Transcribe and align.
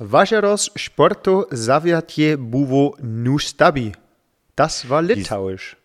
Vajaros 0.00 0.70
Sporto 0.76 1.48
Saviatie 1.50 2.36
Buvo 2.36 2.96
Nustabi. 3.00 3.90
Das 4.54 4.88
war 4.88 5.02
litauisch. 5.02 5.76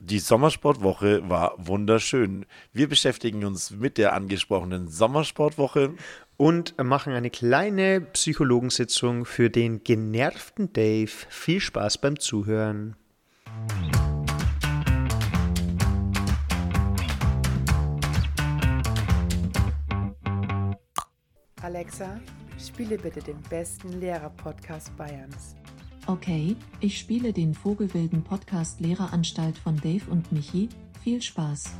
Die 0.00 0.20
Sommersportwoche 0.20 1.28
war 1.28 1.52
wunderschön. 1.58 2.46
Wir 2.72 2.88
beschäftigen 2.88 3.44
uns 3.44 3.70
mit 3.70 3.98
der 3.98 4.14
angesprochenen 4.14 4.88
Sommersportwoche 4.88 5.92
und 6.38 6.82
machen 6.82 7.12
eine 7.12 7.28
kleine 7.28 8.00
Psychologensitzung 8.00 9.26
für 9.26 9.50
den 9.50 9.84
genervten 9.84 10.72
Dave. 10.72 11.12
Viel 11.28 11.60
Spaß 11.60 11.98
beim 11.98 12.18
Zuhören. 12.18 12.96
Alexa, 21.60 22.18
spiele 22.66 22.98
bitte 22.98 23.20
den 23.20 23.40
besten 23.50 24.00
Lehrer-Podcast 24.00 24.96
Bayerns. 24.96 25.56
Okay, 26.06 26.56
ich 26.80 26.98
spiele 26.98 27.32
den 27.32 27.54
Vogelwilden 27.54 28.22
Podcast 28.22 28.80
Lehreranstalt 28.80 29.58
von 29.58 29.76
Dave 29.76 30.10
und 30.10 30.30
Michi. 30.32 30.68
Viel 31.02 31.22
Spaß. 31.22 31.72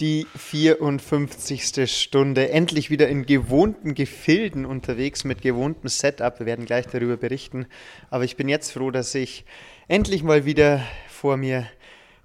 Die 0.00 0.26
54. 0.36 1.90
Stunde. 1.90 2.50
Endlich 2.50 2.90
wieder 2.90 3.08
in 3.08 3.26
gewohnten 3.26 3.94
Gefilden 3.94 4.64
unterwegs 4.64 5.24
mit 5.24 5.42
gewohntem 5.42 5.88
Setup. 5.88 6.38
Wir 6.38 6.46
werden 6.46 6.66
gleich 6.66 6.86
darüber 6.86 7.16
berichten. 7.16 7.66
Aber 8.10 8.24
ich 8.24 8.36
bin 8.36 8.48
jetzt 8.48 8.70
froh, 8.70 8.92
dass 8.92 9.14
ich 9.14 9.44
endlich 9.88 10.22
mal 10.22 10.44
wieder 10.44 10.84
vor 11.08 11.36
mir 11.36 11.66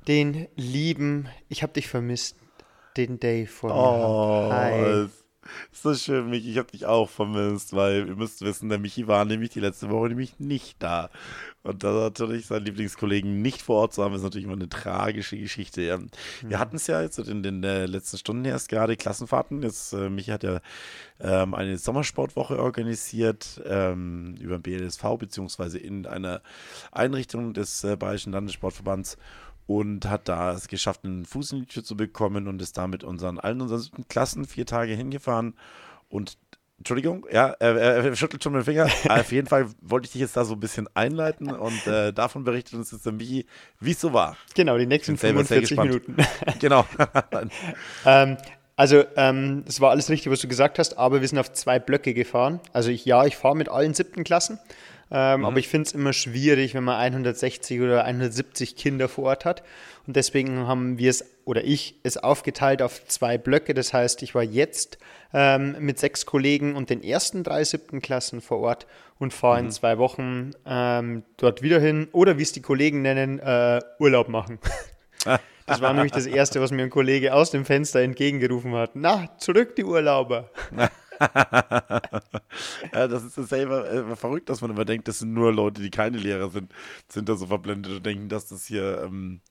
den 0.08 0.48
lieben, 0.56 1.30
ich 1.50 1.64
habe 1.64 1.74
dich 1.74 1.88
vermisst, 1.88 2.36
den 2.98 3.20
Dave 3.20 3.48
vor 3.48 3.70
mir 3.70 3.76
oh, 3.76 4.52
Hi. 4.52 5.10
So 5.72 5.94
schön, 5.94 6.30
Michi, 6.30 6.52
ich 6.52 6.58
habe 6.58 6.72
dich 6.72 6.86
auch 6.86 7.10
vermisst, 7.10 7.74
weil 7.74 8.08
ihr 8.08 8.16
müsst 8.16 8.42
wissen, 8.42 8.70
der 8.70 8.80
Michi 8.80 9.08
war 9.08 9.26
nämlich 9.26 9.50
die 9.50 9.60
letzte 9.60 9.90
Woche 9.90 10.10
nämlich 10.10 10.40
nicht 10.40 10.82
da. 10.82 11.10
Und 11.64 11.84
da 11.84 11.92
natürlich 11.92 12.46
seinen 12.46 12.66
Lieblingskollegen 12.66 13.42
nicht 13.42 13.62
vor 13.62 13.78
Ort 13.78 13.94
zu 13.94 14.04
haben, 14.04 14.16
ist 14.16 14.24
natürlich 14.24 14.46
immer 14.46 14.56
eine 14.56 14.70
tragische 14.70 15.38
Geschichte. 15.38 15.82
Ja. 15.82 16.00
Wir 16.42 16.58
mhm. 16.58 16.60
hatten 16.60 16.76
es 16.76 16.88
ja 16.88 17.02
jetzt 17.02 17.20
in 17.20 17.44
den 17.44 17.64
äh, 17.64 17.86
letzten 17.86 18.18
Stunden 18.18 18.46
erst 18.46 18.70
gerade 18.70 18.96
Klassenfahrten. 18.96 19.64
Jetzt, 19.64 19.94
äh, 19.94 20.10
Michi 20.10 20.32
hat 20.32 20.44
ja 20.44 20.62
ähm, 21.20 21.54
eine 21.54 21.78
Sommersportwoche 21.78 22.60
organisiert 22.60 23.62
ähm, 23.66 24.36
über 24.40 24.60
den 24.60 24.64
BLSV, 24.64 25.04
beziehungsweise 25.20 25.78
in 25.78 26.06
einer 26.06 26.42
Einrichtung 26.92 27.54
des 27.54 27.84
äh, 27.84 27.96
Bayerischen 27.96 28.34
Landessportverbands 28.34 29.18
und 29.66 30.10
hat 30.10 30.28
da 30.28 30.54
es 30.54 30.68
geschafft, 30.68 31.06
einen 31.06 31.26
Fuß 31.26 31.54
in 31.54 31.60
die 31.62 31.66
Tür 31.68 31.84
zu 31.84 31.96
bekommen 31.96 32.48
und 32.48 32.62
ist 32.62 32.78
da 32.78 32.88
mit 32.88 33.04
unseren, 33.04 33.40
allen 33.40 33.62
unseren 33.62 33.80
siebten 33.80 34.08
Klassen 34.08 34.46
vier 34.46 34.66
Tage 34.66 34.94
hingefahren 34.94 35.56
und 36.10 36.38
Entschuldigung, 36.84 37.26
ja, 37.32 37.48
er, 37.60 37.78
er 37.78 38.16
schüttelt 38.16 38.44
schon 38.44 38.54
den 38.54 38.66
Finger. 38.66 38.90
Auf 39.10 39.32
jeden 39.32 39.48
Fall 39.48 39.68
wollte 39.80 40.06
ich 40.06 40.12
dich 40.12 40.22
jetzt 40.22 40.36
da 40.36 40.44
so 40.44 40.56
ein 40.56 40.60
bisschen 40.60 40.90
einleiten 40.96 41.50
und 41.50 41.88
äh, 41.88 42.12
davon 42.12 42.44
berichtet 42.44 42.74
uns 42.74 42.92
jetzt 42.92 43.06
der 43.06 43.14
Michi, 43.14 43.46
wie 43.80 43.92
es 43.92 44.02
so 44.02 44.12
war. 44.12 44.36
Genau, 44.54 44.78
die 44.78 44.86
nächsten 44.86 45.18
45 45.18 45.78
Minuten. 45.78 46.18
genau. 46.60 46.86
ähm, 48.06 48.38
also, 48.76 49.04
ähm, 49.16 49.64
es 49.66 49.80
war 49.80 49.92
alles 49.92 50.10
richtig, 50.10 50.30
was 50.30 50.42
du 50.42 50.48
gesagt 50.50 50.78
hast, 50.78 50.98
aber 50.98 51.22
wir 51.22 51.28
sind 51.28 51.38
auf 51.38 51.54
zwei 51.54 51.80
Blöcke 51.80 52.14
gefahren. 52.14 52.60
Also, 52.74 52.90
ich, 52.90 53.06
ja, 53.06 53.24
ich 53.26 53.38
fahre 53.38 53.56
mit 53.56 53.70
allen 53.70 53.94
siebten 53.94 54.26
Klassen. 54.26 54.60
Ähm, 55.12 55.42
mhm. 55.42 55.46
Aber 55.46 55.58
ich 55.58 55.68
finde 55.68 55.88
es 55.88 55.94
immer 55.94 56.14
schwierig, 56.14 56.74
wenn 56.74 56.84
man 56.84 57.00
160 57.00 57.82
oder 57.82 58.06
170 58.06 58.76
Kinder 58.76 59.08
vor 59.08 59.26
Ort 59.26 59.46
hat. 59.46 59.64
Und 60.08 60.16
deswegen 60.16 60.68
haben 60.68 60.98
wir 60.98 61.10
es 61.10 61.26
oder 61.46 61.64
ich 61.64 62.00
es 62.04 62.18
aufgeteilt 62.18 62.82
auf 62.82 63.06
zwei 63.08 63.38
Blöcke. 63.38 63.74
Das 63.74 63.94
heißt, 63.94 64.24
ich 64.24 64.34
war 64.34 64.44
jetzt 64.44 64.98
ähm, 65.34 65.76
mit 65.80 66.00
sechs 66.00 66.26
Kollegen 66.26 66.76
und 66.76 66.90
den 66.90 67.04
ersten 67.04 67.44
drei 67.44 67.64
siebten 67.64 68.02
Klassen 68.02 68.42
vor 68.42 68.60
Ort 68.60 68.88
und 69.20 69.34
fahre 69.34 69.60
mhm. 69.60 69.66
in 69.66 69.72
zwei 69.72 69.98
Wochen 69.98 70.52
ähm, 70.66 71.24
dort 71.38 71.62
wieder 71.62 71.80
hin. 71.80 72.08
Oder 72.12 72.38
wie 72.38 72.44
es 72.44 72.52
die 72.52 72.62
Kollegen 72.62 73.02
nennen, 73.02 73.40
äh, 73.40 73.82
Urlaub 74.00 74.30
machen. 74.30 74.60
Das 75.66 75.80
war 75.80 75.94
nämlich 75.94 76.12
das 76.12 76.26
Erste, 76.26 76.60
was 76.60 76.72
mir 76.72 76.84
ein 76.84 76.90
Kollege 76.90 77.34
aus 77.34 77.52
dem 77.52 77.64
Fenster 77.64 78.02
entgegengerufen 78.02 78.74
hat. 78.74 78.92
Na, 78.96 79.30
zurück 79.38 79.76
die 79.78 79.86
Urlauber. 79.86 80.50
ja, 82.94 83.08
das 83.08 83.24
ist 83.24 83.36
selber 83.50 83.90
äh, 83.90 84.16
verrückt, 84.16 84.50
dass 84.50 84.62
man 84.62 84.72
immer 84.72 84.86
denkt, 84.86 85.08
das 85.08 85.20
sind 85.20 85.34
nur 85.34 85.54
Leute, 85.54 85.82
die 85.82 85.90
keine 85.90 86.18
Lehrer 86.18 86.50
sind, 86.50 86.72
sind 87.08 87.30
da 87.30 87.36
so 87.36 87.48
verblendet 87.48 87.94
und 87.94 88.06
denken, 88.06 88.30
dass 88.30 88.48
das 88.48 88.66
hier 88.66 89.02
ähm, 89.04 89.42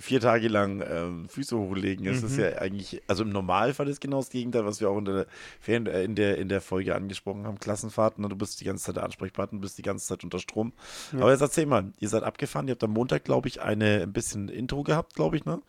vier 0.00 0.20
Tage 0.20 0.48
lang 0.48 0.82
ähm, 0.88 1.28
Füße 1.28 1.56
hochlegen 1.56 2.06
ist. 2.06 2.18
Mhm. 2.18 2.22
Das 2.22 2.32
ist 2.32 2.38
ja 2.38 2.58
eigentlich, 2.58 3.02
also 3.06 3.22
im 3.22 3.30
Normalfall 3.30 3.86
ist 3.88 4.00
genau 4.00 4.16
das 4.16 4.30
Gegenteil, 4.30 4.64
was 4.64 4.80
wir 4.80 4.88
auch 4.88 4.98
in 4.98 5.04
der, 5.04 5.26
äh, 5.68 6.04
in 6.04 6.14
der, 6.14 6.38
in 6.38 6.48
der 6.48 6.62
Folge 6.62 6.94
angesprochen 6.94 7.46
haben, 7.46 7.60
Klassenfahrten. 7.60 8.26
Du 8.26 8.36
bist 8.36 8.60
die 8.60 8.64
ganze 8.64 8.84
Zeit 8.84 8.96
der 8.96 9.04
Ansprechpartner, 9.04 9.58
du 9.58 9.62
bist 9.62 9.76
die 9.76 9.82
ganze 9.82 10.06
Zeit 10.06 10.24
unter 10.24 10.38
Strom. 10.38 10.72
Ja. 11.12 11.20
Aber 11.20 11.32
jetzt 11.32 11.42
erzähl 11.42 11.66
mal, 11.66 11.92
ihr 11.98 12.08
seid 12.08 12.22
abgefahren, 12.22 12.66
ihr 12.68 12.72
habt 12.72 12.84
am 12.84 12.92
Montag, 12.92 13.24
glaube 13.24 13.48
ich, 13.48 13.60
eine, 13.60 14.00
ein 14.02 14.12
bisschen 14.12 14.48
Intro 14.48 14.82
gehabt, 14.82 15.14
glaube 15.14 15.36
ich, 15.36 15.44
ne? 15.44 15.60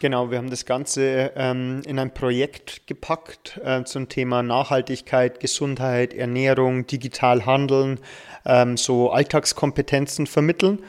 Genau, 0.00 0.30
wir 0.30 0.38
haben 0.38 0.50
das 0.50 0.64
Ganze 0.64 1.32
ähm, 1.34 1.82
in 1.84 1.98
ein 1.98 2.14
Projekt 2.14 2.86
gepackt 2.86 3.60
äh, 3.64 3.82
zum 3.82 4.08
Thema 4.08 4.44
Nachhaltigkeit, 4.44 5.40
Gesundheit, 5.40 6.14
Ernährung, 6.14 6.86
digital 6.86 7.46
handeln, 7.46 7.98
ähm, 8.46 8.76
so 8.76 9.10
Alltagskompetenzen 9.10 10.28
vermitteln. 10.28 10.84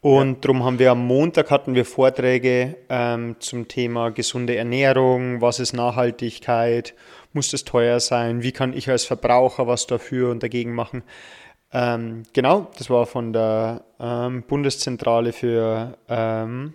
Und 0.00 0.28
ja. 0.28 0.36
darum 0.40 0.64
haben 0.64 0.78
wir 0.78 0.92
am 0.92 1.06
Montag 1.06 1.50
hatten 1.50 1.74
wir 1.74 1.84
Vorträge 1.84 2.76
ähm, 2.88 3.36
zum 3.38 3.68
Thema 3.68 4.10
gesunde 4.10 4.56
Ernährung, 4.56 5.42
was 5.42 5.60
ist 5.60 5.74
Nachhaltigkeit, 5.74 6.94
muss 7.34 7.50
das 7.50 7.64
teuer 7.64 8.00
sein, 8.00 8.42
wie 8.42 8.52
kann 8.52 8.72
ich 8.72 8.88
als 8.88 9.04
Verbraucher 9.04 9.66
was 9.66 9.86
dafür 9.86 10.30
und 10.30 10.42
dagegen 10.42 10.74
machen. 10.74 11.02
Ähm, 11.70 12.22
genau, 12.32 12.70
das 12.78 12.88
war 12.88 13.04
von 13.04 13.34
der 13.34 13.84
ähm, 14.00 14.42
Bundeszentrale 14.44 15.32
für 15.32 15.98
ähm, 16.08 16.72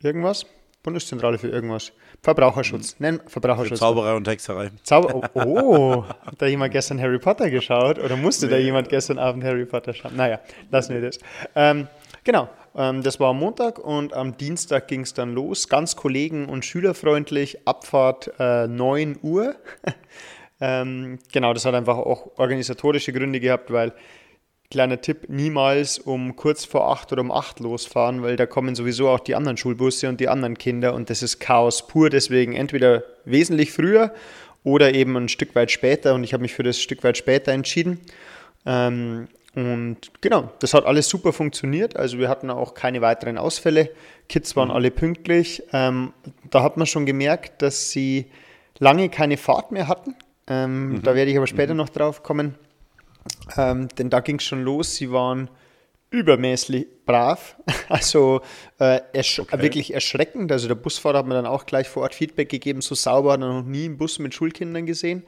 irgendwas. 0.00 0.46
Bundeszentrale 0.84 1.38
für 1.38 1.48
irgendwas. 1.48 1.92
Verbraucherschutz. 2.22 2.96
Nenn 3.00 3.18
Verbraucherschutz. 3.26 3.78
Für 3.78 3.86
Zauberei 3.86 4.14
und 4.14 4.28
Hexerei. 4.28 4.70
Zauber 4.82 5.30
oh, 5.32 5.40
oh, 5.40 6.04
hat 6.04 6.34
da 6.38 6.46
jemand 6.46 6.72
gestern 6.72 7.00
Harry 7.00 7.18
Potter 7.18 7.50
geschaut? 7.50 7.98
Oder 7.98 8.16
musste 8.16 8.46
nee. 8.46 8.52
da 8.52 8.58
jemand 8.58 8.90
gestern 8.90 9.18
Abend 9.18 9.42
Harry 9.42 9.64
Potter 9.64 9.94
schauen? 9.94 10.14
Naja, 10.14 10.40
lassen 10.70 10.94
wir 10.94 11.00
das. 11.00 11.18
Ähm, 11.56 11.88
genau, 12.22 12.50
ähm, 12.76 13.02
das 13.02 13.18
war 13.18 13.30
am 13.30 13.38
Montag 13.38 13.78
und 13.78 14.12
am 14.12 14.36
Dienstag 14.36 14.86
ging 14.86 15.00
es 15.00 15.14
dann 15.14 15.32
los. 15.32 15.68
Ganz 15.70 15.96
kollegen- 15.96 16.50
und 16.50 16.66
schülerfreundlich. 16.66 17.66
Abfahrt 17.66 18.32
äh, 18.38 18.66
9 18.68 19.20
Uhr. 19.22 19.54
ähm, 20.60 21.18
genau, 21.32 21.54
das 21.54 21.64
hat 21.64 21.74
einfach 21.74 21.96
auch 21.96 22.38
organisatorische 22.38 23.14
Gründe 23.14 23.40
gehabt, 23.40 23.72
weil 23.72 23.94
Kleiner 24.74 25.00
Tipp, 25.00 25.28
niemals 25.28 26.00
um 26.00 26.34
kurz 26.34 26.64
vor 26.64 26.90
acht 26.90 27.12
oder 27.12 27.20
um 27.20 27.30
acht 27.30 27.60
losfahren, 27.60 28.24
weil 28.24 28.34
da 28.34 28.44
kommen 28.44 28.74
sowieso 28.74 29.08
auch 29.08 29.20
die 29.20 29.36
anderen 29.36 29.56
Schulbusse 29.56 30.08
und 30.08 30.18
die 30.18 30.26
anderen 30.26 30.58
Kinder 30.58 30.94
und 30.94 31.10
das 31.10 31.22
ist 31.22 31.38
Chaos 31.38 31.86
pur. 31.86 32.10
Deswegen 32.10 32.56
entweder 32.56 33.04
wesentlich 33.24 33.70
früher 33.70 34.12
oder 34.64 34.92
eben 34.92 35.16
ein 35.16 35.28
Stück 35.28 35.54
weit 35.54 35.70
später 35.70 36.12
und 36.12 36.24
ich 36.24 36.32
habe 36.32 36.42
mich 36.42 36.54
für 36.54 36.64
das 36.64 36.80
Stück 36.80 37.04
weit 37.04 37.16
später 37.16 37.52
entschieden. 37.52 38.00
Ähm, 38.66 39.28
und 39.54 39.98
genau, 40.20 40.50
das 40.58 40.74
hat 40.74 40.86
alles 40.86 41.08
super 41.08 41.32
funktioniert. 41.32 41.96
Also 41.96 42.18
wir 42.18 42.28
hatten 42.28 42.50
auch 42.50 42.74
keine 42.74 43.00
weiteren 43.00 43.38
Ausfälle. 43.38 43.90
Kids 44.28 44.56
waren 44.56 44.70
mhm. 44.70 44.74
alle 44.74 44.90
pünktlich. 44.90 45.62
Ähm, 45.72 46.12
da 46.50 46.64
hat 46.64 46.78
man 46.78 46.88
schon 46.88 47.06
gemerkt, 47.06 47.62
dass 47.62 47.92
sie 47.92 48.26
lange 48.80 49.08
keine 49.08 49.36
Fahrt 49.36 49.70
mehr 49.70 49.86
hatten. 49.86 50.16
Ähm, 50.48 50.94
mhm. 50.94 51.02
Da 51.04 51.14
werde 51.14 51.30
ich 51.30 51.36
aber 51.36 51.46
später 51.46 51.74
mhm. 51.74 51.78
noch 51.78 51.90
drauf 51.90 52.24
kommen. 52.24 52.56
Ähm, 53.56 53.88
denn 53.98 54.10
da 54.10 54.20
ging 54.20 54.36
es 54.36 54.44
schon 54.44 54.62
los. 54.62 54.96
Sie 54.96 55.10
waren 55.10 55.50
übermäßig 56.10 56.86
brav, 57.06 57.56
also 57.88 58.40
äh, 58.78 59.00
ersch 59.12 59.40
okay. 59.40 59.60
wirklich 59.60 59.92
erschreckend. 59.92 60.52
Also 60.52 60.68
der 60.68 60.76
Busfahrer 60.76 61.18
hat 61.18 61.26
mir 61.26 61.34
dann 61.34 61.46
auch 61.46 61.66
gleich 61.66 61.88
vor 61.88 62.04
Ort 62.04 62.14
Feedback 62.14 62.48
gegeben, 62.48 62.80
so 62.80 62.94
sauber 62.94 63.32
hat 63.32 63.40
er 63.40 63.52
noch 63.52 63.64
nie 63.64 63.86
einen 63.86 63.96
Bus 63.96 64.18
mit 64.18 64.32
Schulkindern 64.32 64.86
gesehen. 64.86 65.24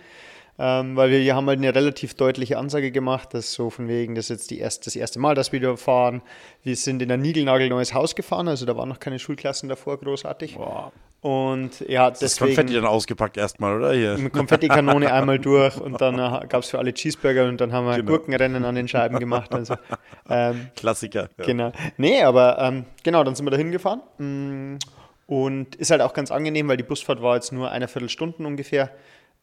Ähm, 0.59 0.97
weil 0.97 1.11
wir 1.11 1.19
hier 1.19 1.35
haben 1.35 1.47
halt 1.49 1.59
eine 1.59 1.75
relativ 1.75 2.15
deutliche 2.15 2.57
Ansage 2.57 2.91
gemacht, 2.91 3.35
dass 3.35 3.53
so 3.53 3.69
von 3.69 3.89
wegen, 3.89 4.15
das 4.15 4.27
ist 4.27 4.31
jetzt 4.31 4.51
die 4.51 4.59
erst, 4.59 4.87
das 4.87 4.97
erste 4.97 5.19
Mal, 5.19 5.35
dass 5.35 5.53
wir 5.53 5.61
da 5.61 5.77
fahren. 5.77 6.23
Wir 6.63 6.77
sind 6.77 7.03
in 7.03 7.13
ein 7.13 7.21
niegelnagelneues 7.21 7.93
Haus 7.93 8.15
gefahren, 8.15 8.49
also 8.49 8.65
da 8.65 8.77
waren 8.77 8.89
noch 8.89 9.01
keine 9.01 9.19
Schulklassen 9.19 9.69
davor 9.69 9.99
großartig. 9.99 10.57
Boah. 10.57 10.93
Und 11.21 11.81
ja, 11.89 12.11
deswegen. 12.11 12.21
Das 12.21 12.39
Konfetti 12.39 12.75
dann 12.75 12.85
ausgepackt 12.85 13.37
erstmal, 13.37 13.77
oder? 13.77 13.93
Hier. 13.93 14.17
Mit 14.17 14.33
Konfettikanone 14.33 15.13
einmal 15.13 15.39
durch 15.39 15.77
und 15.77 16.01
dann 16.01 16.15
äh, 16.15 16.47
gab 16.47 16.63
es 16.63 16.71
für 16.71 16.79
alle 16.79 16.95
Cheeseburger 16.95 17.49
und 17.49 17.61
dann 17.61 17.73
haben 17.73 17.87
wir 17.87 17.97
genau. 17.97 18.13
Gurkenrennen 18.13 18.65
an 18.65 18.77
den 18.77 18.87
Scheiben 18.87 19.19
gemacht. 19.19 19.53
Also, 19.53 19.75
ähm, 20.31 20.69
Klassiker. 20.77 21.29
Ja. 21.37 21.45
Genau. 21.45 21.73
Nee, 21.97 22.23
aber 22.23 22.59
ähm, 22.61 22.85
genau, 23.03 23.25
dann 23.25 23.35
sind 23.35 23.45
wir 23.45 23.51
da 23.51 23.57
hingefahren. 23.57 24.03
Mm, 24.19 24.79
und 25.27 25.75
ist 25.75 25.91
halt 25.91 26.01
auch 26.01 26.15
ganz 26.15 26.31
angenehm, 26.31 26.69
weil 26.69 26.77
die 26.77 26.85
Busfahrt 26.85 27.21
war 27.21 27.35
jetzt 27.35 27.53
nur 27.53 27.71
eine 27.71 27.89
Viertelstunde 27.89 28.47
ungefähr. 28.47 28.91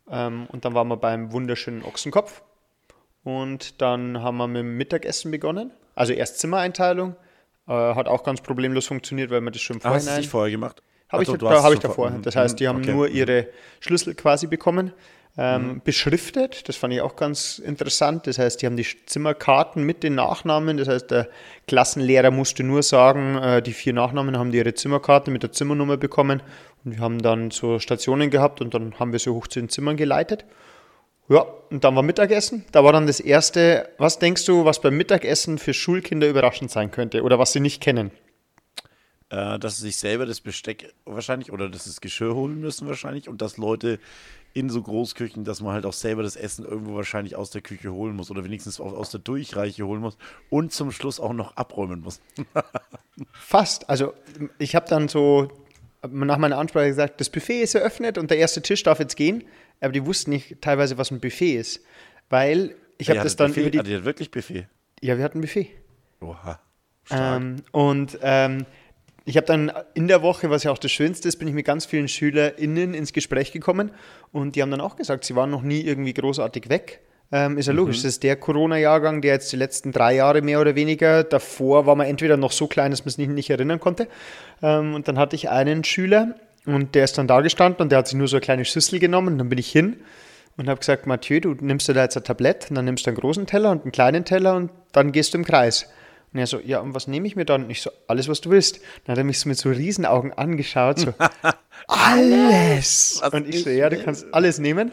Ähm, 0.09 0.47
und 0.51 0.65
dann 0.65 0.73
waren 0.73 0.87
wir 0.87 0.97
beim 0.97 1.31
wunderschönen 1.31 1.83
Ochsenkopf. 1.83 2.41
Und 3.23 3.81
dann 3.81 4.21
haben 4.21 4.37
wir 4.37 4.47
mit 4.47 4.59
dem 4.59 4.77
Mittagessen 4.77 5.31
begonnen. 5.31 5.71
Also 5.95 6.13
erst 6.13 6.39
Zimmereinteilung. 6.39 7.15
Äh, 7.67 7.71
hat 7.71 8.07
auch 8.07 8.23
ganz 8.23 8.41
problemlos 8.41 8.87
funktioniert, 8.87 9.29
weil 9.31 9.39
wir 9.41 9.51
das 9.51 9.61
schon 9.61 9.79
vorhin. 9.79 9.99
Hast 9.99 10.17
du 10.17 10.21
es 10.21 10.27
vorher 10.27 10.51
gemacht? 10.51 10.81
Habe 11.09 11.23
ich, 11.23 11.29
da, 11.29 11.63
habe 11.63 11.73
ich 11.75 11.79
davor. 11.79 12.09
vor- 12.09 12.19
Das 12.21 12.35
heißt, 12.35 12.59
die 12.59 12.67
haben 12.67 12.79
okay. 12.79 12.91
nur 12.91 13.07
ihre 13.07 13.47
Schlüssel 13.79 14.15
quasi 14.15 14.47
bekommen. 14.47 14.91
Ähm, 15.37 15.67
Mhm. 15.75 15.81
Beschriftet, 15.83 16.67
das 16.69 16.75
fand 16.75 16.93
ich 16.93 17.01
auch 17.01 17.15
ganz 17.15 17.57
interessant. 17.57 18.27
Das 18.27 18.37
heißt, 18.37 18.61
die 18.61 18.65
haben 18.67 18.77
die 18.77 18.85
Zimmerkarten 19.05 19.83
mit 19.83 20.03
den 20.03 20.13
Nachnamen. 20.15 20.77
Das 20.77 20.87
heißt, 20.87 21.09
der 21.09 21.27
Klassenlehrer 21.67 22.29
musste 22.29 22.63
nur 22.63 22.83
sagen, 22.83 23.37
äh, 23.37 23.61
die 23.61 23.73
vier 23.73 23.93
Nachnamen 23.93 24.37
haben 24.37 24.51
die 24.51 24.57
ihre 24.59 24.73
Zimmerkarte 24.75 25.31
mit 25.31 25.41
der 25.41 25.51
Zimmernummer 25.51 25.97
bekommen. 25.97 26.43
Und 26.83 26.91
wir 26.91 26.99
haben 26.99 27.21
dann 27.21 27.51
so 27.51 27.79
Stationen 27.79 28.29
gehabt 28.29 28.61
und 28.61 28.73
dann 28.73 28.99
haben 28.99 29.11
wir 29.11 29.19
sie 29.19 29.29
hoch 29.29 29.47
zu 29.47 29.59
den 29.59 29.69
Zimmern 29.69 29.97
geleitet. 29.97 30.45
Ja, 31.29 31.45
und 31.69 31.83
dann 31.83 31.95
war 31.95 32.03
Mittagessen. 32.03 32.65
Da 32.71 32.83
war 32.83 32.91
dann 32.91 33.07
das 33.07 33.19
erste, 33.19 33.89
was 33.97 34.19
denkst 34.19 34.45
du, 34.45 34.65
was 34.65 34.81
beim 34.81 34.97
Mittagessen 34.97 35.57
für 35.57 35.73
Schulkinder 35.73 36.27
überraschend 36.27 36.69
sein 36.69 36.91
könnte 36.91 37.23
oder 37.23 37.39
was 37.39 37.53
sie 37.53 37.61
nicht 37.61 37.81
kennen? 37.81 38.11
Äh, 39.29 39.57
dass 39.57 39.77
sie 39.77 39.83
sich 39.83 39.97
selber 39.97 40.25
das 40.25 40.41
Besteck 40.41 40.93
wahrscheinlich 41.05 41.51
oder 41.51 41.69
dass 41.69 41.85
sie 41.85 41.89
das 41.89 42.01
Geschirr 42.01 42.35
holen 42.35 42.59
müssen 42.59 42.87
wahrscheinlich 42.87 43.29
und 43.29 43.41
dass 43.41 43.57
Leute 43.57 43.99
in 44.53 44.69
so 44.69 44.81
Großküchen, 44.81 45.43
dass 45.43 45.61
man 45.61 45.73
halt 45.73 45.85
auch 45.85 45.93
selber 45.93 46.21
das 46.21 46.35
Essen 46.35 46.65
irgendwo 46.65 46.93
wahrscheinlich 46.93 47.35
aus 47.35 47.49
der 47.49 47.61
Küche 47.61 47.91
holen 47.91 48.15
muss 48.15 48.29
oder 48.29 48.43
wenigstens 48.43 48.79
aus 48.79 49.09
der 49.09 49.21
Durchreiche 49.21 49.87
holen 49.87 50.01
muss 50.01 50.17
und 50.49 50.71
zum 50.71 50.91
Schluss 50.91 51.19
auch 51.19 51.33
noch 51.33 51.57
abräumen 51.57 52.01
muss. 52.01 52.21
Fast. 53.31 53.89
Also 53.89 54.13
ich 54.59 54.75
habe 54.75 54.87
dann 54.87 55.07
so 55.07 55.47
nach 56.09 56.37
meiner 56.37 56.57
Ansprache 56.57 56.87
gesagt, 56.87 57.19
das 57.19 57.29
Buffet 57.29 57.61
ist 57.61 57.75
eröffnet 57.75 58.17
und 58.17 58.29
der 58.31 58.37
erste 58.37 58.61
Tisch 58.61 58.83
darf 58.83 58.99
jetzt 58.99 59.15
gehen. 59.15 59.43
Aber 59.79 59.91
die 59.91 60.05
wussten 60.05 60.31
nicht 60.31 60.61
teilweise, 60.61 60.97
was 60.97 61.11
ein 61.11 61.19
Buffet 61.19 61.55
ist. 61.55 61.81
Weil 62.29 62.75
ich 62.97 63.09
habe 63.09 63.17
das 63.17 63.33
hattet 63.33 63.39
dann 63.39 63.47
Buffet? 63.49 63.61
über 63.61 63.69
die... 63.71 63.79
Ah, 63.79 63.83
die 63.83 63.95
hat 63.95 64.05
wirklich 64.05 64.31
Buffet. 64.31 64.67
Ja, 65.01 65.17
wir 65.17 65.23
hatten 65.23 65.39
ein 65.39 65.41
Buffet. 65.41 65.69
Oha. 66.21 66.59
Ähm, 67.11 67.57
und 67.71 68.17
ähm, 68.21 68.65
ich 69.25 69.37
habe 69.37 69.47
dann 69.47 69.71
in 69.93 70.07
der 70.07 70.21
Woche, 70.21 70.49
was 70.49 70.63
ja 70.63 70.71
auch 70.71 70.77
das 70.77 70.91
Schönste 70.91 71.27
ist, 71.27 71.37
bin 71.37 71.47
ich 71.47 71.53
mit 71.53 71.65
ganz 71.65 71.85
vielen 71.85 72.07
SchülerInnen 72.07 72.93
ins 72.93 73.13
Gespräch 73.13 73.51
gekommen 73.51 73.91
und 74.31 74.55
die 74.55 74.61
haben 74.61 74.71
dann 74.71 74.81
auch 74.81 74.95
gesagt, 74.95 75.23
sie 75.25 75.35
waren 75.35 75.49
noch 75.49 75.61
nie 75.61 75.81
irgendwie 75.81 76.13
großartig 76.13 76.69
weg. 76.69 77.01
Ähm, 77.35 77.57
ist 77.57 77.65
ja 77.65 77.73
logisch, 77.73 77.97
das 78.03 78.05
ist 78.05 78.21
der 78.21 78.35
Corona-Jahrgang, 78.35 79.23
der 79.23 79.33
jetzt 79.33 79.51
die 79.51 79.55
letzten 79.55 79.91
drei 79.91 80.13
Jahre 80.13 80.43
mehr 80.43 80.61
oder 80.61 80.75
weniger, 80.75 81.23
davor 81.23 81.87
war 81.87 81.95
man 81.95 82.05
entweder 82.05 82.37
noch 82.37 82.51
so 82.51 82.67
klein, 82.67 82.91
dass 82.91 83.01
man 83.01 83.07
es 83.07 83.17
nicht, 83.17 83.31
nicht 83.31 83.49
erinnern 83.49 83.79
konnte. 83.79 84.07
Ähm, 84.61 84.93
und 84.93 85.07
dann 85.07 85.17
hatte 85.17 85.35
ich 85.35 85.49
einen 85.49 85.83
Schüler 85.83 86.35
und 86.67 86.93
der 86.93 87.05
ist 87.05 87.17
dann 87.17 87.27
da 87.27 87.41
gestanden 87.41 87.81
und 87.81 87.91
der 87.91 87.97
hat 87.97 88.07
sich 88.07 88.19
nur 88.19 88.27
so 88.27 88.35
eine 88.35 88.41
kleine 88.41 88.65
Schüssel 88.65 88.99
genommen 88.99 89.29
und 89.29 89.37
dann 89.39 89.49
bin 89.49 89.57
ich 89.57 89.71
hin 89.71 89.97
und 90.57 90.69
habe 90.69 90.79
gesagt, 90.79 91.07
Mathieu, 91.07 91.39
du 91.39 91.55
nimmst 91.59 91.87
dir 91.87 91.95
da 91.95 92.03
jetzt 92.03 92.15
ein 92.15 92.23
Tablett 92.23 92.67
und 92.69 92.75
dann 92.75 92.85
nimmst 92.85 93.07
du 93.07 93.09
einen 93.09 93.17
großen 93.17 93.47
Teller 93.47 93.71
und 93.71 93.81
einen 93.81 93.91
kleinen 93.91 94.25
Teller 94.25 94.55
und 94.55 94.69
dann 94.91 95.11
gehst 95.11 95.33
du 95.33 95.39
im 95.39 95.43
Kreis. 95.43 95.87
Und 96.33 96.39
er 96.39 96.45
so, 96.45 96.59
ja, 96.59 96.81
und 96.81 96.93
was 96.93 97.07
nehme 97.07 97.25
ich 97.27 97.35
mir 97.35 97.45
dann? 97.45 97.63
Und 97.63 97.69
ich 97.71 97.81
so, 97.81 97.89
alles, 98.07 98.27
was 98.27 98.41
du 98.41 98.51
willst. 98.51 98.79
Dann 99.05 99.13
hat 99.13 99.17
er 99.17 99.23
mich 99.23 99.39
so 99.39 99.49
mit 99.49 99.57
so 99.57 99.69
Riesenaugen 99.69 100.33
angeschaut, 100.33 100.99
so, 100.99 101.13
alles! 101.87 103.19
Was 103.21 103.33
Und 103.33 103.47
ich 103.47 103.63
so, 103.63 103.71
ja, 103.71 103.89
du 103.89 104.03
kannst 104.03 104.31
alles 104.33 104.59
nehmen. 104.59 104.91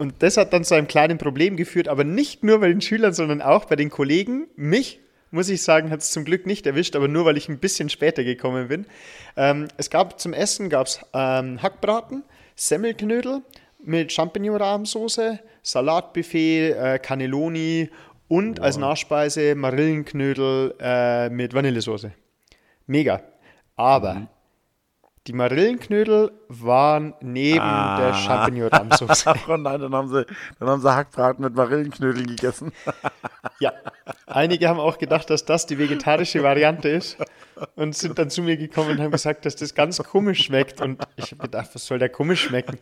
Und 0.00 0.22
das 0.22 0.38
hat 0.38 0.54
dann 0.54 0.64
zu 0.64 0.74
einem 0.74 0.88
kleinen 0.88 1.18
Problem 1.18 1.58
geführt, 1.58 1.86
aber 1.86 2.04
nicht 2.04 2.42
nur 2.42 2.60
bei 2.60 2.68
den 2.68 2.80
Schülern, 2.80 3.12
sondern 3.12 3.42
auch 3.42 3.66
bei 3.66 3.76
den 3.76 3.90
Kollegen. 3.90 4.46
Mich, 4.56 4.98
muss 5.30 5.50
ich 5.50 5.62
sagen, 5.62 5.90
hat 5.90 6.00
es 6.00 6.10
zum 6.10 6.24
Glück 6.24 6.46
nicht 6.46 6.66
erwischt, 6.66 6.96
aber 6.96 7.06
nur, 7.06 7.26
weil 7.26 7.36
ich 7.36 7.50
ein 7.50 7.58
bisschen 7.58 7.90
später 7.90 8.24
gekommen 8.24 8.68
bin. 8.68 8.86
Ähm, 9.36 9.68
es 9.76 9.90
gab 9.90 10.18
zum 10.18 10.32
Essen 10.32 10.70
gab's, 10.70 11.04
ähm, 11.12 11.62
Hackbraten, 11.62 12.24
Semmelknödel 12.56 13.42
mit 13.84 14.10
Champignon-Rahmsoße, 14.10 15.38
Salatbuffet, 15.62 16.70
äh, 16.70 16.98
Cannelloni 16.98 17.90
und 18.26 18.58
als 18.58 18.78
Nachspeise 18.78 19.54
Marillenknödel 19.54 20.76
äh, 20.80 21.28
mit 21.28 21.52
Vanillesoße. 21.52 22.10
Mega. 22.86 23.22
Aber 23.76 24.14
Mhm. 24.14 24.28
Die 25.26 25.32
Marillenknödel 25.34 26.32
waren 26.48 27.14
neben 27.20 27.56
der 27.58 27.64
Ah. 27.64 28.14
Champignon-Rahmsoße. 28.14 29.34
Oh 29.48 29.56
nein, 29.56 29.80
dann 29.80 29.94
haben 29.94 30.08
sie, 30.08 30.24
dann 30.58 30.68
haben 30.68 30.80
sie 30.80 30.94
Hackbraten 30.94 31.44
mit 31.44 31.54
Marillenknödeln 31.54 32.26
gegessen. 32.26 32.72
Ja, 33.58 33.72
einige 34.26 34.68
haben 34.68 34.80
auch 34.80 34.98
gedacht, 34.98 35.28
dass 35.30 35.44
das 35.44 35.66
die 35.66 35.78
vegetarische 35.78 36.42
Variante 36.42 36.88
ist 36.88 37.16
und 37.76 37.94
sind 37.96 38.18
dann 38.18 38.30
zu 38.30 38.42
mir 38.42 38.56
gekommen 38.56 38.90
und 38.90 39.00
haben 39.00 39.10
gesagt, 39.10 39.44
dass 39.46 39.56
das 39.56 39.74
ganz 39.74 39.98
komisch 40.02 40.44
schmeckt. 40.44 40.80
Und 40.80 41.00
ich 41.16 41.32
habe 41.32 41.42
gedacht, 41.42 41.70
was 41.74 41.86
soll 41.86 41.98
der 41.98 42.08
komisch 42.08 42.42
schmecken? 42.44 42.78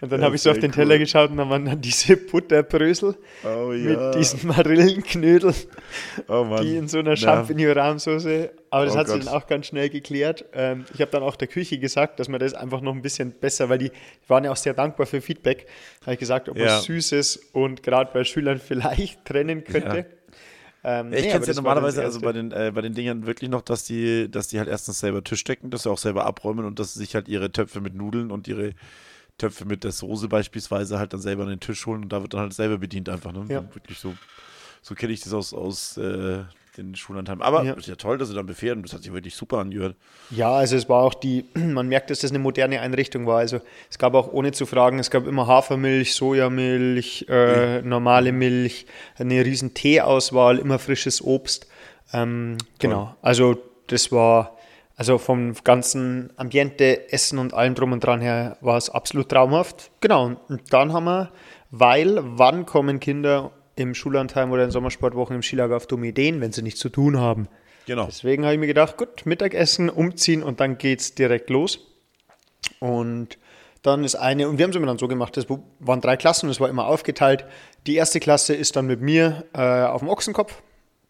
Und 0.00 0.12
dann 0.12 0.20
Ja, 0.20 0.26
habe 0.26 0.36
ich 0.36 0.42
so 0.42 0.50
auf 0.50 0.58
den 0.58 0.72
Teller 0.72 0.94
cool. 0.94 0.98
geschaut 1.00 1.30
und 1.30 1.36
dann 1.36 1.50
waren 1.50 1.64
dann 1.64 1.80
diese 1.80 2.16
Butterbrösel 2.16 3.16
Oh 3.44 3.72
ja. 3.72 4.08
mit 4.10 4.14
diesen 4.16 4.46
Marillenknödeln, 4.48 5.54
oh 6.28 6.56
die 6.62 6.76
in 6.76 6.88
so 6.88 6.98
einer 6.98 7.10
Ja. 7.14 7.16
Champignon-Rahmsoße. 7.16 8.50
Aber 8.70 8.86
das 8.86 8.94
Oh 8.94 8.98
hat 8.98 9.08
sich 9.08 9.24
dann 9.24 9.28
auch 9.34 9.46
ganz 9.46 9.66
schnell 9.66 9.88
geklärt. 9.88 10.44
Ähm, 10.52 10.84
ich 10.94 11.00
habe 11.00 11.10
dann 11.12 11.22
auch 11.22 11.36
der 11.36 11.46
Küche 11.48 11.78
gesagt, 11.78 12.18
dass 12.18 12.28
man 12.28 12.40
das 12.40 12.54
einfach 12.54 12.80
noch 12.80 12.92
ein 12.92 13.02
bisschen 13.02 13.30
besser, 13.32 13.68
weil 13.68 13.78
die 13.78 13.92
waren 14.26 14.42
ja 14.44 14.50
auch 14.50 14.56
sehr 14.56 14.74
dankbar 14.74 15.06
für 15.06 15.20
Feedback. 15.20 15.66
Habe 16.02 16.14
ich 16.14 16.18
gesagt, 16.18 16.48
ob 16.48 16.56
man 16.56 16.66
Ja. 16.66 16.80
Süßes 16.80 17.36
und 17.52 17.82
gerade 17.84 18.10
bei 18.12 18.24
Schülern 18.24 18.58
vielleicht 18.58 19.24
trennen 19.24 19.62
könnte. 19.64 20.06
Ähm, 20.86 21.12
ich 21.14 21.24
nee, 21.24 21.30
kenne 21.30 21.40
es 21.40 21.48
ja 21.48 21.54
normalerweise 21.54 22.02
also 22.02 22.20
bei 22.20 22.32
den, 22.32 22.52
äh, 22.52 22.70
bei 22.74 22.82
den 22.82 22.92
Dingern 22.92 23.26
wirklich 23.26 23.48
noch, 23.48 23.62
dass 23.62 23.84
die, 23.84 24.30
dass 24.30 24.48
die 24.48 24.58
halt 24.58 24.68
erstens 24.68 25.00
selber 25.00 25.24
Tisch 25.24 25.42
decken, 25.42 25.70
dass 25.70 25.84
sie 25.84 25.90
auch 25.90 25.98
selber 25.98 26.26
abräumen 26.26 26.66
und 26.66 26.78
dass 26.78 26.92
sie 26.92 26.98
sich 27.00 27.14
halt 27.14 27.26
ihre 27.26 27.50
Töpfe 27.50 27.80
mit 27.80 27.94
Nudeln 27.94 28.30
und 28.30 28.46
ihre 28.48 28.74
Töpfe 29.38 29.64
mit 29.64 29.82
der 29.82 29.92
Soße 29.92 30.28
beispielsweise 30.28 30.98
halt 30.98 31.14
dann 31.14 31.20
selber 31.20 31.44
an 31.44 31.48
den 31.48 31.60
Tisch 31.60 31.86
holen 31.86 32.02
und 32.02 32.12
da 32.12 32.20
wird 32.20 32.34
dann 32.34 32.40
halt 32.40 32.52
selber 32.52 32.78
bedient 32.78 33.08
einfach. 33.08 33.32
Ne? 33.32 33.46
Ja. 33.48 33.74
Wirklich 33.74 33.98
so, 33.98 34.14
so 34.82 34.94
kenne 34.94 35.14
ich 35.14 35.20
das 35.22 35.32
aus, 35.32 35.54
aus 35.54 35.96
äh, 35.96 36.44
den 36.76 36.94
Schullandheimen. 36.94 37.42
Aber 37.42 37.62
Ja. 37.64 37.74
ist 37.74 37.86
ja 37.88 37.94
toll, 37.96 38.18
dass 38.18 38.28
sie 38.28 38.34
dann 38.34 38.46
befehlen. 38.46 38.82
Das 38.82 38.92
hat 38.92 39.02
sich 39.02 39.12
wirklich 39.12 39.34
super 39.36 39.58
angehört. 39.58 39.96
Ja, 40.30 40.52
also 40.52 40.76
es 40.76 40.88
war 40.88 41.02
auch 41.02 41.14
die, 41.14 41.44
man 41.54 41.88
merkt, 41.88 42.10
dass 42.10 42.20
das 42.20 42.30
eine 42.30 42.38
moderne 42.40 42.80
Einrichtung 42.80 43.26
war. 43.26 43.38
Also 43.38 43.60
es 43.90 43.98
gab 43.98 44.14
auch 44.14 44.32
ohne 44.32 44.52
zu 44.52 44.66
fragen, 44.66 44.98
es 44.98 45.10
gab 45.10 45.26
immer 45.26 45.46
Hafermilch, 45.46 46.14
Sojamilch, 46.14 47.26
äh, 47.28 47.82
normale 47.82 48.32
Milch, 48.32 48.86
eine 49.18 49.44
riesen 49.44 49.74
Teeauswahl, 49.74 50.58
immer 50.58 50.78
frisches 50.78 51.22
Obst. 51.22 51.66
Ähm, 52.12 52.58
genau, 52.78 53.14
also 53.22 53.56
das 53.88 54.12
war, 54.12 54.56
also 54.96 55.18
vom 55.18 55.54
ganzen 55.64 56.30
Ambiente, 56.36 57.12
Essen 57.12 57.38
und 57.38 57.54
allem 57.54 57.74
drum 57.74 57.92
und 57.92 58.00
dran 58.04 58.20
her 58.20 58.56
war 58.60 58.76
es 58.76 58.90
absolut 58.90 59.28
traumhaft. 59.28 59.90
Genau, 60.00 60.36
und 60.48 60.72
dann 60.72 60.92
haben 60.92 61.04
wir, 61.04 61.32
weil 61.70 62.18
wann 62.22 62.66
kommen 62.66 63.00
Kinder 63.00 63.50
im 63.76 63.94
Schullandheim 63.94 64.50
oder 64.52 64.64
in 64.64 64.70
Sommersportwochen 64.70 65.36
im 65.36 65.42
Skilager 65.42 65.76
auf 65.76 65.86
dumme 65.86 66.08
Ideen, 66.08 66.40
wenn 66.40 66.52
sie 66.52 66.62
nichts 66.62 66.80
zu 66.80 66.88
tun 66.88 67.18
haben? 67.18 67.48
Genau. 67.86 68.06
Deswegen 68.06 68.44
habe 68.44 68.54
ich 68.54 68.60
mir 68.60 68.66
gedacht, 68.66 68.96
gut, 68.96 69.26
Mittagessen, 69.26 69.90
umziehen 69.90 70.42
und 70.42 70.60
dann 70.60 70.78
geht's 70.78 71.14
direkt 71.14 71.50
los. 71.50 71.80
Und 72.80 73.38
dann 73.82 74.04
ist 74.04 74.14
eine, 74.14 74.48
und 74.48 74.58
wir 74.58 74.64
haben 74.64 74.70
es 74.70 74.76
immer 74.76 74.86
dann 74.86 74.98
so 74.98 75.08
gemacht, 75.08 75.36
das 75.36 75.46
waren 75.80 76.00
drei 76.00 76.16
Klassen 76.16 76.46
und 76.46 76.52
es 76.52 76.60
war 76.60 76.70
immer 76.70 76.86
aufgeteilt. 76.86 77.44
Die 77.86 77.96
erste 77.96 78.20
Klasse 78.20 78.54
ist 78.54 78.76
dann 78.76 78.86
mit 78.86 79.02
mir 79.02 79.44
äh, 79.52 79.60
auf 79.82 80.00
dem 80.00 80.08
Ochsenkopf 80.08 80.62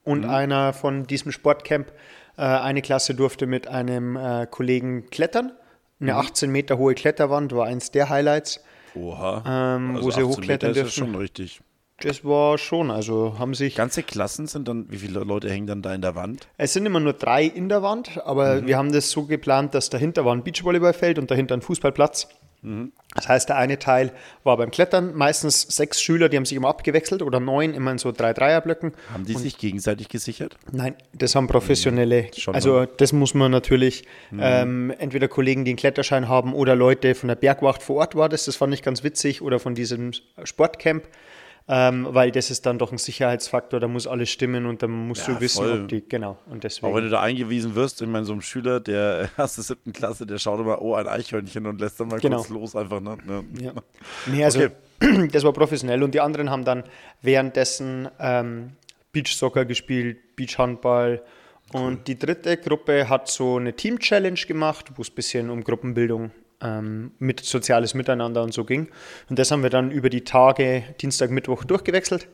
und 0.02 0.25
einer 0.25 0.73
von 0.73 1.06
diesem 1.06 1.30
Sportcamp. 1.30 1.92
Äh, 2.37 2.42
eine 2.42 2.83
Klasse 2.83 3.14
durfte 3.14 3.47
mit 3.47 3.68
einem 3.68 4.16
äh, 4.16 4.47
Kollegen 4.50 5.09
klettern. 5.11 5.52
Eine 6.00 6.16
18 6.16 6.50
Meter 6.50 6.76
hohe 6.76 6.94
Kletterwand 6.94 7.54
war 7.54 7.66
eins 7.66 7.92
der 7.92 8.09
Highlights. 8.09 8.61
Oha. 8.97 9.76
Ähm, 9.76 9.99
wo 10.00 10.11
sie 10.11 10.21
18 10.21 10.25
hochklettern 10.25 10.71
Meter 10.71 10.80
ist 10.80 10.87
das 10.88 10.94
dürfen. 10.97 11.12
schon 11.12 11.21
richtig. 11.21 11.61
Das 12.00 12.24
war 12.24 12.58
schon, 12.58 12.90
also 12.90 13.38
haben 13.38 13.54
sich. 13.54 13.76
Ganze 13.76 14.02
Klassen 14.02 14.46
sind 14.46 14.68
dann, 14.68 14.86
wie 14.90 14.98
viele 14.98 15.20
Leute 15.20 15.50
hängen 15.50 15.66
dann 15.66 15.82
da 15.82 15.94
in 15.94 16.02
der 16.02 16.14
Wand? 16.14 16.48
Es 16.56 16.72
sind 16.72 16.86
immer 16.86 17.00
nur 17.00 17.12
drei 17.12 17.44
in 17.44 17.68
der 17.68 17.82
Wand, 17.82 18.20
aber 18.24 18.66
wir 18.66 18.76
haben 18.76 18.92
das 18.92 19.10
so 19.10 19.24
geplant, 19.24 19.74
dass 19.74 19.90
dahinter 19.90 20.24
war 20.24 20.34
ein 20.34 20.42
Beachvolleyballfeld 20.42 21.18
und 21.18 21.30
dahinter 21.30 21.54
ein 21.54 21.62
Fußballplatz. 21.62 22.28
Das 23.14 23.28
heißt, 23.28 23.50
der 23.50 23.56
eine 23.56 23.78
Teil 23.78 24.12
war 24.42 24.56
beim 24.56 24.70
Klettern, 24.70 25.14
meistens 25.14 25.62
sechs 25.62 26.00
Schüler, 26.00 26.30
die 26.30 26.38
haben 26.38 26.46
sich 26.46 26.56
immer 26.56 26.68
abgewechselt 26.68 27.20
oder 27.20 27.38
neun, 27.38 27.74
immer 27.74 27.92
in 27.92 27.98
so 27.98 28.10
drei 28.10 28.32
Dreierblöcken. 28.32 28.92
Haben 29.12 29.26
die 29.26 29.34
sich 29.34 29.58
gegenseitig 29.58 30.08
gesichert? 30.08 30.56
Nein, 30.72 30.94
das 31.12 31.34
haben 31.34 31.46
professionelle. 31.46 32.30
Schon, 32.34 32.54
also 32.54 32.86
das 32.86 33.12
muss 33.12 33.34
man 33.34 33.50
natürlich 33.50 34.06
ähm, 34.32 34.94
entweder 34.98 35.28
Kollegen, 35.28 35.66
die 35.66 35.72
einen 35.72 35.76
Kletterschein 35.76 36.26
haben 36.26 36.54
oder 36.54 36.74
Leute 36.74 37.14
von 37.14 37.28
der 37.28 37.36
Bergwacht 37.36 37.82
vor 37.82 37.96
Ort 37.96 38.14
war 38.14 38.30
das. 38.30 38.46
Das 38.46 38.56
fand 38.56 38.72
ich 38.72 38.82
ganz 38.82 39.04
witzig 39.04 39.42
oder 39.42 39.60
von 39.60 39.74
diesem 39.74 40.12
Sportcamp. 40.42 41.04
Ähm, 41.66 42.06
weil 42.11 42.30
das 42.30 42.50
ist 42.50 42.66
dann 42.66 42.78
doch 42.78 42.92
ein 42.92 42.99
Sicherheitsfaktor, 42.99 43.80
da 43.80 43.88
muss 43.88 44.06
alles 44.06 44.28
stimmen 44.28 44.66
und 44.66 44.83
dann 44.83 44.90
musst 44.90 45.26
Ja, 45.26 45.33
du 45.35 45.40
wissen, 45.40 45.64
voll. 45.64 45.80
ob 45.83 45.88
die, 45.88 46.06
genau, 46.06 46.37
und 46.50 46.62
deswegen. 46.62 46.87
Auch 46.92 46.94
wenn 46.97 47.04
du 47.04 47.09
da 47.11 47.23
eingewiesen 47.23 47.75
wirst, 47.75 48.02
ich 48.02 48.06
meine, 48.09 48.26
so 48.26 48.35
ein 48.35 48.42
Schüler 48.42 48.80
der 48.80 49.30
erste, 49.38 49.62
siebten 49.62 49.94
Klasse, 49.94 50.26
der 50.26 50.37
schaut 50.38 50.61
immer, 50.61 50.83
oh, 50.83 50.94
ein 50.94 51.09
Eichhörnchen 51.09 51.66
und 51.66 51.80
lässt 51.80 51.99
dann 51.99 52.09
mal 52.09 52.21
Genau. 52.21 52.37
kurz 52.37 52.50
los 52.50 52.76
einfach. 52.76 53.00
Ne? 53.00 53.16
Ja. 53.59 53.73
Nee, 54.26 54.44
also 54.44 54.61
das 55.33 55.42
war 55.42 55.54
professionell 55.54 56.02
und 56.02 56.14
die 56.14 56.21
anderen 56.21 56.50
haben 56.50 56.66
dann 56.66 56.85
währenddessen 57.23 58.09
ähm, 58.21 58.73
Beachsoccer 59.12 59.64
gespielt, 59.64 60.37
Beachhandball 60.37 61.23
und 61.73 62.06
die 62.09 62.18
dritte 62.18 62.59
Gruppe 62.59 63.09
hat 63.09 63.28
so 63.28 63.56
eine 63.56 63.73
Team-Challenge 63.75 64.38
gemacht, 64.47 64.92
wo 64.97 65.02
es 65.02 65.09
ein 65.11 65.14
bisschen 65.14 65.49
um 65.50 65.64
Gruppenbildung 65.64 66.30
ähm, 66.64 67.12
mit 67.18 67.40
soziales 67.40 67.94
Miteinander 67.94 68.42
und 68.42 68.52
so 68.52 68.64
ging. 68.64 68.88
Und 69.28 69.38
das 69.38 69.50
haben 69.50 69.62
wir 69.62 69.71
dann 69.71 69.90
über 69.90 70.11
die 70.11 70.25
Tage 70.25 70.83
Dienstag, 71.00 71.30
Mittwoch 71.30 71.64
durchgewechselt. 71.64 72.26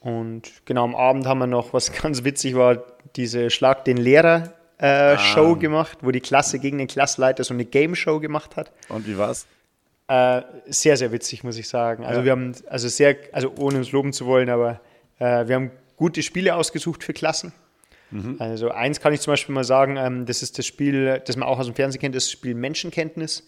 Und 0.00 0.52
genau 0.64 0.84
am 0.84 0.94
Abend 0.94 1.26
haben 1.26 1.38
wir 1.38 1.48
noch, 1.48 1.72
was 1.72 1.92
ganz 2.02 2.22
witzig 2.22 2.54
war, 2.54 2.84
diese 3.16 3.50
Schlag 3.50 3.84
den 3.84 3.96
Lehrer 3.96 4.52
Game-Show 4.80 5.56
gemacht, 5.56 5.98
wo 6.02 6.10
die 6.10 6.20
Klasse 6.20 6.58
gegen 6.58 6.78
den 6.78 6.86
Klassleiter 6.86 7.42
so 7.42 7.52
eine 7.52 7.64
Game-Show 7.64 8.20
gemacht 8.20 8.56
hat. 8.56 8.70
Und 8.88 9.06
wie 9.06 9.18
war's? 9.18 9.46
Äh, 10.06 10.42
sehr, 10.66 10.96
sehr 10.96 11.12
witzig, 11.12 11.44
muss 11.44 11.56
ich 11.58 11.68
sagen. 11.68 12.04
Also 12.04 12.20
Ja. 12.20 12.24
wir 12.24 12.32
haben, 12.32 12.52
also 12.68 12.88
sehr, 12.88 13.16
also 13.32 13.52
ohne 13.58 13.78
uns 13.78 13.92
loben 13.92 14.12
zu 14.12 14.26
wollen, 14.26 14.48
aber 14.48 14.80
äh, 15.18 15.46
wir 15.48 15.56
haben 15.56 15.70
gute 15.96 16.22
Spiele 16.22 16.54
ausgesucht 16.54 17.02
für 17.02 17.12
Klassen. 17.12 17.52
Also 18.38 18.70
eins 18.70 19.00
kann 19.00 19.12
ich 19.12 19.20
zum 19.20 19.32
Beispiel 19.32 19.54
mal 19.54 19.64
sagen, 19.64 19.96
ähm, 19.96 20.26
das 20.26 20.42
ist 20.42 20.58
das 20.58 20.66
Spiel, 20.66 21.22
das 21.26 21.36
man 21.36 21.48
auch 21.48 21.58
aus 21.58 21.66
dem 21.66 21.74
Fernsehen 21.74 22.00
kennt, 22.00 22.14
das 22.14 22.30
Spiel 22.30 22.54
Menschenkenntnis. 22.54 23.46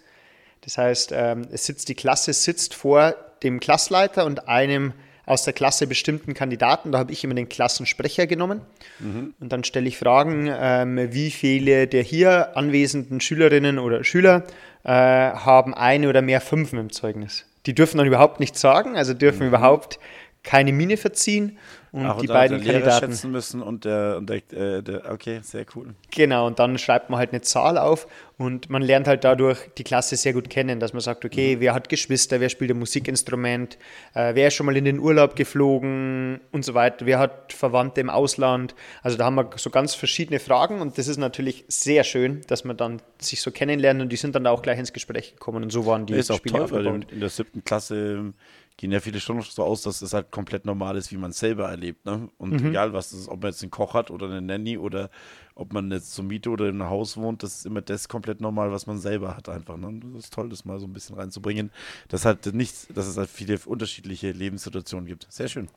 Das 0.62 0.76
heißt, 0.76 1.12
ähm, 1.14 1.49
es 1.50 1.64
sitzt, 1.64 1.88
die 1.88 1.95
Klasse 1.95 2.33
sitzt 2.33 2.75
vor 2.75 3.14
dem 3.43 3.61
Klassleiter 3.61 4.26
und 4.26 4.49
einem 4.49 4.93
aus 5.25 5.45
der 5.45 5.52
Klasse 5.52 5.87
bestimmten 5.87 6.35
Kandidaten. 6.35 6.93
Da 6.93 6.99
habe 6.99 7.12
ich 7.12 7.23
immer 7.25 7.35
den 7.35 7.49
Klassensprecher 7.49 8.26
genommen. 8.26 8.62
Und 9.40 9.52
dann 9.52 9.64
stelle 9.64 9.88
ich 9.88 9.97
Fragen, 9.97 10.50
ähm, 10.52 11.12
wie 11.12 11.31
viele 11.31 11.87
der 11.87 12.02
hier 12.02 12.57
anwesenden 12.57 13.21
Schülerinnen 13.21 13.79
oder 13.79 14.02
Schüler 14.05 14.45
äh, 14.83 14.90
haben 14.90 15.73
eine 15.73 16.09
oder 16.09 16.21
mehr 16.21 16.40
Fünfen 16.40 16.79
im 16.79 16.90
Zeugnis. 16.90 17.47
Die 17.67 17.75
dürfen 17.75 17.99
dann 17.99 18.07
überhaupt 18.07 18.40
nichts 18.40 18.61
sagen, 18.61 18.97
also 18.97 19.14
dürfen 19.14 19.47
überhaupt 19.47 20.00
keine 20.43 20.73
Miene 20.73 20.97
verziehen. 20.97 21.59
Und 21.92 22.06
Ach, 22.06 22.20
die 22.20 22.28
da 22.28 22.35
beiden 22.35 22.59
Lehrer 22.61 22.73
Kandidaten. 22.73 23.06
schätzen 23.12 23.32
müssen 23.32 23.62
und 23.62 23.85
der, 23.85 24.16
und 24.18 24.30
der, 24.30 24.37
äh, 24.52 24.82
der, 24.82 25.11
okay, 25.11 25.40
sehr 25.42 25.66
cool. 25.75 25.94
Genau, 26.12 26.47
und 26.47 26.59
dann 26.61 26.78
schreibt 26.78 27.11
man 27.11 27.18
halt 27.18 27.30
eine 27.32 27.40
Zahl 27.40 27.78
auf 27.78 28.06
und 28.38 28.70
man 28.70 28.80
lernt 28.80 29.09
halt 29.09 29.25
dadurch 29.25 29.59
die 29.76 29.82
Klasse 29.82 30.16
sehr 30.16 30.32
gut 30.32 30.49
kennen, 30.49 30.78
dass 30.78 30.92
man 30.92 31.00
sagt, 31.00 31.25
okay, 31.25 31.56
wer 31.59 31.75
hat 31.75 31.88
Geschwister, 31.88 32.40
wer 32.40 32.49
spielt 32.49 32.70
ein 32.70 32.78
Musikinstrument, 32.78 33.76
äh, 34.14 34.35
wer 34.35 34.49
ist 34.49 34.54
schon 34.54 34.66
mal 34.66 34.76
in 34.76 34.85
den 34.85 35.00
Urlaub 35.00 35.35
geflogen 35.35 36.40
und 36.52 36.64
so 36.64 36.75
weiter, 36.75 37.06
wer 37.06 37.18
hat 37.18 37.52
Verwandte 37.52 38.00
im 38.00 38.09
Ausland. 38.09 38.75
Also 39.02 39.18
da 39.18 39.25
haben 39.25 39.35
wir 39.35 39.50
so 39.56 39.70
ganz 39.70 39.94
verschiedene 39.94 40.38
Fragen 40.38 40.80
und 40.80 40.97
das 40.97 41.09
ist 41.09 41.18
natürlich 41.18 41.64
sehr 41.66 42.04
schön, 42.04 42.42
dass 42.47 42.64
man 42.64 42.76
dann 42.76 43.02
sich 43.18 43.42
so 43.42 43.50
kennenlernt 43.50 44.00
und 44.00 44.11
die 44.11 44.16
sind 44.16 44.35
dann 44.37 44.47
auch 44.47 44.62
gleich 44.62 44.78
ins 44.78 44.92
Gespräch 44.92 45.32
gekommen 45.32 45.64
und 45.64 45.70
so 45.70 45.87
waren 45.87 46.06
die 46.06 46.14
ist 46.14 46.30
auch 46.30 46.38
toll, 46.38 46.70
weil 46.70 46.87
in, 46.87 47.02
in 47.02 47.20
der 47.20 47.30
siebten 47.30 47.64
Klasse 47.64 48.32
gehen 48.77 48.93
ja 48.93 49.00
viele 49.00 49.21
schon 49.21 49.43
so 49.43 49.62
aus, 49.62 49.83
dass 49.83 50.00
es 50.00 50.15
halt 50.15 50.31
komplett 50.31 50.65
normal 50.65 50.97
ist, 50.97 51.12
wie 51.12 51.17
man 51.19 51.31
es 51.33 51.39
selber 51.39 51.69
erlebt. 51.69 52.07
Ne? 52.07 52.31
Und 52.39 52.53
Mhm. 52.62 52.71
egal 52.71 52.93
was 52.93 53.12
es 53.12 53.21
ist, 53.21 53.29
ob 53.29 53.43
man 53.43 53.50
jetzt 53.50 53.62
einen 53.62 53.71
Koch 53.71 53.93
hat 53.95 54.11
oder 54.11 54.27
eine 54.27 54.41
Nanny 54.41 54.79
oder 54.79 55.11
ob 55.55 55.73
man 55.75 55.91
jetzt 55.91 56.15
zur 56.15 56.25
Miete 56.25 56.49
oder 56.49 56.67
in 56.69 56.81
einem 56.81 56.89
Haus 56.91 57.17
wohnt, 57.19 57.43
das 57.43 57.57
ist 57.57 57.67
immer 57.67 57.83
das 57.83 58.09
komplett 58.09 58.41
normal, 58.41 58.73
was 58.73 58.87
man 58.87 58.99
selber 58.99 59.37
hat 59.37 59.49
einfach. 59.50 59.77
Ne? 59.77 60.00
Das 60.15 60.25
ist 60.25 60.33
toll, 60.33 60.49
das 60.49 60.65
mal 60.65 60.81
so 60.81 60.87
ein 60.87 60.93
bisschen 60.95 61.17
reinzubringen, 61.17 61.71
dass 62.09 62.25
halt 62.25 62.55
nichts, 62.55 62.89
dass 62.95 63.07
es 63.07 63.17
halt 63.19 63.29
viele 63.29 63.59
unterschiedliche 63.67 64.33
Lebenssituationen 64.33 65.07
gibt. 65.07 65.27
Sehr 65.31 65.49
schön. 65.49 65.69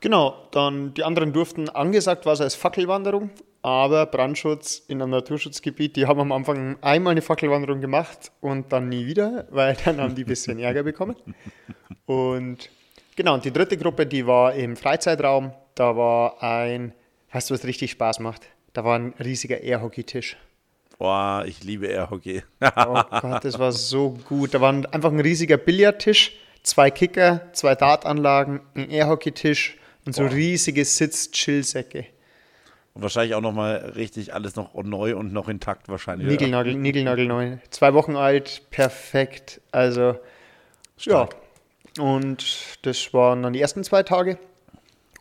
Genau, 0.00 0.46
dann 0.52 0.94
die 0.94 1.02
anderen 1.04 1.32
durften 1.32 1.68
angesagt 1.68 2.26
war 2.26 2.34
es 2.34 2.40
als 2.40 2.54
Fackelwanderung, 2.54 3.30
aber 3.66 4.06
Brandschutz 4.06 4.78
in 4.86 5.02
einem 5.02 5.10
Naturschutzgebiet, 5.10 5.96
die 5.96 6.06
haben 6.06 6.20
am 6.20 6.30
Anfang 6.30 6.76
einmal 6.82 7.10
eine 7.10 7.20
Fackelwanderung 7.20 7.80
gemacht 7.80 8.30
und 8.40 8.72
dann 8.72 8.88
nie 8.88 9.06
wieder, 9.06 9.48
weil 9.50 9.76
dann 9.84 10.00
haben 10.00 10.14
die 10.14 10.22
ein 10.22 10.28
bisschen 10.28 10.60
Ärger 10.60 10.84
bekommen. 10.84 11.16
Und 12.06 12.70
genau, 13.16 13.34
und 13.34 13.44
die 13.44 13.52
dritte 13.52 13.76
Gruppe, 13.76 14.06
die 14.06 14.24
war 14.24 14.54
im 14.54 14.76
Freizeitraum, 14.76 15.52
da 15.74 15.96
war 15.96 16.42
ein, 16.42 16.92
weißt 17.32 17.50
du, 17.50 17.54
was 17.54 17.64
richtig 17.64 17.90
Spaß 17.90 18.20
macht? 18.20 18.42
Da 18.72 18.84
war 18.84 18.96
ein 18.98 19.14
riesiger 19.18 19.60
Airhockey-Tisch. 19.60 20.36
Boah, 20.98 21.42
ich 21.46 21.64
liebe 21.64 21.86
Airhockey. 21.88 22.42
Oh 22.60 23.02
Gott, 23.20 23.44
das 23.44 23.58
war 23.58 23.72
so 23.72 24.16
gut. 24.28 24.54
Da 24.54 24.60
war 24.60 24.72
ein- 24.72 24.86
einfach 24.86 25.10
ein 25.10 25.20
riesiger 25.20 25.56
Billardtisch, 25.56 26.36
zwei 26.62 26.90
Kicker, 26.90 27.48
zwei 27.52 27.74
Dartanlagen, 27.74 28.60
ein 28.74 28.90
Airhockey-Tisch 28.90 29.76
und 30.06 30.14
so 30.14 30.24
riesige 30.24 30.84
Sitz-Chill-Säcke. 30.84 32.06
Und 32.96 33.02
wahrscheinlich 33.02 33.34
auch 33.34 33.42
nochmal 33.42 33.92
richtig 33.94 34.32
alles 34.32 34.56
noch 34.56 34.72
neu 34.72 35.16
und 35.16 35.30
noch 35.30 35.50
intakt 35.50 35.90
wahrscheinlich. 35.90 36.28
Nigelnagel, 36.28 36.74
Nigelnagel 36.74 37.26
neu. 37.26 37.58
Zwei 37.68 37.92
Wochen 37.92 38.16
alt, 38.16 38.62
perfekt. 38.70 39.60
Also, 39.70 40.18
Stark. 40.96 41.36
ja. 41.98 42.02
Und 42.02 42.78
das 42.86 43.12
waren 43.12 43.42
dann 43.42 43.52
die 43.52 43.60
ersten 43.60 43.84
zwei 43.84 44.02
Tage. 44.02 44.38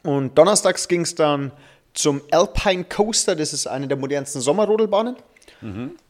Und 0.04 0.38
donnerstags 0.38 0.88
ging 0.88 1.02
es 1.02 1.16
dann 1.16 1.52
zum 1.94 2.22
Alpine 2.32 2.86
Coaster. 2.86 3.36
Das 3.36 3.52
ist 3.52 3.68
eine 3.68 3.90
der 3.90 3.98
modernsten 3.98 4.40
Sommerrodelbahnen. 4.40 5.18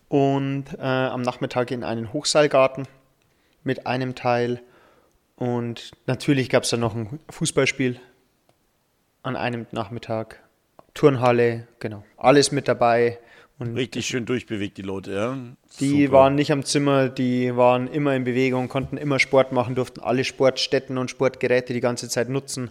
Und 0.07 0.65
äh, 0.77 0.83
am 0.83 1.23
Nachmittag 1.23 1.71
in 1.71 1.83
einen 1.83 2.13
Hochseilgarten 2.13 2.87
mit 3.63 3.87
einem 3.87 4.13
Teil. 4.13 4.61
Und 5.35 5.93
natürlich 6.05 6.49
gab 6.49 6.61
es 6.61 6.69
dann 6.69 6.81
noch 6.81 6.93
ein 6.93 7.19
Fußballspiel 7.31 7.99
an 9.23 9.35
einem 9.35 9.65
Nachmittag. 9.71 10.44
Turnhalle, 10.95 11.67
genau. 11.79 12.03
Alles 12.17 12.51
mit 12.51 12.67
dabei. 12.67 13.19
Und 13.57 13.75
Richtig 13.75 14.05
schön 14.05 14.25
durchbewegt, 14.25 14.77
die 14.77 14.81
Leute, 14.81 15.13
ja. 15.13 15.37
die 15.79 16.03
Super. 16.05 16.11
waren 16.11 16.35
nicht 16.35 16.51
am 16.51 16.65
Zimmer, 16.65 17.07
die 17.07 17.55
waren 17.55 17.87
immer 17.87 18.13
in 18.13 18.25
Bewegung, 18.25 18.67
konnten 18.67 18.97
immer 18.97 19.17
Sport 19.17 19.53
machen, 19.53 19.75
durften 19.75 20.01
alle 20.01 20.25
Sportstätten 20.25 20.97
und 20.97 21.09
Sportgeräte 21.09 21.71
die 21.71 21.79
ganze 21.79 22.09
Zeit 22.09 22.27
nutzen. 22.27 22.69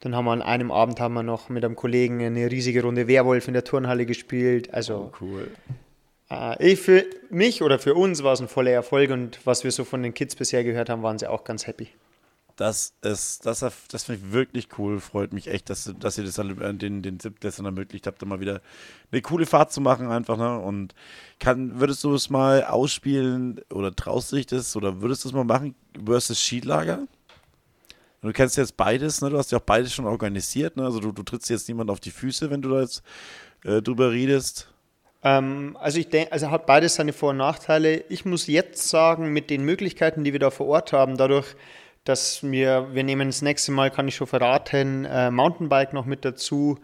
Dann 0.00 0.14
haben 0.14 0.26
wir 0.26 0.32
an 0.32 0.42
einem 0.42 0.70
Abend 0.70 1.00
haben 1.00 1.14
wir 1.14 1.22
noch 1.22 1.48
mit 1.48 1.64
einem 1.64 1.74
Kollegen 1.74 2.22
eine 2.22 2.50
riesige 2.50 2.82
Runde 2.82 3.08
Werwolf 3.08 3.48
in 3.48 3.54
der 3.54 3.64
Turnhalle 3.64 4.04
gespielt. 4.04 4.74
Also 4.74 5.10
cool. 5.22 5.50
äh, 6.30 6.72
ich 6.72 6.80
für 6.80 7.06
mich 7.30 7.62
oder 7.62 7.78
für 7.78 7.94
uns 7.94 8.22
war 8.22 8.34
es 8.34 8.40
ein 8.42 8.48
voller 8.48 8.72
Erfolg 8.72 9.10
und 9.10 9.38
was 9.46 9.64
wir 9.64 9.70
so 9.70 9.84
von 9.84 10.02
den 10.02 10.12
Kids 10.12 10.36
bisher 10.36 10.64
gehört 10.64 10.90
haben, 10.90 11.02
waren 11.02 11.18
sie 11.18 11.30
auch 11.30 11.44
ganz 11.44 11.66
happy. 11.66 11.88
Das 12.56 12.94
ist, 13.02 13.44
das, 13.44 13.60
das 13.60 14.04
finde 14.04 14.22
ich 14.24 14.32
wirklich 14.32 14.68
cool. 14.78 14.98
Freut 14.98 15.34
mich 15.34 15.48
echt, 15.48 15.68
dass, 15.68 15.92
dass 15.98 16.16
ihr 16.16 16.24
das 16.24 16.36
dann, 16.36 16.58
äh, 16.58 16.74
den, 16.74 17.02
den 17.02 17.20
Siebtklässlern 17.20 17.66
ermöglicht 17.66 18.06
habt, 18.06 18.22
da 18.22 18.26
mal 18.26 18.40
wieder 18.40 18.62
eine 19.12 19.20
coole 19.20 19.44
Fahrt 19.44 19.72
zu 19.72 19.82
machen, 19.82 20.10
einfach, 20.10 20.38
ne? 20.38 20.58
Und 20.58 20.94
kann, 21.38 21.78
würdest 21.80 22.02
du 22.02 22.14
es 22.14 22.30
mal 22.30 22.64
ausspielen 22.64 23.60
oder 23.70 23.94
traust 23.94 24.32
du 24.32 24.36
dich 24.36 24.46
das 24.46 24.74
oder 24.74 25.02
würdest 25.02 25.24
du 25.24 25.28
es 25.28 25.34
mal 25.34 25.44
machen 25.44 25.74
versus 26.02 26.40
Skilager? 26.40 27.06
Du 28.22 28.32
kennst 28.32 28.56
jetzt 28.56 28.76
beides, 28.78 29.20
ne? 29.20 29.28
Du 29.28 29.36
hast 29.36 29.52
ja 29.52 29.58
auch 29.58 29.62
beides 29.62 29.92
schon 29.92 30.06
organisiert, 30.06 30.78
ne? 30.78 30.84
Also 30.84 30.98
du, 30.98 31.12
du 31.12 31.22
trittst 31.22 31.50
jetzt 31.50 31.68
niemand 31.68 31.90
auf 31.90 32.00
die 32.00 32.10
Füße, 32.10 32.50
wenn 32.50 32.62
du 32.62 32.70
da 32.70 32.80
jetzt 32.80 33.02
äh, 33.64 33.82
drüber 33.82 34.12
redest. 34.12 34.72
Ähm, 35.22 35.76
also 35.78 35.98
ich 35.98 36.08
denke, 36.08 36.32
also 36.32 36.50
hat 36.50 36.66
beides 36.66 36.94
seine 36.94 37.12
Vor- 37.12 37.30
und 37.30 37.36
Nachteile. 37.36 38.04
Ich 38.08 38.24
muss 38.24 38.46
jetzt 38.46 38.88
sagen, 38.88 39.32
mit 39.32 39.50
den 39.50 39.64
Möglichkeiten, 39.64 40.24
die 40.24 40.32
wir 40.32 40.40
da 40.40 40.50
vor 40.50 40.66
Ort 40.68 40.92
haben, 40.92 41.16
dadurch, 41.16 41.54
dass 42.06 42.42
wir, 42.42 42.88
wir 42.92 43.04
nehmen 43.04 43.28
das 43.28 43.42
nächste 43.42 43.72
Mal, 43.72 43.90
kann 43.90 44.08
ich 44.08 44.16
schon 44.16 44.26
verraten, 44.26 45.04
äh, 45.04 45.30
Mountainbike 45.30 45.92
noch 45.92 46.06
mit 46.06 46.24
dazu. 46.24 46.78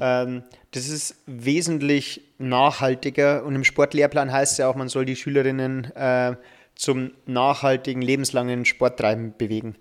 Ähm, 0.00 0.42
das 0.72 0.88
ist 0.88 1.16
wesentlich 1.26 2.22
nachhaltiger 2.38 3.44
und 3.44 3.54
im 3.54 3.64
Sportlehrplan 3.64 4.30
heißt 4.30 4.52
es 4.52 4.58
ja 4.58 4.68
auch, 4.68 4.76
man 4.76 4.88
soll 4.88 5.06
die 5.06 5.16
Schülerinnen 5.16 5.84
äh, 5.94 6.36
zum 6.74 7.12
nachhaltigen, 7.24 8.02
lebenslangen 8.02 8.66
Sporttreiben 8.66 9.34
bewegen. 9.36 9.76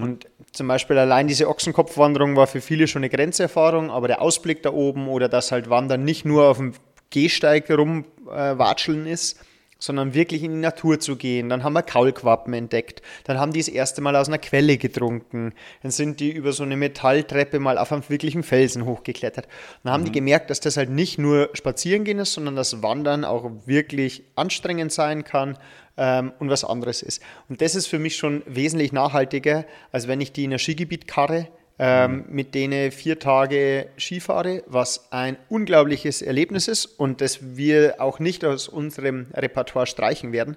Und 0.00 0.26
zum 0.52 0.68
Beispiel 0.68 0.96
allein 0.96 1.26
diese 1.26 1.48
Ochsenkopfwanderung 1.48 2.36
war 2.36 2.46
für 2.46 2.60
viele 2.60 2.86
schon 2.86 3.00
eine 3.00 3.10
Grenzerfahrung, 3.10 3.90
aber 3.90 4.06
der 4.06 4.22
Ausblick 4.22 4.62
da 4.62 4.72
oben 4.72 5.08
oder 5.08 5.28
dass 5.28 5.50
halt 5.50 5.70
Wandern 5.70 6.04
nicht 6.04 6.24
nur 6.24 6.44
auf 6.44 6.58
dem 6.58 6.72
Gehsteig 7.10 7.68
rumwatscheln 7.70 9.06
ist, 9.06 9.40
sondern 9.82 10.14
wirklich 10.14 10.44
in 10.44 10.52
die 10.52 10.60
Natur 10.60 11.00
zu 11.00 11.16
gehen. 11.16 11.48
Dann 11.48 11.64
haben 11.64 11.72
wir 11.72 11.82
Kaulquappen 11.82 12.54
entdeckt. 12.54 13.02
Dann 13.24 13.40
haben 13.40 13.52
die 13.52 13.58
das 13.58 13.66
erste 13.66 14.00
Mal 14.00 14.14
aus 14.14 14.28
einer 14.28 14.38
Quelle 14.38 14.76
getrunken. 14.78 15.54
Dann 15.82 15.90
sind 15.90 16.20
die 16.20 16.30
über 16.30 16.52
so 16.52 16.62
eine 16.62 16.76
Metalltreppe 16.76 17.58
mal 17.58 17.78
auf 17.78 17.90
einem 17.90 18.04
wirklichen 18.08 18.44
Felsen 18.44 18.86
hochgeklettert. 18.86 19.48
Dann 19.82 19.92
haben 19.92 20.04
die 20.04 20.12
gemerkt, 20.12 20.50
dass 20.50 20.60
das 20.60 20.76
halt 20.76 20.88
nicht 20.88 21.18
nur 21.18 21.50
spazieren 21.54 22.04
gehen 22.04 22.20
ist, 22.20 22.34
sondern 22.34 22.54
dass 22.54 22.80
Wandern 22.84 23.24
auch 23.24 23.50
wirklich 23.66 24.22
anstrengend 24.36 24.92
sein 24.92 25.24
kann 25.24 25.58
ähm, 25.96 26.32
und 26.38 26.48
was 26.48 26.62
anderes 26.62 27.02
ist. 27.02 27.20
Und 27.48 27.60
das 27.60 27.74
ist 27.74 27.88
für 27.88 27.98
mich 27.98 28.14
schon 28.14 28.44
wesentlich 28.46 28.92
nachhaltiger, 28.92 29.64
als 29.90 30.06
wenn 30.06 30.20
ich 30.20 30.30
die 30.30 30.44
in 30.44 30.52
ein 30.52 30.60
Skigebiet 30.60 31.08
karre 31.08 31.48
ähm, 31.84 32.26
mit 32.28 32.54
denen 32.54 32.92
vier 32.92 33.18
Tage 33.18 33.88
Skifahre, 33.98 34.62
was 34.68 35.10
ein 35.10 35.36
unglaubliches 35.48 36.22
Erlebnis 36.22 36.68
ist 36.68 36.86
und 36.86 37.20
das 37.20 37.56
wir 37.56 37.96
auch 37.98 38.20
nicht 38.20 38.44
aus 38.44 38.68
unserem 38.68 39.26
Repertoire 39.34 39.88
streichen 39.88 40.30
werden. 40.30 40.56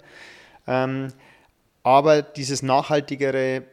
Ähm, 0.68 1.08
aber 1.82 2.22
dieses 2.22 2.62
nachhaltigere 2.62 3.64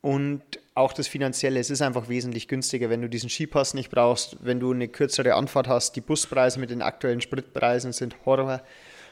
und 0.00 0.40
auch 0.74 0.94
das 0.94 1.08
Finanzielle, 1.08 1.60
es 1.60 1.68
ist 1.68 1.82
einfach 1.82 2.08
wesentlich 2.08 2.48
günstiger, 2.48 2.88
wenn 2.88 3.02
du 3.02 3.10
diesen 3.10 3.28
Skipass 3.28 3.74
nicht 3.74 3.90
brauchst, 3.90 4.38
wenn 4.40 4.58
du 4.58 4.72
eine 4.72 4.88
kürzere 4.88 5.34
Anfahrt 5.34 5.68
hast. 5.68 5.94
Die 5.94 6.00
Buspreise 6.00 6.58
mit 6.58 6.70
den 6.70 6.80
aktuellen 6.80 7.20
Spritpreisen 7.20 7.92
sind 7.92 8.16
Horror. 8.24 8.62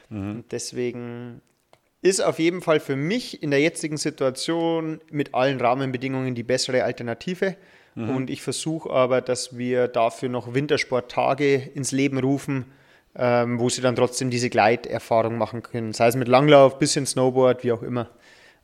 Und 0.09 0.45
deswegen 0.49 1.41
ist 2.05 2.21
auf 2.21 2.37
jeden 2.37 2.61
Fall 2.61 2.79
für 2.79 2.95
mich 2.95 3.41
in 3.41 3.49
der 3.49 3.59
jetzigen 3.59 3.97
Situation 3.97 5.01
mit 5.09 5.33
allen 5.33 5.59
Rahmenbedingungen 5.59 6.35
die 6.35 6.43
bessere 6.43 6.83
Alternative. 6.83 7.55
Und 7.95 8.29
ich 8.29 8.41
versuche 8.41 8.89
aber, 8.89 9.21
dass 9.21 9.57
wir 9.57 9.87
dafür 9.87 10.27
noch 10.27 10.53
Wintersporttage 10.53 11.55
ins 11.55 11.93
Leben 11.93 12.19
rufen, 12.19 12.65
ähm, 13.15 13.57
wo 13.57 13.69
sie 13.69 13.81
dann 13.81 13.95
trotzdem 13.95 14.29
diese 14.29 14.49
Gleiterfahrung 14.49 15.37
machen 15.37 15.63
können. 15.63 15.93
Sei 15.93 16.07
es 16.07 16.17
mit 16.17 16.27
Langlauf, 16.27 16.77
bisschen 16.77 17.05
Snowboard, 17.05 17.63
wie 17.63 17.71
auch 17.71 17.81
immer. 17.81 18.09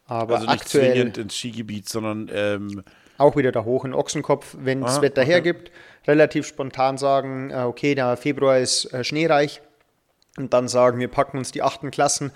Aber 0.05 0.35
Also 0.35 0.47
nicht 0.47 0.61
aktuell 0.61 0.91
zwingend 0.91 1.17
ins 1.17 1.35
Skigebiet, 1.37 1.87
sondern 1.87 2.29
ähm, 2.33 2.83
auch 3.17 3.37
wieder 3.37 3.53
da 3.53 3.63
hoch 3.63 3.85
in 3.85 3.93
Ochsenkopf, 3.93 4.57
wenn 4.59 4.81
das 4.81 5.01
Wetter 5.01 5.21
okay. 5.21 5.31
hergibt, 5.31 5.71
relativ 6.05 6.45
spontan 6.45 6.97
sagen, 6.97 7.51
äh, 7.51 7.63
okay, 7.63 7.95
der 7.95 8.17
Februar 8.17 8.57
ist 8.57 8.93
äh, 8.93 9.05
schneereich 9.05 9.61
und 10.37 10.53
dann 10.53 10.67
sagen, 10.67 10.99
wir 10.99 11.07
packen 11.07 11.37
uns 11.37 11.53
die 11.53 11.61
achten 11.61 11.89
Klassen. 11.89 12.31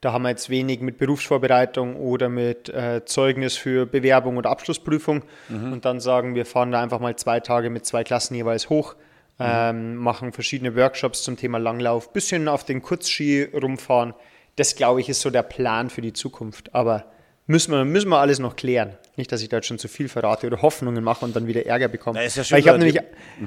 Da 0.00 0.12
haben 0.12 0.22
wir 0.22 0.30
jetzt 0.30 0.48
wenig 0.48 0.80
mit 0.80 0.98
Berufsvorbereitung 0.98 1.96
oder 1.96 2.28
mit 2.28 2.68
äh, 2.68 3.04
Zeugnis 3.04 3.56
für 3.56 3.84
Bewerbung 3.84 4.36
oder 4.36 4.50
Abschlussprüfung. 4.50 5.22
Und 5.48 5.84
dann 5.84 5.98
sagen, 5.98 6.34
wir 6.36 6.46
fahren 6.46 6.70
da 6.70 6.80
einfach 6.80 7.00
mal 7.00 7.16
zwei 7.16 7.40
Tage 7.40 7.68
mit 7.68 7.84
zwei 7.84 8.04
Klassen 8.04 8.34
jeweils 8.34 8.70
hoch, 8.70 8.94
ähm, 9.40 9.96
machen 9.96 10.32
verschiedene 10.32 10.76
Workshops 10.76 11.22
zum 11.22 11.36
Thema 11.36 11.58
Langlauf, 11.58 12.12
bisschen 12.12 12.48
auf 12.48 12.64
den 12.64 12.82
Kurzski 12.82 13.44
rumfahren. 13.44 14.14
Das, 14.56 14.74
glaube 14.74 15.00
ich, 15.00 15.08
ist 15.08 15.20
so 15.20 15.30
der 15.30 15.42
Plan 15.42 15.90
für 15.90 16.00
die 16.00 16.12
Zukunft. 16.12 16.74
Aber 16.74 17.04
müssen 17.46 17.72
wir, 17.72 17.84
müssen 17.84 18.08
wir 18.08 18.18
alles 18.18 18.38
noch 18.38 18.56
klären. 18.56 18.96
Nicht, 19.16 19.32
dass 19.32 19.42
ich 19.42 19.48
da 19.48 19.56
jetzt 19.56 19.66
schon 19.66 19.78
zu 19.78 19.88
viel 19.88 20.08
verrate 20.08 20.46
oder 20.46 20.62
Hoffnungen 20.62 21.02
mache 21.02 21.24
und 21.24 21.34
dann 21.34 21.48
wieder 21.48 21.66
Ärger 21.66 21.88
bekomme. 21.88 22.20
Na, 22.20 22.24
ist 22.24 22.36
ja 22.36 22.44
schön, 22.44 22.54
Weil 22.54 22.60
ich 22.60 22.68
habe 22.68 22.78
nämlich, 22.78 23.00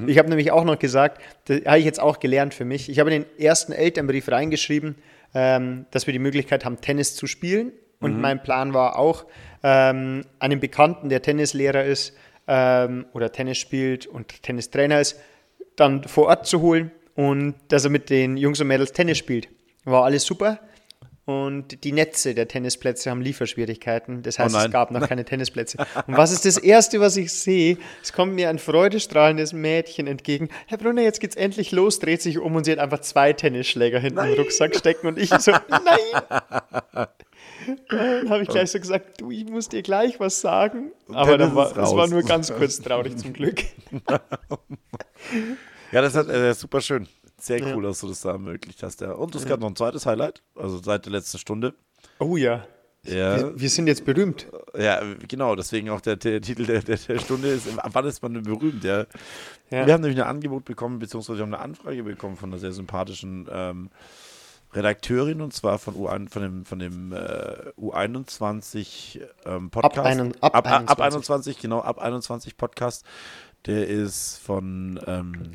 ich 0.07 0.17
habe 0.17 0.29
nämlich 0.29 0.51
auch 0.51 0.65
noch 0.65 0.79
gesagt, 0.79 1.21
das 1.45 1.61
habe 1.65 1.79
ich 1.79 1.85
jetzt 1.85 2.01
auch 2.01 2.19
gelernt 2.19 2.53
für 2.53 2.65
mich. 2.65 2.89
Ich 2.89 2.99
habe 2.99 3.13
in 3.13 3.23
den 3.23 3.39
ersten 3.39 3.71
Elternbrief 3.71 4.29
reingeschrieben, 4.29 4.95
ähm, 5.33 5.85
dass 5.91 6.07
wir 6.07 6.13
die 6.13 6.19
Möglichkeit 6.19 6.65
haben, 6.65 6.81
Tennis 6.81 7.15
zu 7.15 7.27
spielen. 7.27 7.71
Und 7.99 8.19
mein 8.19 8.41
Plan 8.41 8.73
war 8.73 8.97
auch, 8.97 9.25
ähm, 9.63 10.25
einen 10.39 10.59
Bekannten, 10.59 11.09
der 11.09 11.21
Tennislehrer 11.21 11.83
ist 11.83 12.13
ähm, 12.47 13.05
oder 13.13 13.31
Tennis 13.31 13.59
spielt 13.59 14.07
und 14.07 14.41
Tennistrainer 14.41 14.99
ist, 14.99 15.19
dann 15.75 16.03
vor 16.03 16.27
Ort 16.27 16.47
zu 16.47 16.61
holen 16.61 16.91
und 17.15 17.55
dass 17.67 17.83
er 17.83 17.91
mit 17.91 18.09
den 18.09 18.37
Jungs 18.37 18.59
und 18.59 18.67
Mädels 18.67 18.91
Tennis 18.91 19.17
spielt. 19.17 19.49
War 19.85 20.03
alles 20.03 20.23
super. 20.25 20.59
Und 21.25 21.83
die 21.83 21.91
Netze 21.91 22.33
der 22.33 22.47
Tennisplätze 22.47 23.11
haben 23.11 23.21
Lieferschwierigkeiten. 23.21 24.23
Das 24.23 24.39
heißt, 24.39 24.55
Oh 24.55 24.57
nein. 24.57 24.67
es 24.67 24.71
gab 24.71 24.89
noch 24.91 25.07
keine 25.07 25.23
Tennisplätze. 25.23 25.77
Und 26.07 26.17
was 26.17 26.31
ist 26.31 26.45
das 26.45 26.57
Erste, 26.57 26.99
was 26.99 27.15
ich 27.15 27.31
sehe? 27.31 27.77
Es 28.01 28.11
kommt 28.11 28.33
mir 28.33 28.49
ein 28.49 28.57
freudestrahlendes 28.57 29.53
Mädchen 29.53 30.07
entgegen. 30.07 30.49
Herr 30.65 30.79
Brunner, 30.79 31.03
jetzt 31.03 31.19
geht's 31.19 31.35
endlich 31.35 31.71
los, 31.71 31.99
dreht 31.99 32.21
sich 32.23 32.39
um 32.39 32.55
und 32.55 32.63
sie 32.63 32.71
hat 32.71 32.79
einfach 32.79 33.01
zwei 33.01 33.33
Tennisschläger 33.33 33.99
hinten 33.99 34.19
im 34.19 34.33
Rucksack 34.33 34.75
stecken. 34.75 35.07
Und 35.07 35.19
ich 35.19 35.29
so, 35.29 35.51
nein! 35.69 37.07
Dann 37.89 38.29
habe 38.29 38.43
ich 38.43 38.49
gleich 38.49 38.71
so 38.71 38.79
gesagt, 38.79 39.21
du, 39.21 39.29
ich 39.29 39.45
muss 39.45 39.69
dir 39.69 39.83
gleich 39.83 40.19
was 40.19 40.41
sagen. 40.41 40.91
Aber 41.13 41.37
dann 41.37 41.53
war, 41.55 41.67
ist 41.67 41.77
es 41.77 41.95
war 41.95 42.07
nur 42.07 42.23
ganz 42.23 42.51
kurz 42.51 42.79
traurig 42.81 43.17
zum 43.17 43.33
Glück. 43.33 43.63
Ja, 45.91 46.01
das 46.01 46.15
hat 46.15 46.29
äh, 46.29 46.53
super 46.53 46.79
schön. 46.79 47.07
Sehr 47.41 47.75
cool, 47.75 47.83
dass 47.83 47.99
du 48.01 48.07
das 48.07 48.21
da 48.21 48.31
ermöglicht 48.31 48.83
hast. 48.83 49.01
Ja. 49.01 49.13
Und 49.13 49.33
es 49.35 49.45
gab 49.45 49.59
noch 49.59 49.67
ein 49.67 49.75
zweites 49.75 50.05
Highlight, 50.05 50.41
also 50.55 50.77
seit 50.77 51.05
der 51.05 51.11
letzten 51.13 51.37
Stunde. 51.37 51.73
Oh 52.19 52.37
ja. 52.37 52.65
Ja, 53.03 53.37
Wir, 53.37 53.59
wir 53.59 53.69
sind 53.71 53.87
jetzt 53.87 54.05
berühmt. 54.05 54.45
ja 54.77 55.01
genau, 55.27 55.55
deswegen 55.55 55.89
auch 55.89 56.01
der, 56.01 56.17
der 56.17 56.39
Titel 56.39 56.67
der, 56.67 56.83
der, 56.83 56.97
der 56.97 57.17
Stunde 57.17 57.47
ist, 57.47 57.67
ab 57.79 57.89
wann 57.93 58.05
ist 58.05 58.21
man 58.21 58.35
denn 58.35 58.43
berühmt? 58.43 58.83
Ja. 58.83 59.05
Ja. 59.71 59.87
Wir 59.87 59.93
haben 59.95 60.01
nämlich 60.01 60.21
ein 60.21 60.27
Angebot 60.27 60.65
bekommen, 60.65 60.99
beziehungsweise 60.99 61.39
wir 61.39 61.43
haben 61.43 61.53
eine 61.55 61.63
Anfrage 61.63 62.03
bekommen 62.03 62.35
von 62.37 62.51
einer 62.51 62.59
sehr 62.59 62.73
sympathischen 62.73 63.47
ähm, 63.51 63.89
Redakteurin 64.73 65.41
und 65.41 65.51
zwar 65.51 65.79
von, 65.79 65.95
U1, 65.95 66.29
von 66.29 66.41
dem, 66.43 66.65
von 66.65 66.77
dem 66.77 67.11
äh, 67.11 67.71
U21 67.79 69.19
ähm, 69.45 69.69
Podcast. 69.71 70.07
einen- 70.07 70.33
ab 70.41 70.55
ab, 70.55 70.67
ab 70.67 70.99
21. 71.01 71.01
21, 71.01 71.59
genau, 71.59 71.79
ab 71.81 71.99
21 71.99 72.55
Podcast. 72.55 73.03
Der 73.65 73.87
ist 73.87 74.37
von 74.37 74.99
ähm, 75.07 75.53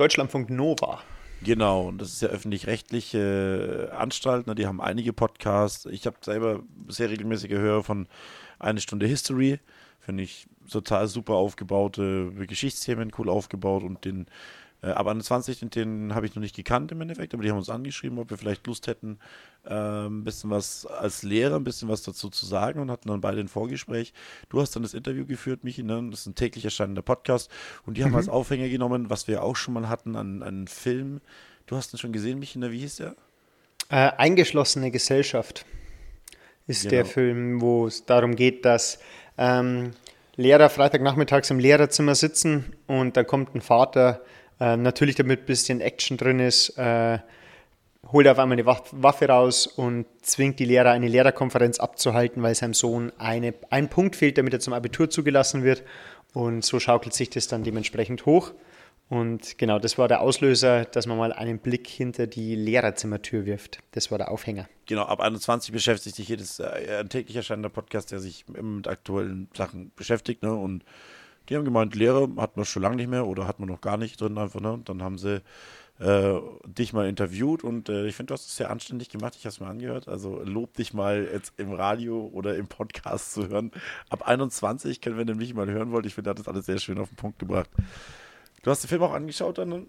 Deutschlandfunk 0.00 0.48
Nova. 0.48 1.02
Genau, 1.42 1.88
und 1.88 2.00
das 2.00 2.08
ist 2.14 2.22
ja 2.22 2.28
öffentlich-rechtliche 2.28 3.90
äh, 3.92 3.94
Anstalt, 3.94 4.46
ne, 4.46 4.54
die 4.54 4.66
haben 4.66 4.80
einige 4.80 5.12
Podcasts. 5.12 5.84
Ich 5.84 6.06
habe 6.06 6.16
selber 6.22 6.60
sehr 6.88 7.10
regelmäßige 7.10 7.50
Hörer 7.50 7.84
von 7.84 8.08
Eine 8.58 8.80
Stunde 8.80 9.06
History, 9.06 9.60
finde 9.98 10.22
ich 10.22 10.46
total 10.70 11.06
super 11.06 11.34
aufgebaute 11.34 12.32
Geschichtsthemen, 12.46 13.12
cool 13.18 13.28
aufgebaut 13.28 13.82
und 13.82 14.06
den 14.06 14.24
äh, 14.82 14.88
ab 14.88 15.06
21, 15.06 15.60
den, 15.60 15.70
den 15.70 16.14
habe 16.14 16.26
ich 16.26 16.34
noch 16.34 16.40
nicht 16.40 16.56
gekannt 16.56 16.92
im 16.92 17.00
Endeffekt, 17.00 17.34
aber 17.34 17.42
die 17.42 17.50
haben 17.50 17.58
uns 17.58 17.68
angeschrieben, 17.68 18.18
ob 18.18 18.30
wir 18.30 18.38
vielleicht 18.38 18.66
Lust 18.66 18.86
hätten, 18.86 19.18
äh, 19.64 19.74
ein 19.74 20.24
bisschen 20.24 20.50
was 20.50 20.86
als 20.86 21.22
Lehrer, 21.22 21.56
ein 21.56 21.64
bisschen 21.64 21.88
was 21.88 22.02
dazu 22.02 22.30
zu 22.30 22.46
sagen 22.46 22.80
und 22.80 22.90
hatten 22.90 23.08
dann 23.08 23.20
beide 23.20 23.40
ein 23.40 23.48
Vorgespräch. 23.48 24.12
Du 24.48 24.60
hast 24.60 24.74
dann 24.74 24.82
das 24.82 24.94
Interview 24.94 25.26
geführt, 25.26 25.64
Michi, 25.64 25.82
ne? 25.82 26.02
das 26.10 26.20
ist 26.20 26.26
ein 26.26 26.34
täglich 26.34 26.64
erscheinender 26.64 27.02
Podcast 27.02 27.50
und 27.84 27.96
die 27.96 28.04
haben 28.04 28.14
als 28.14 28.28
Aufhänger 28.28 28.68
genommen, 28.68 29.10
was 29.10 29.28
wir 29.28 29.42
auch 29.42 29.56
schon 29.56 29.74
mal 29.74 29.88
hatten, 29.88 30.16
an 30.16 30.42
einen 30.42 30.66
Film. 30.66 31.20
Du 31.66 31.76
hast 31.76 31.92
ihn 31.94 31.98
schon 31.98 32.12
gesehen, 32.12 32.38
Michi, 32.38 32.58
ne? 32.58 32.70
wie 32.72 32.80
hieß 32.80 32.96
der? 32.96 33.16
Äh, 33.90 34.12
Eingeschlossene 34.16 34.90
Gesellschaft 34.90 35.66
ist 36.66 36.82
Genau. 36.82 36.90
der 36.90 37.04
Film, 37.04 37.60
wo 37.60 37.86
es 37.86 38.06
darum 38.06 38.36
geht, 38.36 38.64
dass 38.64 38.98
ähm, 39.36 39.92
Lehrer 40.36 40.70
Freitagnachmittags 40.70 41.50
im 41.50 41.58
Lehrerzimmer 41.58 42.14
sitzen 42.14 42.72
und 42.86 43.16
da 43.16 43.24
kommt 43.24 43.54
ein 43.54 43.60
Vater, 43.60 44.22
äh, 44.60 44.76
natürlich 44.76 45.16
damit 45.16 45.40
ein 45.40 45.46
bisschen 45.46 45.80
Action 45.80 46.16
drin 46.16 46.38
ist, 46.38 46.76
äh, 46.78 47.18
holt 48.12 48.28
auf 48.28 48.38
einmal 48.38 48.56
eine 48.58 48.66
Waff- 48.66 48.92
Waffe 48.92 49.28
raus 49.28 49.66
und 49.66 50.06
zwingt 50.22 50.58
die 50.58 50.64
Lehrer, 50.64 50.90
eine 50.90 51.08
Lehrerkonferenz 51.08 51.80
abzuhalten, 51.80 52.42
weil 52.42 52.54
seinem 52.54 52.74
Sohn 52.74 53.12
eine, 53.18 53.54
ein 53.70 53.88
Punkt 53.88 54.16
fehlt, 54.16 54.38
damit 54.38 54.52
er 54.52 54.60
zum 54.60 54.72
Abitur 54.72 55.10
zugelassen 55.10 55.64
wird. 55.64 55.82
Und 56.32 56.64
so 56.64 56.78
schaukelt 56.78 57.12
sich 57.14 57.30
das 57.30 57.48
dann 57.48 57.64
dementsprechend 57.64 58.24
hoch. 58.26 58.52
Und 59.08 59.58
genau, 59.58 59.80
das 59.80 59.98
war 59.98 60.06
der 60.06 60.20
Auslöser, 60.20 60.84
dass 60.84 61.06
man 61.06 61.18
mal 61.18 61.32
einen 61.32 61.58
Blick 61.58 61.88
hinter 61.88 62.28
die 62.28 62.54
Lehrerzimmertür 62.54 63.44
wirft. 63.44 63.80
Das 63.90 64.12
war 64.12 64.18
der 64.18 64.30
Aufhänger. 64.30 64.68
Genau, 64.86 65.02
ab 65.02 65.18
21 65.18 65.72
beschäftigt 65.72 66.14
sich 66.14 66.28
jedes 66.28 66.60
äh, 66.60 67.04
täglich 67.06 67.34
erscheinender 67.34 67.70
Podcast, 67.70 68.12
der 68.12 68.20
sich 68.20 68.44
mit 68.46 68.86
aktuellen 68.86 69.48
Sachen 69.52 69.90
beschäftigt. 69.96 70.44
Ne? 70.44 70.54
Und 70.54 70.84
die 71.50 71.56
haben 71.56 71.64
gemeint, 71.64 71.96
Lehre 71.96 72.28
hat 72.36 72.56
man 72.56 72.64
schon 72.64 72.82
lange 72.82 72.96
nicht 72.96 73.10
mehr 73.10 73.26
oder 73.26 73.46
hat 73.46 73.58
man 73.58 73.68
noch 73.68 73.80
gar 73.80 73.96
nicht 73.96 74.20
drin 74.20 74.38
einfach. 74.38 74.60
Ne? 74.60 74.72
Und 74.72 74.88
dann 74.88 75.02
haben 75.02 75.18
sie 75.18 75.42
äh, 75.98 76.40
dich 76.64 76.92
mal 76.92 77.08
interviewt 77.08 77.62
und 77.62 77.88
äh, 77.88 78.06
ich 78.06 78.14
finde, 78.14 78.28
du 78.28 78.34
hast 78.34 78.46
es 78.46 78.56
sehr 78.56 78.70
anständig 78.70 79.10
gemacht. 79.10 79.34
Ich 79.36 79.44
habe 79.44 79.52
es 79.52 79.60
mir 79.60 79.66
angehört. 79.66 80.08
Also 80.08 80.40
lob 80.44 80.74
dich 80.74 80.94
mal 80.94 81.28
jetzt 81.30 81.52
im 81.58 81.72
Radio 81.72 82.30
oder 82.32 82.56
im 82.56 82.68
Podcast 82.68 83.34
zu 83.34 83.48
hören. 83.48 83.72
Ab 84.08 84.26
21 84.26 85.00
können 85.00 85.18
wir 85.18 85.24
nämlich 85.24 85.52
mal 85.52 85.68
hören 85.70 85.90
wollt. 85.90 86.06
Ich 86.06 86.14
finde, 86.14 86.30
er 86.30 86.32
hat 86.32 86.38
das 86.38 86.48
alles 86.48 86.66
sehr 86.66 86.78
schön 86.78 86.98
auf 86.98 87.08
den 87.08 87.16
Punkt 87.16 87.38
gebracht. 87.40 87.68
Du 88.62 88.70
hast 88.70 88.84
den 88.84 88.88
Film 88.88 89.02
auch 89.02 89.12
angeschaut 89.12 89.58
dann? 89.58 89.88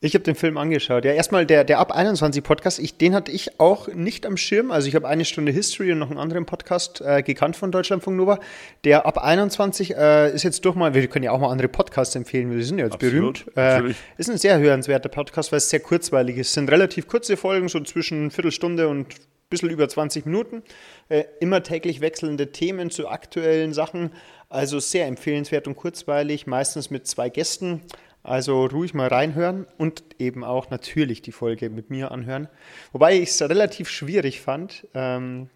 Ich 0.00 0.14
habe 0.14 0.22
den 0.22 0.36
Film 0.36 0.56
angeschaut. 0.58 1.04
Ja, 1.04 1.12
erstmal 1.12 1.44
der, 1.44 1.64
der 1.64 1.80
Ab 1.80 1.90
21 1.90 2.44
Podcast, 2.44 2.78
ich, 2.78 2.98
den 2.98 3.16
hatte 3.16 3.32
ich 3.32 3.58
auch 3.58 3.88
nicht 3.88 4.26
am 4.26 4.36
Schirm. 4.36 4.70
Also 4.70 4.86
ich 4.86 4.94
habe 4.94 5.08
eine 5.08 5.24
Stunde 5.24 5.50
History 5.50 5.90
und 5.90 5.98
noch 5.98 6.10
einen 6.10 6.20
anderen 6.20 6.46
Podcast 6.46 7.00
äh, 7.00 7.22
gekannt 7.24 7.56
von 7.56 7.72
Deutschlandfunk 7.72 8.16
Nova. 8.16 8.38
Der 8.84 9.06
Ab 9.06 9.18
21 9.18 9.96
äh, 9.96 10.32
ist 10.32 10.44
jetzt 10.44 10.64
durch 10.64 10.76
mal, 10.76 10.94
wir 10.94 11.08
können 11.08 11.24
ja 11.24 11.32
auch 11.32 11.40
mal 11.40 11.50
andere 11.50 11.66
Podcasts 11.66 12.14
empfehlen, 12.14 12.54
wir 12.54 12.64
sind 12.64 12.78
ja 12.78 12.84
jetzt 12.84 12.94
Absolut, 12.94 13.46
berühmt. 13.54 13.90
Äh, 13.90 13.94
ist 14.18 14.30
ein 14.30 14.38
sehr 14.38 14.60
hörenswerter 14.60 15.08
Podcast, 15.08 15.50
weil 15.50 15.56
es 15.56 15.68
sehr 15.68 15.80
kurzweilig 15.80 16.36
ist. 16.36 16.48
Es 16.48 16.54
sind 16.54 16.70
relativ 16.70 17.08
kurze 17.08 17.36
Folgen, 17.36 17.68
so 17.68 17.80
zwischen 17.80 18.30
Viertelstunde 18.30 18.86
und 18.86 19.08
ein 19.08 19.50
bisschen 19.50 19.70
über 19.70 19.88
20 19.88 20.26
Minuten. 20.26 20.62
Äh, 21.08 21.24
immer 21.40 21.64
täglich 21.64 22.00
wechselnde 22.00 22.52
Themen 22.52 22.90
zu 22.90 23.08
aktuellen 23.08 23.72
Sachen. 23.72 24.12
Also 24.48 24.78
sehr 24.78 25.06
empfehlenswert 25.06 25.66
und 25.66 25.74
kurzweilig, 25.74 26.46
meistens 26.46 26.88
mit 26.88 27.08
zwei 27.08 27.30
Gästen. 27.30 27.82
Also 28.28 28.66
ruhig 28.66 28.92
mal 28.92 29.08
reinhören 29.08 29.66
und 29.78 30.02
eben 30.18 30.44
auch 30.44 30.70
natürlich 30.70 31.22
die 31.22 31.32
Folge 31.32 31.70
mit 31.70 31.88
mir 31.88 32.12
anhören. 32.12 32.48
Wobei 32.92 33.16
ich 33.16 33.30
es 33.30 33.42
relativ 33.42 33.88
schwierig 33.88 34.40
fand. 34.40 34.86
Ähm, 34.94 35.48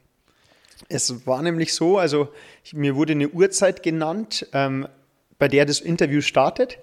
es 0.89 1.27
war 1.27 1.43
nämlich 1.43 1.75
so, 1.75 1.99
also 1.99 2.29
ich, 2.65 2.73
mir 2.73 2.97
wurde 2.97 3.13
eine 3.13 3.29
Uhrzeit 3.29 3.83
genannt, 3.83 4.47
ähm, 4.53 4.89
bei 5.39 5.49
der 5.49 5.67
das 5.67 5.81
Interview 5.81 6.23
startet. 6.23 6.79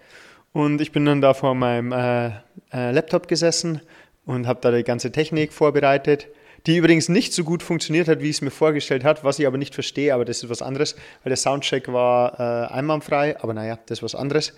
Und 0.54 0.80
ich 0.80 0.92
bin 0.92 1.06
dann 1.06 1.22
da 1.22 1.34
vor 1.34 1.56
meinem 1.56 1.92
äh, 1.92 2.28
äh, 2.72 2.92
Laptop 2.92 3.28
gesessen 3.28 3.82
und 4.26 4.48
habe 4.48 4.60
da 4.62 4.72
die 4.72 4.84
ganze 4.84 5.12
Technik 5.12 5.54
vorbereitet, 5.54 6.28
die 6.66 6.78
übrigens 6.78 7.10
nicht 7.10 7.34
so 7.34 7.44
gut 7.44 7.64
funktioniert 7.64 8.08
hat, 8.08 8.22
wie 8.22 8.30
ich 8.30 8.38
es 8.38 8.42
mir 8.42 8.52
vorgestellt 8.52 9.04
habe, 9.04 9.24
was 9.24 9.40
ich 9.40 9.48
aber 9.48 9.58
nicht 9.58 9.74
verstehe, 9.74 10.14
aber 10.14 10.26
das 10.26 10.44
ist 10.44 10.50
was 10.50 10.62
anderes, 10.62 10.96
weil 11.24 11.30
der 11.30 11.38
Soundcheck 11.38 11.92
war 11.92 12.40
äh, 12.40 12.74
einwandfrei, 12.74 13.40
aber 13.42 13.54
naja, 13.54 13.80
das 13.86 14.00
ist 14.00 14.04
was 14.04 14.16
anderes. 14.16 14.54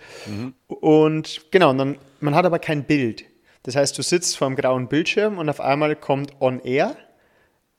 Und 0.68 1.42
genau, 1.52 1.70
und 1.72 1.78
dann, 1.78 1.98
man 2.20 2.36
hat 2.36 2.46
aber 2.46 2.60
kein 2.60 2.84
Bild. 2.84 3.26
Das 3.64 3.76
heißt, 3.76 3.98
du 3.98 4.02
sitzt 4.02 4.38
vor 4.38 4.48
einem 4.48 4.56
grauen 4.56 4.88
Bildschirm 4.88 5.38
und 5.38 5.48
auf 5.50 5.62
einmal 5.62 5.96
kommt 5.96 6.34
On 6.42 6.60
Air 6.62 6.96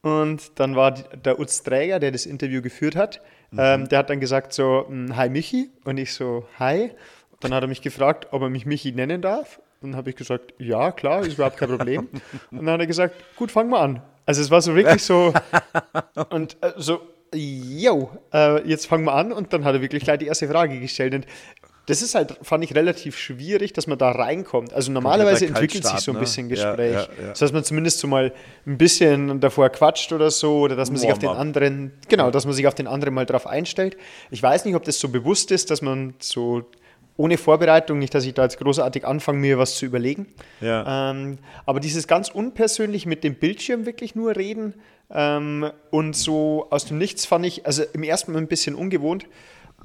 und 0.02 0.58
dann 0.58 0.76
war 0.76 0.92
der 0.92 1.38
Utz 1.38 1.62
Träger, 1.62 1.98
der 2.00 2.10
das 2.10 2.26
Interview 2.26 2.62
geführt 2.62 2.96
hat, 2.96 3.20
ähm, 3.56 3.88
der 3.88 3.98
hat 3.98 4.10
dann 4.10 4.18
gesagt 4.20 4.52
so, 4.52 4.86
"Mm, 4.88 5.14
hi 5.16 5.28
Michi. 5.28 5.70
Und 5.84 5.98
ich 5.98 6.14
so, 6.14 6.46
hi. 6.58 6.90
Dann 7.40 7.52
hat 7.52 7.62
er 7.62 7.68
mich 7.68 7.82
gefragt, 7.82 8.28
ob 8.30 8.42
er 8.42 8.48
mich 8.48 8.64
Michi 8.66 8.92
nennen 8.92 9.20
darf. 9.20 9.60
Und 9.80 9.90
dann 9.90 9.98
habe 9.98 10.10
ich 10.10 10.16
gesagt, 10.16 10.54
ja, 10.58 10.92
klar, 10.92 11.22
ist 11.22 11.34
überhaupt 11.34 11.56
kein 11.56 11.68
Problem. 11.68 12.08
Und 12.50 12.64
dann 12.64 12.70
hat 12.70 12.80
er 12.80 12.86
gesagt, 12.86 13.14
gut, 13.36 13.50
fangen 13.50 13.70
wir 13.70 13.80
an. 13.80 14.02
Also 14.26 14.40
es 14.40 14.50
war 14.50 14.60
so 14.60 14.74
wirklich 14.74 15.02
so, 15.02 15.32
und 16.30 16.56
äh, 16.60 16.72
so, 16.76 17.00
yo, 17.34 18.10
äh, 18.32 18.66
jetzt 18.68 18.86
fangen 18.86 19.04
wir 19.04 19.14
an. 19.14 19.32
Und 19.32 19.52
dann 19.52 19.64
hat 19.64 19.74
er 19.74 19.80
wirklich 19.80 20.04
gleich 20.04 20.18
die 20.18 20.26
erste 20.26 20.48
Frage 20.48 20.78
gestellt. 20.78 21.14
Und 21.14 21.26
das 21.86 22.00
ist 22.00 22.14
halt, 22.14 22.38
fand 22.42 22.62
ich 22.62 22.74
relativ 22.76 23.18
schwierig, 23.18 23.72
dass 23.72 23.86
man 23.88 23.98
da 23.98 24.12
reinkommt. 24.12 24.72
Also 24.72 24.92
normalerweise 24.92 25.46
entwickelt 25.46 25.84
sich 25.84 25.98
so 25.98 26.12
ein 26.12 26.14
ne? 26.14 26.20
bisschen 26.20 26.48
Ja, 26.48 26.54
Gespräch. 26.54 26.92
ja, 26.94 27.00
ja. 27.00 27.28
Das 27.30 27.42
heißt, 27.42 27.52
man 27.52 27.64
zumindest 27.64 27.98
so 27.98 28.06
mal 28.06 28.32
ein 28.66 28.78
bisschen 28.78 29.40
davor 29.40 29.68
quatscht 29.70 30.12
oder 30.12 30.30
so, 30.30 30.60
oder 30.60 30.76
dass 30.76 30.90
man 30.90 30.98
sich 31.00 31.10
auf 31.10 31.18
den 31.18 31.30
anderen, 31.30 31.92
genau, 32.08 32.30
dass 32.30 32.44
man 32.44 32.54
sich 32.54 32.68
auf 32.68 32.74
den 32.74 32.86
anderen 32.86 33.14
mal 33.14 33.26
drauf 33.26 33.46
einstellt. 33.48 33.96
Ich 34.30 34.42
weiß 34.42 34.64
nicht, 34.64 34.76
ob 34.76 34.84
das 34.84 35.00
so 35.00 35.08
bewusst 35.08 35.50
ist, 35.50 35.70
dass 35.70 35.82
man 35.82 36.14
so 36.20 36.62
ohne 37.16 37.38
Vorbereitung, 37.38 37.98
nicht, 37.98 38.14
dass 38.14 38.24
ich 38.24 38.34
da 38.34 38.42
jetzt 38.42 38.58
großartig 38.58 39.06
anfange, 39.06 39.38
mir 39.38 39.58
was 39.58 39.76
zu 39.76 39.86
überlegen. 39.86 40.26
Ja. 40.60 41.10
Ähm, 41.10 41.38
aber 41.66 41.80
dieses 41.80 42.06
ganz 42.06 42.28
unpersönlich 42.30 43.06
mit 43.06 43.22
dem 43.22 43.34
Bildschirm 43.34 43.86
wirklich 43.86 44.14
nur 44.14 44.34
reden 44.36 44.74
ähm, 45.10 45.70
und 45.90 46.16
so 46.16 46.68
aus 46.70 46.86
dem 46.86 46.98
Nichts 46.98 47.26
fand 47.26 47.44
ich, 47.44 47.66
also 47.66 47.82
im 47.92 48.02
ersten 48.02 48.32
Mal 48.32 48.38
ein 48.38 48.48
bisschen 48.48 48.74
ungewohnt. 48.74 49.26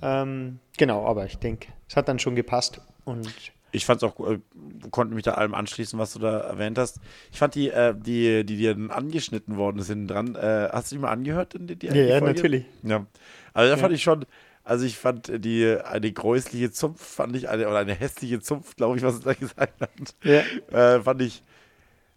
Ähm, 0.01 0.59
genau, 0.77 1.05
aber 1.05 1.25
ich 1.25 1.37
denke, 1.37 1.67
es 1.89 1.95
hat 1.95 2.07
dann 2.07 2.19
schon 2.19 2.35
gepasst. 2.35 2.81
Und 3.03 3.27
Ich 3.71 3.85
fand 3.85 4.01
es 4.01 4.09
auch, 4.09 4.19
äh, 4.29 4.39
konnte 4.91 5.13
mich 5.13 5.23
da 5.23 5.33
allem 5.33 5.53
anschließen, 5.53 5.97
was 5.99 6.13
du 6.13 6.19
da 6.19 6.39
erwähnt 6.39 6.77
hast. 6.77 6.99
Ich 7.31 7.39
fand 7.39 7.55
die, 7.55 7.69
äh, 7.69 7.93
die, 7.95 8.45
die 8.45 8.57
dir 8.57 8.73
dann 8.73 8.91
angeschnitten 8.91 9.57
worden 9.57 9.81
sind 9.81 10.07
dran. 10.07 10.35
Äh, 10.35 10.69
hast 10.71 10.91
du 10.91 10.95
die 10.95 11.01
mal 11.01 11.11
angehört? 11.11 11.55
Die, 11.59 11.75
die, 11.75 11.87
Ja, 11.87 11.95
ja, 11.95 12.21
natürlich. 12.21 12.65
Ja. 12.83 13.05
Also 13.53 13.73
da 13.73 13.77
fand 13.77 13.93
ich 13.93 14.03
schon, 14.03 14.25
also 14.67 14.85
ich 14.85 14.97
fand 14.97 15.31
die 15.45 15.77
eine 15.81 16.11
gräusliche 16.11 16.71
Zunft, 16.71 16.99
fand 16.99 17.35
ich 17.37 17.47
eine, 17.47 17.67
oder 17.69 17.77
eine 17.79 17.93
hässliche 17.93 18.41
Zunft, 18.41 18.75
glaube 18.75 18.97
ich, 18.97 19.03
was 19.03 19.19
er 19.19 19.21
da 19.21 19.33
gesagt 19.33 19.79
hat. 19.79 19.89
Ja. 20.23 20.41
Äh, 20.95 21.01
fand 21.01 21.21
ich, 21.21 21.41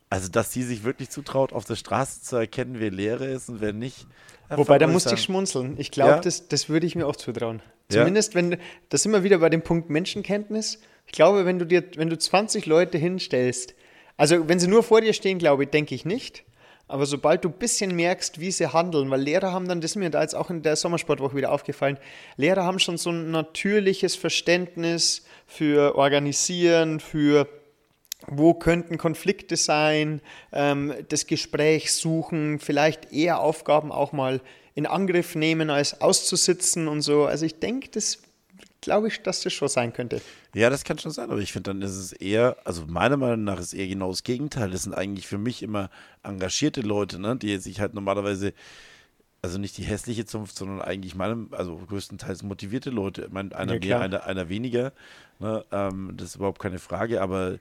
also 0.08 0.28
dass 0.28 0.52
sie 0.52 0.64
sich 0.64 0.82
wirklich 0.82 1.10
zutraut, 1.10 1.52
auf 1.52 1.64
der 1.64 1.76
Straße 1.76 2.22
zu 2.22 2.36
erkennen, 2.36 2.76
wer 2.78 2.90
Lehrer 2.90 3.28
ist 3.28 3.48
und 3.48 3.60
wer 3.60 3.72
nicht. 3.72 4.06
Wobei, 4.48 4.78
da 4.78 4.88
muss 4.88 4.94
musste 5.04 5.14
ich 5.14 5.22
schmunzeln. 5.22 5.76
Ich 5.78 5.92
glaube, 5.92 6.10
Ja? 6.10 6.20
das, 6.20 6.48
das 6.48 6.68
würde 6.68 6.86
ich 6.86 6.96
mir 6.96 7.06
auch 7.06 7.14
zutrauen. 7.14 7.62
Ja? 7.90 7.98
Zumindest, 8.00 8.34
wenn, 8.34 8.56
das 8.88 9.04
sind 9.04 9.12
wir 9.12 9.22
wieder 9.22 9.38
bei 9.38 9.48
dem 9.48 9.62
Punkt 9.62 9.88
Menschenkenntnis. 9.88 10.80
Ich 11.06 11.12
glaube, 11.12 11.46
wenn 11.46 11.60
du 11.60 11.66
dir, 11.66 11.84
wenn 11.94 12.10
du 12.10 12.18
20 12.18 12.66
Leute 12.66 12.98
hinstellst, 12.98 13.74
also 14.16 14.48
wenn 14.48 14.58
sie 14.58 14.66
nur 14.66 14.82
vor 14.82 15.00
dir 15.00 15.12
stehen, 15.12 15.38
glaube 15.38 15.64
ich, 15.64 15.70
denke 15.70 15.94
ich 15.94 16.04
nicht. 16.04 16.44
Aber 16.90 17.06
sobald 17.06 17.44
du 17.44 17.48
ein 17.50 17.54
bisschen 17.54 17.94
merkst, 17.94 18.40
wie 18.40 18.50
sie 18.50 18.72
handeln, 18.72 19.10
weil 19.10 19.20
Lehrer 19.20 19.52
haben 19.52 19.68
dann, 19.68 19.80
das 19.80 19.92
ist 19.92 19.96
mir 19.96 20.10
da 20.10 20.22
jetzt 20.22 20.34
auch 20.34 20.50
in 20.50 20.62
der 20.62 20.74
Sommersportwoche 20.74 21.36
wieder 21.36 21.52
aufgefallen, 21.52 21.98
Lehrer 22.36 22.64
haben 22.64 22.80
schon 22.80 22.98
so 22.98 23.10
ein 23.10 23.30
natürliches 23.30 24.16
Verständnis 24.16 25.24
für 25.46 25.94
Organisieren, 25.94 26.98
für 26.98 27.46
wo 28.26 28.54
könnten 28.54 28.98
Konflikte 28.98 29.56
sein, 29.56 30.20
ähm, 30.52 30.92
das 31.08 31.28
Gespräch 31.28 31.92
suchen, 31.92 32.58
vielleicht 32.58 33.12
eher 33.12 33.40
Aufgaben 33.40 33.92
auch 33.92 34.10
mal 34.10 34.40
in 34.74 34.86
Angriff 34.86 35.36
nehmen, 35.36 35.70
als 35.70 36.00
auszusitzen 36.00 36.88
und 36.88 37.02
so. 37.02 37.24
Also 37.24 37.46
ich 37.46 37.60
denke, 37.60 37.88
das 37.90 38.18
glaube 38.80 39.08
ich, 39.08 39.22
dass 39.22 39.42
das 39.42 39.52
schon 39.52 39.68
sein 39.68 39.92
könnte. 39.92 40.22
Ja, 40.54 40.70
das 40.70 40.84
kann 40.84 40.98
schon 40.98 41.12
sein, 41.12 41.30
aber 41.30 41.40
ich 41.40 41.52
finde, 41.52 41.70
dann 41.70 41.82
ist 41.82 41.96
es 41.96 42.12
eher, 42.12 42.56
also 42.64 42.84
meiner 42.86 43.16
Meinung 43.16 43.44
nach 43.44 43.60
ist 43.60 43.72
eher 43.72 43.86
genau 43.86 44.10
das 44.10 44.22
Gegenteil. 44.24 44.70
Das 44.70 44.82
sind 44.82 44.94
eigentlich 44.94 45.26
für 45.26 45.38
mich 45.38 45.62
immer 45.62 45.90
engagierte 46.22 46.80
Leute, 46.80 47.18
ne, 47.20 47.36
die 47.36 47.56
sich 47.58 47.80
halt 47.80 47.94
normalerweise, 47.94 48.52
also 49.42 49.58
nicht 49.58 49.78
die 49.78 49.84
hässliche 49.84 50.26
Zunft, 50.26 50.56
sondern 50.56 50.82
eigentlich 50.82 51.14
meinem, 51.14 51.48
also 51.52 51.76
größtenteils 51.76 52.42
motivierte 52.42 52.90
Leute. 52.90 53.22
Ich 53.26 53.32
meine, 53.32 53.54
einer 53.54 53.74
Ja, 53.74 53.80
mehr, 53.80 54.00
einer, 54.00 54.24
einer 54.24 54.48
weniger, 54.48 54.92
ne, 55.38 55.64
ähm, 55.70 56.12
das 56.16 56.30
ist 56.30 56.36
überhaupt 56.36 56.60
keine 56.60 56.78
Frage, 56.78 57.22
aber 57.22 57.58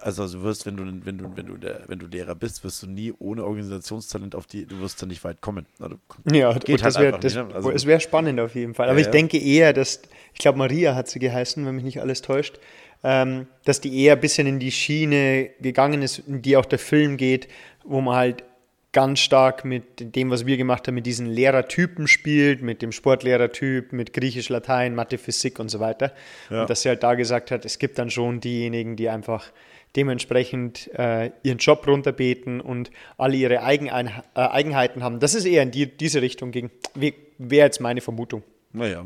also 0.00 0.26
du 0.28 0.42
wirst, 0.42 0.66
wenn 0.66 0.76
du, 0.76 0.84
wenn 1.04 1.18
du, 1.18 1.30
wenn 1.36 1.46
du, 1.46 1.56
der, 1.56 1.82
wenn 1.86 1.98
du 1.98 2.06
Lehrer 2.06 2.34
bist, 2.34 2.64
wirst 2.64 2.82
du 2.82 2.86
nie 2.86 3.12
ohne 3.18 3.44
Organisationstalent 3.44 4.34
auf 4.34 4.46
die, 4.46 4.66
du 4.66 4.80
wirst 4.80 5.00
da 5.02 5.06
nicht 5.06 5.22
weit 5.24 5.40
kommen. 5.40 5.66
Ne, 5.78 5.90
du- 5.90 6.34
Ja, 6.36 6.52
Geht 6.52 6.82
halt 6.82 6.94
das 6.94 6.98
wäre 6.98 7.06
einfach 7.14 7.22
nicht, 7.22 7.36
ne? 7.36 7.48
Also- 7.54 7.70
es 7.70 7.86
wär 7.86 8.00
spannend 8.00 8.40
auf 8.40 8.54
jeden 8.54 8.74
Fall. 8.74 8.88
Aber 8.88 8.98
Ja, 8.98 9.04
ich 9.06 9.10
denke 9.10 9.38
eher, 9.38 9.72
dass, 9.72 10.00
ich 10.32 10.38
glaube, 10.40 10.58
Maria 10.58 10.94
hat 10.94 11.08
sie 11.08 11.18
geheißen, 11.18 11.64
wenn 11.66 11.74
mich 11.74 11.84
nicht 11.84 12.00
alles 12.00 12.22
täuscht, 12.22 12.58
ähm, 13.04 13.46
dass 13.64 13.80
die 13.80 14.02
eher 14.02 14.14
ein 14.14 14.20
bisschen 14.20 14.46
in 14.46 14.58
die 14.58 14.72
Schiene 14.72 15.50
gegangen 15.60 16.02
ist, 16.02 16.18
in 16.20 16.42
die 16.42 16.56
auch 16.56 16.66
der 16.66 16.78
Film 16.80 17.16
geht, 17.16 17.48
wo 17.84 18.00
man 18.00 18.16
halt 18.16 18.44
ganz 18.92 19.20
stark 19.20 19.64
mit 19.66 20.16
dem, 20.16 20.30
was 20.30 20.46
wir 20.46 20.56
gemacht 20.56 20.88
haben, 20.88 20.94
mit 20.94 21.04
diesen 21.06 21.26
Lehrertypen 21.26 22.08
spielt, 22.08 22.62
mit 22.62 22.80
dem 22.82 22.90
Sportlehrertyp, 22.90 23.92
mit 23.92 24.14
Griechisch, 24.14 24.48
Latein, 24.48 24.94
Mathe, 24.94 25.18
Physik 25.18 25.58
und 25.60 25.68
so 25.68 25.78
weiter. 25.78 26.12
Ja. 26.50 26.62
Und 26.62 26.70
dass 26.70 26.82
sie 26.82 26.88
halt 26.88 27.02
da 27.02 27.14
gesagt 27.14 27.50
hat, 27.50 27.64
es 27.66 27.78
gibt 27.78 27.98
dann 27.98 28.10
schon 28.10 28.40
diejenigen, 28.40 28.96
die 28.96 29.08
einfach 29.10 29.52
dementsprechend 29.96 30.88
äh, 30.94 31.30
ihren 31.42 31.58
Job 31.58 31.86
runterbeten 31.86 32.60
und 32.60 32.90
alle 33.16 33.36
ihre 33.36 33.62
Eigenein 33.62 34.08
äh, 34.34 34.40
Eigenheiten 34.40 35.02
haben. 35.02 35.20
Das 35.20 35.34
ist 35.34 35.44
eher 35.44 35.62
in 35.62 35.70
die, 35.70 35.86
diese 35.86 36.22
Richtung 36.22 36.50
ging. 36.50 36.70
Wäre 36.94 37.66
jetzt 37.66 37.80
meine 37.80 38.00
Vermutung. 38.00 38.42
Naja, 38.72 39.04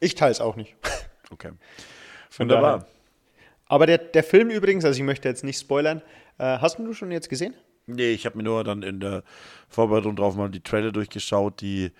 Ich 0.00 0.14
teile 0.14 0.32
es 0.32 0.40
auch 0.40 0.56
nicht. 0.56 0.74
okay. 1.30 1.50
Wunderbar. 2.36 2.78
daher. 2.78 2.88
Aber 3.66 3.86
der, 3.86 3.98
der 3.98 4.22
Film 4.22 4.50
übrigens, 4.50 4.84
also 4.84 4.96
ich 4.98 5.04
möchte 5.04 5.28
jetzt 5.28 5.44
nicht 5.44 5.58
spoilern, 5.58 6.02
äh, 6.38 6.58
hast 6.58 6.78
du 6.78 6.92
schon 6.92 7.10
jetzt 7.10 7.28
gesehen? 7.28 7.54
Nee, 7.86 8.12
ich 8.12 8.24
habe 8.26 8.36
mir 8.36 8.44
nur 8.44 8.64
dann 8.64 8.82
in 8.82 9.00
der 9.00 9.22
Vorbereitung 9.68 10.16
drauf 10.16 10.36
mal 10.36 10.50
die 10.50 10.60
Trailer 10.60 10.92
durchgeschaut, 10.92 11.60
die 11.60 11.90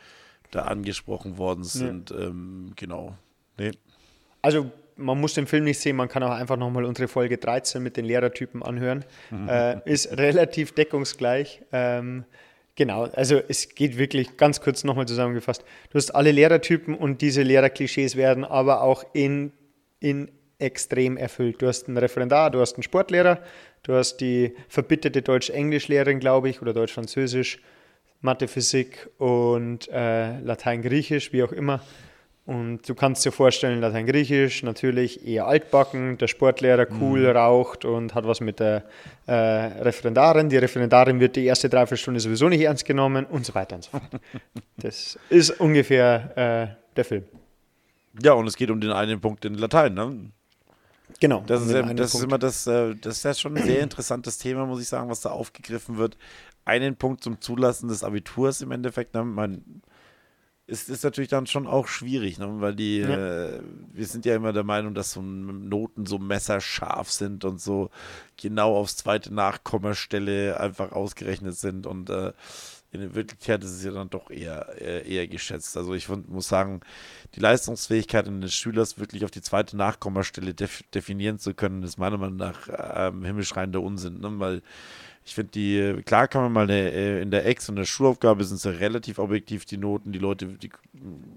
da 0.51 0.63
angesprochen 0.63 1.37
worden 1.37 1.65
sind. 1.65 2.11
Ähm, 2.11 2.73
genau. 2.77 3.17
Nee. 3.59 3.73
Also 4.41 4.71
man 4.97 5.21
muss 5.21 5.35
den 5.35 5.47
Film 5.47 5.65
nicht 5.65 5.79
sehen, 5.81 5.97
man 5.97 6.09
kann 6.09 6.23
auch 6.23 6.31
einfach 6.31 6.57
nochmal 6.57 6.85
unsere 6.85 7.09
Folge 7.09 7.39
13 7.39 7.83
mit 7.83 7.97
den 7.97 8.05
Lehrertypen 8.05 8.63
anhören. 8.63 9.05
Äh, 9.49 9.91
ist 9.91 10.17
relativ 10.17 10.73
deckungsgleich. 10.73 11.63
Ähm, 11.73 12.25
genau, 12.77 13.05
also 13.05 13.41
es 13.49 13.75
geht 13.75 13.99
wirklich 13.99 14.37
ganz 14.37 14.61
kurz 14.61 14.85
nochmal 14.85 15.07
zusammengefasst. 15.07 15.65
Du 15.91 15.99
hast 15.99 16.15
alle 16.15 16.31
Lehrertypen 16.31 16.95
und 16.95 17.21
diese 17.23 17.43
Lehrerklischees 17.43 18.17
werden 18.17 18.45
aber 18.45 18.83
auch 18.83 19.05
in, 19.13 19.53
in 20.01 20.31
extrem 20.59 21.17
erfüllt. 21.17 21.61
Du 21.61 21.67
hast 21.67 21.89
einen 21.89 21.99
Referendar, 21.99 22.51
du 22.51 22.61
hast 22.61 22.75
einen 22.75 22.83
Sportlehrer, 22.83 23.41
du 23.83 23.95
hast 23.95 24.19
die 24.19 24.55
verbitterte 24.69 25.23
Deutsch-Englisch-Lehrerin, 25.23 26.21
glaube 26.21 26.49
ich, 26.49 26.63
oder 26.63 26.73
Deutsch-Französisch, 26.73 27.61
Mathe, 28.21 28.49
Physik 28.49 29.11
und 29.19 29.89
äh, 29.93 30.39
Latein-Griechisch, 30.41 31.33
wie 31.33 31.43
auch 31.43 31.53
immer. 31.53 31.83
Und 32.47 32.87
du 32.87 32.95
kannst 32.95 33.25
dir 33.25 33.33
vorstellen, 33.33 33.81
Latein-Griechisch 33.81 34.63
natürlich 34.65 35.27
eher 35.27 35.47
altbacken, 35.47 36.19
der 36.19 36.27
Sportlehrer 36.27 36.87
cool 37.01 37.27
raucht 37.27 37.87
und 37.87 38.15
hat 38.15 38.27
was 38.27 38.41
mit 38.41 38.61
der 38.61 38.85
äh, 39.27 39.33
Referendarin. 39.33 40.51
Die 40.51 40.59
Referendarin 40.59 41.21
wird 41.21 41.37
die 41.37 41.47
erste 41.47 41.71
Dreiviertelstunde 41.71 42.21
sowieso 42.21 42.51
nicht 42.51 42.61
ernst 42.61 42.85
genommen 42.85 43.25
und 43.25 43.47
so 43.47 43.55
weiter 43.55 43.77
und 43.77 43.85
so 43.85 43.93
fort. 43.93 44.03
Das 44.77 45.19
ist 45.31 45.59
ungefähr 45.59 46.77
äh, 46.77 46.95
der 46.97 47.05
Film. 47.07 47.25
Ja, 48.23 48.35
und 48.35 48.47
es 48.47 48.57
geht 48.57 48.71
um 48.71 48.81
den 48.81 48.93
einen 48.93 49.21
Punkt 49.21 49.47
in 49.47 49.55
Latein, 49.55 49.95
ne? 49.95 50.31
Genau. 51.21 51.43
Das, 51.47 51.63
um 51.63 51.69
ist, 51.69 51.75
einen 51.75 51.97
das 51.97 52.15
ist 52.15 52.23
immer 52.23 52.39
das, 52.39 52.67
äh, 52.67 52.95
das 53.01 53.17
ist 53.19 53.23
ja 53.25 53.33
schon 53.33 53.57
ein 53.57 53.65
sehr 53.65 53.81
interessantes 53.81 54.37
Thema, 54.37 54.67
muss 54.67 54.83
ich 54.83 54.89
sagen, 54.89 55.09
was 55.09 55.23
da 55.23 55.31
aufgegriffen 55.31 55.97
wird. 55.97 56.19
Einen 56.67 56.97
Punkt 56.97 57.23
zum 57.25 57.41
Zulassen 57.41 57.89
des 57.89 58.05
Abiturs 58.05 58.61
im 58.61 58.71
Endeffekt, 58.71 59.15
ne? 59.15 59.25
Man, 59.25 59.83
ist, 60.67 60.89
ist 60.89 61.05
natürlich 61.05 61.29
dann 61.31 61.47
schon 61.47 61.67
auch 61.67 61.89
schwierig, 61.89 62.39
ne? 62.39 62.61
weil 62.61 62.75
die, 62.75 62.99
Ja. 62.99 63.17
äh, 63.17 63.61
wir 63.93 64.07
sind 64.07 64.25
ja 64.25 64.35
immer 64.35 64.53
der 64.53 64.65
Meinung, 64.65 64.95
dass 64.95 65.13
so 65.13 65.21
Noten 65.21 66.07
so 66.07 66.19
messerscharf 66.19 67.11
sind 67.11 67.45
und 67.45 67.61
so 67.61 67.91
genau 68.41 68.77
aufs 68.77 68.97
zweite 68.97 69.33
Nachkommastelle 69.33 70.59
einfach 70.59 70.93
ausgerechnet 70.93 71.57
sind 71.57 71.87
und 71.87 72.09
äh, 72.09 72.33
in 72.93 73.01
der 73.01 73.15
Wirklichkeit 73.17 73.63
ist 73.65 73.73
es 73.73 73.85
ja 73.85 73.91
dann 73.91 74.09
doch 74.09 74.31
eher, 74.31 74.69
eher, 74.81 75.05
eher 75.05 75.27
geschätzt. 75.27 75.77
Also 75.77 75.95
ich 75.95 76.09
muss 76.09 76.49
sagen, 76.49 76.81
die 77.35 77.41
Leistungsfähigkeit 77.41 78.29
eines 78.29 78.55
Schülers 78.55 78.99
wirklich 79.01 79.25
auf 79.25 79.33
die 79.33 79.43
zweite 79.43 79.77
Nachkommastelle 79.77 80.55
def 80.55 80.85
definieren 80.95 81.41
zu 81.41 81.55
können, 81.55 81.83
ist 81.83 81.99
meiner 81.99 82.19
Meinung 82.19 82.37
nach 82.37 82.69
ähm, 82.95 83.25
himmelschreiender 83.25 83.83
Unsinn, 83.83 84.21
ne? 84.21 84.39
weil 84.39 84.63
ich 85.27 85.35
finde 85.35 85.53
die, 85.53 86.03
klar 86.05 86.29
kann 86.29 86.43
man 86.43 86.53
mal 86.53 86.65
eine, 86.65 86.93
äh, 86.93 87.23
in 87.23 87.31
der 87.31 87.47
Ex- 87.47 87.69
und 87.71 87.77
der 87.77 87.87
Schulaufgabe 87.87 88.45
sind 88.45 88.57
es 88.57 88.65
ja 88.65 88.73
relativ 88.73 89.19
objektiv 89.19 89.65
die 89.65 89.79
Noten, 89.79 90.13
die 90.13 90.19
Leute, 90.19 90.47
die 90.47 90.71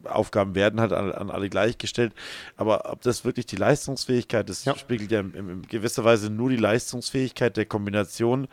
Aufgaben 0.03 0.55
werden 0.55 0.81
halt 0.81 0.91
an, 0.91 1.11
an 1.13 1.29
alle 1.29 1.49
gleichgestellt, 1.49 2.11
aber 2.57 2.91
ob 2.91 3.01
das 3.01 3.23
wirklich 3.23 3.45
die 3.45 3.55
Leistungsfähigkeit 3.55 4.49
ist, 4.49 4.65
Ja. 4.65 4.75
spiegelt 4.77 5.11
ja 5.11 5.21
in, 5.21 5.33
in 5.33 5.61
gewisser 5.63 6.03
Weise 6.03 6.29
nur 6.29 6.49
die 6.49 6.57
Leistungsfähigkeit 6.57 7.55
der 7.55 7.65
Kombination 7.65 8.47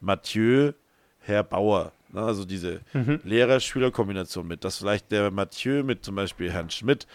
Mathieu, 0.00 0.72
Herr 1.20 1.44
Bauer. 1.44 1.92
Ne? 2.12 2.20
Also 2.22 2.44
diese 2.44 2.80
Lehrer-Schüler-Kombination 3.24 4.46
mit, 4.46 4.64
dass 4.64 4.78
vielleicht 4.78 5.10
der 5.12 5.30
Mathieu 5.30 5.82
mit 5.82 6.04
zum 6.04 6.14
Beispiel 6.16 6.50
Herrn 6.50 6.70
Schmidt 6.70 7.06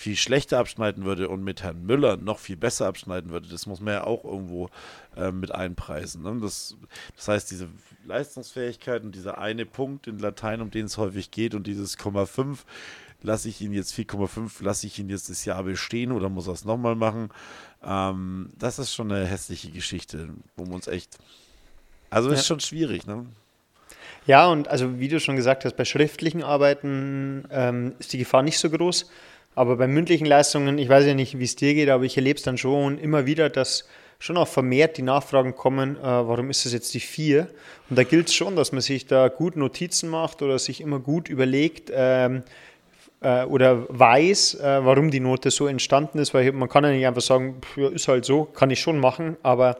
viel 0.00 0.16
schlechter 0.16 0.58
abschneiden 0.58 1.04
würde 1.04 1.28
und 1.28 1.44
mit 1.44 1.62
Herrn 1.62 1.84
Müller 1.84 2.16
noch 2.16 2.38
viel 2.38 2.56
besser 2.56 2.86
abschneiden 2.86 3.30
würde. 3.30 3.48
Das 3.50 3.66
muss 3.66 3.80
man 3.80 3.92
ja 3.92 4.04
auch 4.04 4.24
irgendwo 4.24 4.70
äh, 5.14 5.30
mit 5.30 5.52
einpreisen. 5.52 6.22
Ne? 6.22 6.38
Das, 6.40 6.74
das 7.16 7.28
heißt, 7.28 7.50
diese 7.50 7.68
Leistungsfähigkeit 8.06 9.02
und 9.02 9.14
dieser 9.14 9.36
eine 9.36 9.66
Punkt 9.66 10.06
in 10.06 10.18
Latein, 10.18 10.62
um 10.62 10.70
den 10.70 10.86
es 10.86 10.96
häufig 10.96 11.30
geht, 11.30 11.54
und 11.54 11.66
dieses 11.66 11.98
Komma 11.98 12.24
5, 12.24 12.64
lasse 13.20 13.50
ich 13.50 13.60
ihn 13.60 13.74
jetzt 13.74 13.92
4,5, 13.92 14.64
lasse 14.64 14.86
ich 14.86 14.98
ihn 14.98 15.10
jetzt 15.10 15.28
das 15.28 15.44
Jahr 15.44 15.62
bestehen 15.64 16.12
oder 16.12 16.30
muss 16.30 16.46
er 16.46 16.54
es 16.54 16.64
nochmal 16.64 16.96
machen? 16.96 17.28
Ähm, 17.84 18.48
das 18.58 18.78
ist 18.78 18.94
schon 18.94 19.12
eine 19.12 19.26
hässliche 19.26 19.70
Geschichte, 19.70 20.30
wo 20.56 20.64
wir 20.64 20.72
uns 20.72 20.86
echt. 20.86 21.18
Also 22.08 22.30
ist 22.30 22.38
Ja. 22.38 22.44
schon 22.44 22.60
schwierig, 22.60 23.06
ne? 23.06 23.26
Ja, 24.26 24.46
und 24.46 24.68
also 24.68 24.98
wie 24.98 25.08
du 25.08 25.20
schon 25.20 25.36
gesagt 25.36 25.66
hast, 25.66 25.76
bei 25.76 25.84
schriftlichen 25.84 26.42
Arbeiten 26.42 27.44
ähm, 27.50 27.94
ist 27.98 28.14
die 28.14 28.18
Gefahr 28.18 28.42
nicht 28.42 28.58
so 28.58 28.70
groß. 28.70 29.10
Aber 29.54 29.76
bei 29.76 29.86
mündlichen 29.86 30.26
Leistungen, 30.26 30.78
ich 30.78 30.88
weiß 30.88 31.06
ja 31.06 31.14
nicht, 31.14 31.38
wie 31.38 31.44
es 31.44 31.56
dir 31.56 31.74
geht, 31.74 31.88
aber 31.88 32.04
ich 32.04 32.16
erlebe 32.16 32.36
es 32.36 32.42
dann 32.42 32.56
schon 32.56 32.98
immer 32.98 33.26
wieder, 33.26 33.50
dass 33.50 33.86
schon 34.20 34.36
auch 34.36 34.48
vermehrt 34.48 34.98
die 34.98 35.02
Nachfragen 35.02 35.56
kommen, 35.56 35.96
äh, 35.96 36.02
warum 36.02 36.50
ist 36.50 36.64
das 36.64 36.72
jetzt 36.72 36.94
die 36.94 37.00
4? 37.00 37.48
Und 37.88 37.98
da 37.98 38.04
gilt 38.04 38.28
es 38.28 38.34
schon, 38.34 38.54
dass 38.54 38.70
man 38.70 38.82
sich 38.82 39.06
da 39.06 39.28
gut 39.28 39.56
Notizen 39.56 40.10
macht 40.10 40.42
oder 40.42 40.58
sich 40.58 40.80
immer 40.80 41.00
gut 41.00 41.28
überlegt 41.28 41.90
ähm, 41.92 42.42
äh, 43.22 43.44
oder 43.44 43.86
weiß, 43.88 44.54
äh, 44.54 44.84
warum 44.84 45.10
die 45.10 45.20
Note 45.20 45.50
so 45.50 45.66
entstanden 45.66 46.18
ist, 46.18 46.34
weil 46.34 46.52
man 46.52 46.68
kann 46.68 46.84
ja 46.84 46.90
nicht 46.90 47.06
einfach 47.06 47.22
sagen, 47.22 47.60
pff, 47.62 47.78
ist 47.92 48.08
halt 48.08 48.26
so, 48.26 48.44
kann 48.44 48.70
ich 48.70 48.80
schon 48.80 48.98
machen, 48.98 49.36
aber 49.42 49.78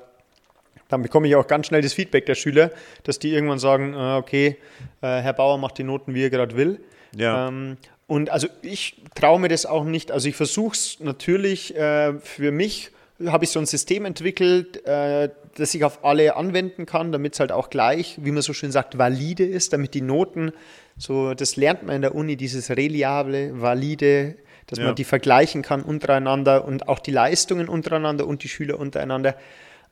dann 0.88 1.02
bekomme 1.02 1.28
ich 1.28 1.36
auch 1.36 1.46
ganz 1.46 1.66
schnell 1.66 1.82
das 1.82 1.92
Feedback 1.92 2.26
der 2.26 2.34
Schüler, 2.34 2.70
dass 3.04 3.18
die 3.18 3.32
irgendwann 3.32 3.58
sagen, 3.58 3.94
äh, 3.94 4.16
okay, 4.16 4.56
äh, 5.02 5.20
Herr 5.20 5.34
Bauer 5.34 5.58
macht 5.58 5.78
die 5.78 5.84
Noten, 5.84 6.14
wie 6.14 6.24
er 6.24 6.30
gerade 6.30 6.56
will. 6.56 6.80
Ja. 7.14 7.48
Ähm, 7.48 7.76
und 8.10 8.28
also 8.30 8.48
ich 8.62 8.96
traue 9.14 9.38
mir 9.38 9.46
das 9.46 9.66
auch 9.66 9.84
nicht. 9.84 10.10
Also 10.10 10.28
ich 10.28 10.34
versuche 10.34 10.72
es 10.74 10.98
natürlich 10.98 11.76
äh, 11.76 12.14
für 12.18 12.50
mich, 12.50 12.90
habe 13.24 13.44
ich 13.44 13.50
so 13.50 13.60
ein 13.60 13.66
System 13.66 14.04
entwickelt, 14.04 14.84
äh, 14.84 15.28
das 15.56 15.72
ich 15.74 15.84
auf 15.84 16.04
alle 16.04 16.34
anwenden 16.34 16.86
kann, 16.86 17.12
damit 17.12 17.34
es 17.34 17.40
halt 17.40 17.52
auch 17.52 17.70
gleich, 17.70 18.18
wie 18.20 18.32
man 18.32 18.42
so 18.42 18.52
schön 18.52 18.72
sagt, 18.72 18.98
valide 18.98 19.44
ist, 19.44 19.72
damit 19.72 19.94
die 19.94 20.00
Noten, 20.00 20.50
so 20.98 21.34
das 21.34 21.54
lernt 21.54 21.84
man 21.84 21.94
in 21.94 22.02
der 22.02 22.16
Uni, 22.16 22.34
dieses 22.36 22.68
reliable, 22.70 23.60
valide, 23.62 24.34
dass 24.66 24.80
Ja. 24.80 24.86
man 24.86 24.96
die 24.96 25.04
vergleichen 25.04 25.62
kann 25.62 25.80
untereinander 25.80 26.64
und 26.64 26.88
auch 26.88 26.98
die 26.98 27.12
Leistungen 27.12 27.68
untereinander 27.68 28.26
und 28.26 28.42
die 28.42 28.48
Schüler 28.48 28.80
untereinander. 28.80 29.36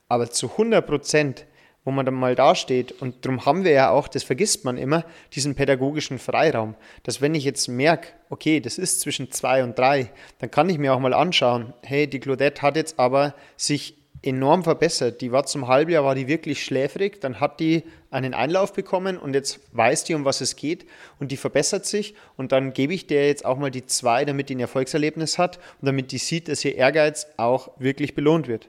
Aber 0.08 0.28
zu 0.28 0.56
100 0.56 0.84
Prozent, 0.84 1.46
wo 1.88 1.90
man 1.90 2.04
dann 2.04 2.16
mal 2.16 2.34
dasteht, 2.34 2.92
und 3.00 3.24
darum 3.24 3.46
haben 3.46 3.64
wir 3.64 3.70
ja 3.70 3.88
auch, 3.88 4.08
das 4.08 4.22
vergisst 4.22 4.62
man 4.62 4.76
immer, 4.76 5.06
diesen 5.32 5.54
pädagogischen 5.54 6.18
Freiraum, 6.18 6.74
dass 7.02 7.22
wenn 7.22 7.34
ich 7.34 7.44
jetzt 7.44 7.66
merke, 7.66 8.08
okay, 8.28 8.60
das 8.60 8.76
ist 8.76 9.00
zwischen 9.00 9.32
zwei 9.32 9.64
und 9.64 9.78
drei, 9.78 10.10
dann 10.38 10.50
kann 10.50 10.68
ich 10.68 10.76
mir 10.76 10.92
auch 10.92 11.00
mal 11.00 11.14
anschauen, 11.14 11.72
hey, 11.82 12.06
die 12.06 12.20
Claudette 12.20 12.60
hat 12.60 12.76
jetzt 12.76 12.98
aber 12.98 13.34
sich 13.56 13.96
enorm 14.22 14.64
verbessert. 14.64 15.20
Die 15.20 15.32
war 15.32 15.46
zum 15.46 15.68
Halbjahr, 15.68 16.04
war 16.04 16.14
die 16.14 16.26
wirklich 16.26 16.64
schläfrig, 16.64 17.20
dann 17.20 17.40
hat 17.40 17.60
die 17.60 17.84
einen 18.10 18.32
Einlauf 18.32 18.72
bekommen 18.72 19.18
und 19.18 19.34
jetzt 19.34 19.60
weiß 19.72 20.04
die, 20.04 20.14
um 20.14 20.24
was 20.24 20.40
es 20.40 20.56
geht 20.56 20.86
und 21.20 21.30
die 21.30 21.36
verbessert 21.36 21.84
sich 21.84 22.14
und 22.36 22.52
dann 22.52 22.72
gebe 22.72 22.94
ich 22.94 23.06
der 23.06 23.26
jetzt 23.26 23.44
auch 23.44 23.58
mal 23.58 23.70
die 23.70 23.84
zwei, 23.84 24.24
damit 24.24 24.48
die 24.48 24.54
ein 24.54 24.60
Erfolgserlebnis 24.60 25.36
hat 25.36 25.58
und 25.80 25.86
damit 25.86 26.10
die 26.10 26.18
sieht, 26.18 26.48
dass 26.48 26.64
ihr 26.64 26.74
Ehrgeiz 26.74 27.26
auch 27.36 27.70
wirklich 27.78 28.14
belohnt 28.14 28.48
wird. 28.48 28.68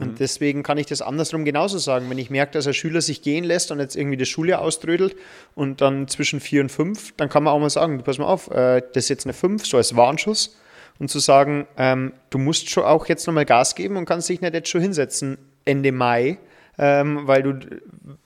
Und 0.00 0.20
deswegen 0.20 0.62
kann 0.62 0.76
ich 0.76 0.86
das 0.86 1.00
andersrum 1.00 1.44
genauso 1.44 1.78
sagen. 1.78 2.10
Wenn 2.10 2.18
ich 2.18 2.28
merke, 2.28 2.52
dass 2.52 2.66
ein 2.66 2.74
Schüler 2.74 3.00
sich 3.00 3.22
gehen 3.22 3.44
lässt 3.44 3.70
und 3.70 3.80
jetzt 3.80 3.96
irgendwie 3.96 4.18
das 4.18 4.28
Schuljahr 4.28 4.60
auströdelt 4.60 5.16
und 5.54 5.80
dann 5.80 6.06
zwischen 6.06 6.40
vier 6.40 6.60
und 6.60 6.70
fünf, 6.70 7.14
dann 7.16 7.30
kann 7.30 7.42
man 7.42 7.54
auch 7.54 7.60
mal 7.60 7.70
sagen, 7.70 8.02
pass 8.04 8.18
mal 8.18 8.26
auf, 8.26 8.50
äh, 8.50 8.82
das 8.92 9.04
ist 9.04 9.08
jetzt 9.08 9.26
eine 9.26 9.32
fünf, 9.32 9.66
so 9.66 9.78
als 9.78 9.96
Warnschuss 9.96 10.56
und 10.98 11.10
zu 11.10 11.18
sagen, 11.18 11.66
ähm, 11.76 12.12
du 12.30 12.38
musst 12.38 12.70
schon 12.70 12.84
auch 12.84 13.06
jetzt 13.06 13.26
nochmal 13.26 13.44
Gas 13.44 13.74
geben 13.74 13.96
und 13.96 14.04
kannst 14.04 14.28
dich 14.28 14.40
nicht 14.40 14.54
jetzt 14.54 14.68
schon 14.68 14.80
hinsetzen 14.80 15.38
Ende 15.64 15.92
Mai, 15.92 16.38
ähm, 16.78 17.26
weil 17.26 17.42
du 17.42 17.58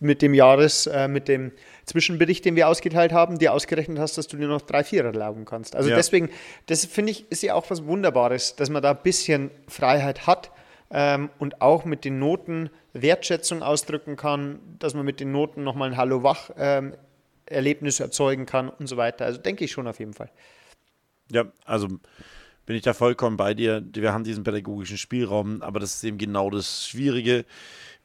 mit 0.01 0.23
dem 0.23 0.35
Jahres, 0.35 0.87
äh, 0.87 1.09
mit 1.09 1.29
dem 1.29 1.53
Zwischenbericht, 1.85 2.45
den 2.45 2.57
wir 2.57 2.69
ausgeteilt 2.69 3.13
haben, 3.13 3.39
dir 3.39 3.53
ausgerechnet 3.53 3.99
hast, 3.99 4.19
dass 4.19 4.27
du 4.27 4.37
dir 4.37 4.49
noch 4.49 4.63
drei 4.63 4.85
Vierer 4.85 5.07
erlauben 5.09 5.45
kannst. 5.45 5.77
Also 5.77 5.91
Ja. 5.91 5.97
deswegen, 5.97 6.31
das 6.67 6.85
finde 6.85 7.13
ich, 7.13 7.31
ist 7.31 7.43
ja 7.43 7.55
auch 7.55 7.71
was 7.71 7.85
Wunderbares, 7.85 8.57
dass 8.57 8.71
man 8.71 8.83
da 8.83 8.91
ein 8.93 9.03
bisschen 9.03 9.51
Freiheit 9.69 10.27
hat 10.27 10.51
ähm, 10.91 11.31
und 11.39 11.61
auch 11.61 11.85
mit 11.85 12.05
den 12.05 12.19
Noten 12.19 12.71
Wertschätzung 12.93 13.63
ausdrücken 13.63 14.17
kann, 14.17 14.61
dass 14.79 14.95
man 14.95 15.05
mit 15.05 15.21
den 15.21 15.31
Noten 15.33 15.63
nochmal 15.63 15.91
ein 15.91 15.97
Hallo-Wach 15.97 16.51
ähm, 16.59 16.95
Erlebnis 17.47 18.01
erzeugen 18.01 18.47
kann 18.47 18.69
und 18.69 18.87
so 18.87 18.97
weiter. 18.97 19.25
Also 19.25 19.41
denke 19.41 19.65
ich 19.65 19.73
schon 19.73 19.87
auf 19.87 19.99
jeden 19.99 20.15
Fall. 20.15 20.31
Ja, 21.31 21.45
also 21.65 21.89
bin 22.69 22.77
ich 22.77 22.83
da 22.83 22.93
vollkommen 22.93 23.39
bei 23.39 23.55
dir. 23.55 23.83
Wir 23.95 24.13
haben 24.13 24.25
diesen 24.25 24.45
pädagogischen 24.45 24.99
Spielraum, 24.99 25.63
aber 25.63 25.81
das 25.81 25.95
ist 25.95 26.05
eben 26.05 26.19
genau 26.19 26.51
das 26.51 26.87
Schwierige, 26.87 27.47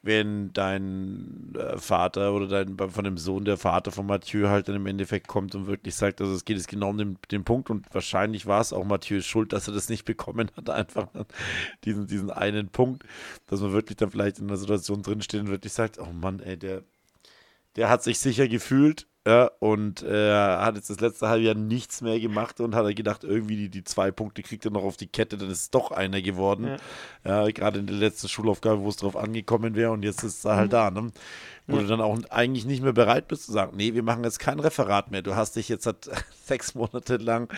wenn 0.00 0.54
dein 0.54 1.54
äh, 1.54 1.76
Vater 1.76 2.32
oder 2.32 2.46
dein 2.46 2.78
von 2.90 3.04
dem 3.04 3.18
Sohn 3.18 3.44
der 3.44 3.58
Vater 3.58 3.92
von 3.92 4.06
Mathieu 4.06 4.48
halt 4.48 4.66
dann 4.66 4.76
im 4.76 4.86
Endeffekt 4.86 5.28
kommt 5.28 5.54
und 5.54 5.66
wirklich 5.66 5.94
sagt, 5.94 6.22
also 6.22 6.32
es 6.32 6.46
geht 6.46 6.56
jetzt 6.56 6.68
genau 6.68 6.88
um 6.88 6.96
den, 6.96 7.18
den 7.30 7.44
Punkt 7.44 7.68
und 7.68 7.84
wahrscheinlich 7.92 8.46
war 8.46 8.62
es 8.62 8.72
auch 8.72 8.86
Mathieu's 8.86 9.26
Schuld, 9.26 9.52
dass 9.52 9.68
er 9.68 9.74
das 9.74 9.90
nicht 9.90 10.06
bekommen 10.06 10.50
hat, 10.56 10.70
einfach 10.70 11.08
diesen, 11.84 12.06
diesen 12.06 12.30
einen 12.30 12.68
Punkt, 12.70 13.04
dass 13.48 13.60
man 13.60 13.72
wirklich 13.72 13.98
dann 13.98 14.12
vielleicht 14.12 14.38
in 14.38 14.48
einer 14.48 14.56
Situation 14.56 15.02
drinsteht 15.02 15.42
und 15.42 15.48
wirklich 15.48 15.74
sagt, 15.74 15.98
oh 15.98 16.10
Mann, 16.10 16.40
ey, 16.40 16.56
der, 16.56 16.84
der 17.76 17.90
hat 17.90 18.02
sich 18.02 18.18
sicher 18.18 18.48
gefühlt 18.48 19.06
ja, 19.26 19.50
und 19.58 20.02
äh, 20.02 20.32
hat 20.32 20.76
jetzt 20.76 20.90
das 20.90 21.00
letzte 21.00 21.28
halbe 21.28 21.44
Jahr 21.44 21.54
nichts 21.54 22.02
mehr 22.02 22.20
gemacht 22.20 22.60
und 22.60 22.74
hat 22.74 22.84
er 22.84 22.92
gedacht, 22.92 23.24
irgendwie 23.24 23.56
die, 23.56 23.68
die 23.70 23.82
zwei 23.82 24.10
Punkte 24.10 24.42
kriegt 24.42 24.66
er 24.66 24.70
noch 24.70 24.84
auf 24.84 24.98
die 24.98 25.06
Kette, 25.06 25.38
dann 25.38 25.50
ist 25.50 25.60
es 25.62 25.70
doch 25.70 25.92
einer 25.92 26.20
geworden. 26.20 26.78
Ja. 27.24 27.50
Gerade 27.50 27.78
in 27.78 27.86
der 27.86 27.96
letzten 27.96 28.28
Schulaufgabe, 28.28 28.82
wo 28.82 28.88
es 28.90 28.96
drauf 28.96 29.16
angekommen 29.16 29.76
wäre 29.76 29.92
und 29.92 30.02
jetzt 30.02 30.22
ist 30.24 30.44
er 30.44 30.56
halt 30.56 30.74
da. 30.74 30.90
Ne? 30.90 31.10
Wo 31.66 31.78
du 31.78 31.86
dann 31.86 32.02
auch 32.02 32.18
eigentlich 32.28 32.66
nicht 32.66 32.82
mehr 32.82 32.92
bereit 32.92 33.26
bist 33.26 33.46
zu 33.46 33.52
sagen, 33.52 33.74
nee, 33.78 33.94
wir 33.94 34.02
machen 34.02 34.24
jetzt 34.24 34.38
kein 34.38 34.60
Referat 34.60 35.10
mehr. 35.10 35.22
Du 35.22 35.34
hast 35.34 35.56
dich 35.56 35.70
jetzt 35.70 35.88
sechs 36.44 36.74
Monate 36.74 37.16
lang 37.16 37.48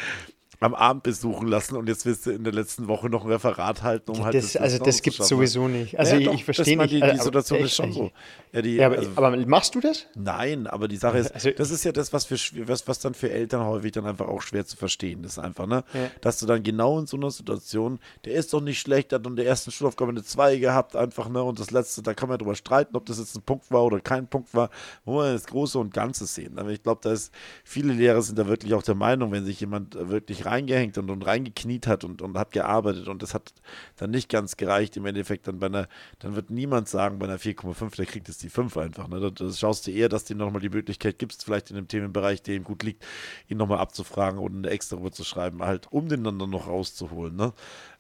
am 0.60 0.74
Abend 0.74 1.02
besuchen 1.02 1.48
lassen 1.48 1.76
und 1.76 1.88
jetzt 1.88 2.06
willst 2.06 2.26
du 2.26 2.30
in 2.30 2.44
der 2.44 2.52
letzten 2.52 2.88
Woche 2.88 3.10
noch 3.10 3.24
ein 3.24 3.30
Referat 3.30 3.82
halten, 3.82 4.10
um 4.12 4.24
halt 4.24 4.34
Das, 4.34 4.56
also 4.56 4.78
das 4.78 5.02
gibt 5.02 5.20
es 5.20 5.28
sowieso 5.28 5.68
nicht. 5.68 5.98
Also 5.98 6.14
Ja, 6.14 6.18
ich, 6.20 6.26
doch, 6.26 6.34
ich 6.34 6.44
verstehe 6.44 6.76
das 6.76 6.90
nicht. 6.90 6.94
Die, 6.94 7.00
die 7.00 7.18
äh, 7.18 7.22
Situation 7.22 7.58
aber 7.58 7.66
ist 7.66 7.74
schon 7.74 7.86
echt, 7.86 7.94
so. 7.94 8.10
Ja, 8.52 8.62
die, 8.62 8.76
Ja, 8.76 8.86
aber, 8.86 8.96
also, 8.98 9.10
aber 9.16 9.36
machst 9.46 9.74
du 9.74 9.80
das? 9.80 10.06
Nein, 10.14 10.66
aber 10.66 10.88
die 10.88 10.96
Sache 10.96 11.18
ist, 11.18 11.32
Also- 11.34 11.50
das 11.50 11.70
ist 11.70 11.84
ja 11.84 11.92
das, 11.92 12.12
was, 12.12 12.24
für, 12.24 12.36
was, 12.66 12.88
was 12.88 12.98
dann 13.00 13.12
für 13.14 13.30
Eltern 13.30 13.66
häufig 13.66 13.92
dann 13.92 14.06
einfach 14.06 14.28
auch 14.28 14.40
schwer 14.40 14.64
zu 14.64 14.76
verstehen 14.76 15.24
ist. 15.24 15.38
Einfach, 15.38 15.66
ne? 15.66 15.84
Ja. 15.92 16.10
Dass 16.22 16.38
du 16.38 16.46
dann 16.46 16.62
genau 16.62 16.98
in 16.98 17.06
so 17.06 17.18
einer 17.18 17.30
Situation, 17.30 17.98
der 18.24 18.32
ist 18.34 18.54
doch 18.54 18.62
nicht 18.62 18.80
schlecht, 18.80 19.12
der 19.12 19.18
hat 19.18 19.26
in 19.26 19.36
der 19.36 19.46
ersten 19.46 19.70
Schulaufgabe 19.70 20.10
eine 20.10 20.22
2 20.24 20.56
gehabt, 20.56 20.96
einfach, 20.96 21.28
ne? 21.28 21.42
Und 21.42 21.60
das 21.60 21.70
letzte, 21.70 22.02
da 22.02 22.14
kann 22.14 22.28
man 22.30 22.38
drüber 22.38 22.54
streiten, 22.54 22.96
ob 22.96 23.04
das 23.04 23.18
jetzt 23.18 23.36
ein 23.36 23.42
Punkt 23.42 23.70
war 23.70 23.84
oder 23.84 24.00
kein 24.00 24.26
Punkt 24.26 24.54
war. 24.54 24.70
Wo 25.04 25.16
man 25.16 25.34
das 25.34 25.44
Große 25.46 25.78
und 25.78 25.92
Ganze 25.92 26.24
sehen. 26.26 26.58
Aber 26.58 26.70
ich 26.70 26.82
glaube, 26.82 27.00
da 27.02 27.12
ist, 27.12 27.30
viele 27.62 27.92
Lehrer 27.92 28.22
sind 28.22 28.38
da 28.38 28.46
wirklich 28.46 28.72
auch 28.72 28.82
der 28.82 28.94
Meinung, 28.94 29.32
wenn 29.32 29.44
sich 29.44 29.60
jemand 29.60 29.94
wirklich 30.08 30.45
reingehängt 30.46 30.96
und, 30.98 31.10
und 31.10 31.26
reingekniet 31.26 31.86
hat 31.86 32.04
und, 32.04 32.22
und 32.22 32.38
hat 32.38 32.52
gearbeitet 32.52 33.08
und 33.08 33.22
das 33.22 33.34
hat 33.34 33.52
dann 33.96 34.10
nicht 34.10 34.28
ganz 34.28 34.56
gereicht, 34.56 34.96
im 34.96 35.06
Endeffekt 35.06 35.48
dann 35.48 35.58
bei 35.58 35.66
einer, 35.66 35.88
dann 36.20 36.34
wird 36.36 36.50
niemand 36.50 36.88
sagen, 36.88 37.18
bei 37.18 37.26
einer 37.26 37.38
4,5, 37.38 37.96
der 37.96 38.06
kriegt 38.06 38.28
es 38.28 38.38
die 38.38 38.48
5 38.48 38.76
einfach. 38.76 39.08
Ne? 39.08 39.32
Das 39.32 39.58
schaust 39.58 39.86
du 39.86 39.90
eher, 39.90 40.08
dass 40.08 40.24
du 40.24 40.34
ihm 40.34 40.38
nochmal 40.38 40.62
die 40.62 40.70
Möglichkeit 40.70 41.18
gibst, 41.18 41.44
vielleicht 41.44 41.70
in 41.70 41.76
einem 41.76 41.88
Themenbereich, 41.88 42.42
der 42.42 42.56
ihm 42.56 42.64
gut 42.64 42.82
liegt, 42.82 43.04
ihn 43.48 43.58
nochmal 43.58 43.78
abzufragen 43.78 44.38
oder 44.38 44.54
eine 44.54 44.70
extra 44.70 44.96
zu 45.12 45.24
schreiben, 45.24 45.62
halt, 45.62 45.92
um 45.92 46.08
den 46.08 46.24
dann 46.24 46.36
noch 46.36 46.66
rauszuholen. 46.66 47.36
Ne? 47.36 47.52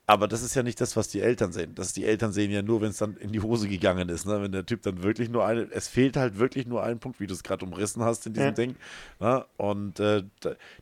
Aber 0.08 0.28
das 0.28 0.42
ist 0.42 0.54
ja 0.54 0.62
nicht 0.62 0.80
das, 0.80 0.96
was 0.96 1.08
die 1.08 1.20
Eltern 1.20 1.50
sehen. 1.50 1.74
Das 1.74 1.92
die 1.92 2.04
Eltern 2.04 2.32
sehen 2.32 2.52
ja 2.52 2.62
nur, 2.62 2.80
wenn 2.80 2.90
es 2.90 2.98
dann 2.98 3.16
in 3.16 3.32
die 3.32 3.40
Hose 3.40 3.68
gegangen 3.68 4.08
ist. 4.08 4.24
Ne? 4.24 4.40
Wenn 4.40 4.52
der 4.52 4.64
Typ 4.64 4.82
dann 4.82 5.02
wirklich 5.02 5.28
nur 5.28 5.44
eine, 5.44 5.66
es 5.72 5.88
fehlt 5.88 6.16
halt 6.16 6.38
wirklich 6.38 6.64
nur 6.66 6.84
ein 6.84 7.00
Punkt, 7.00 7.18
wie 7.18 7.26
du 7.26 7.34
es 7.34 7.42
gerade 7.42 7.64
umrissen 7.64 8.04
hast 8.04 8.24
in 8.24 8.32
diesem 8.32 8.46
Ja. 8.46 8.52
Ding. 8.52 8.76
Ne? 9.18 9.44
Und 9.56 9.98
äh, 9.98 10.22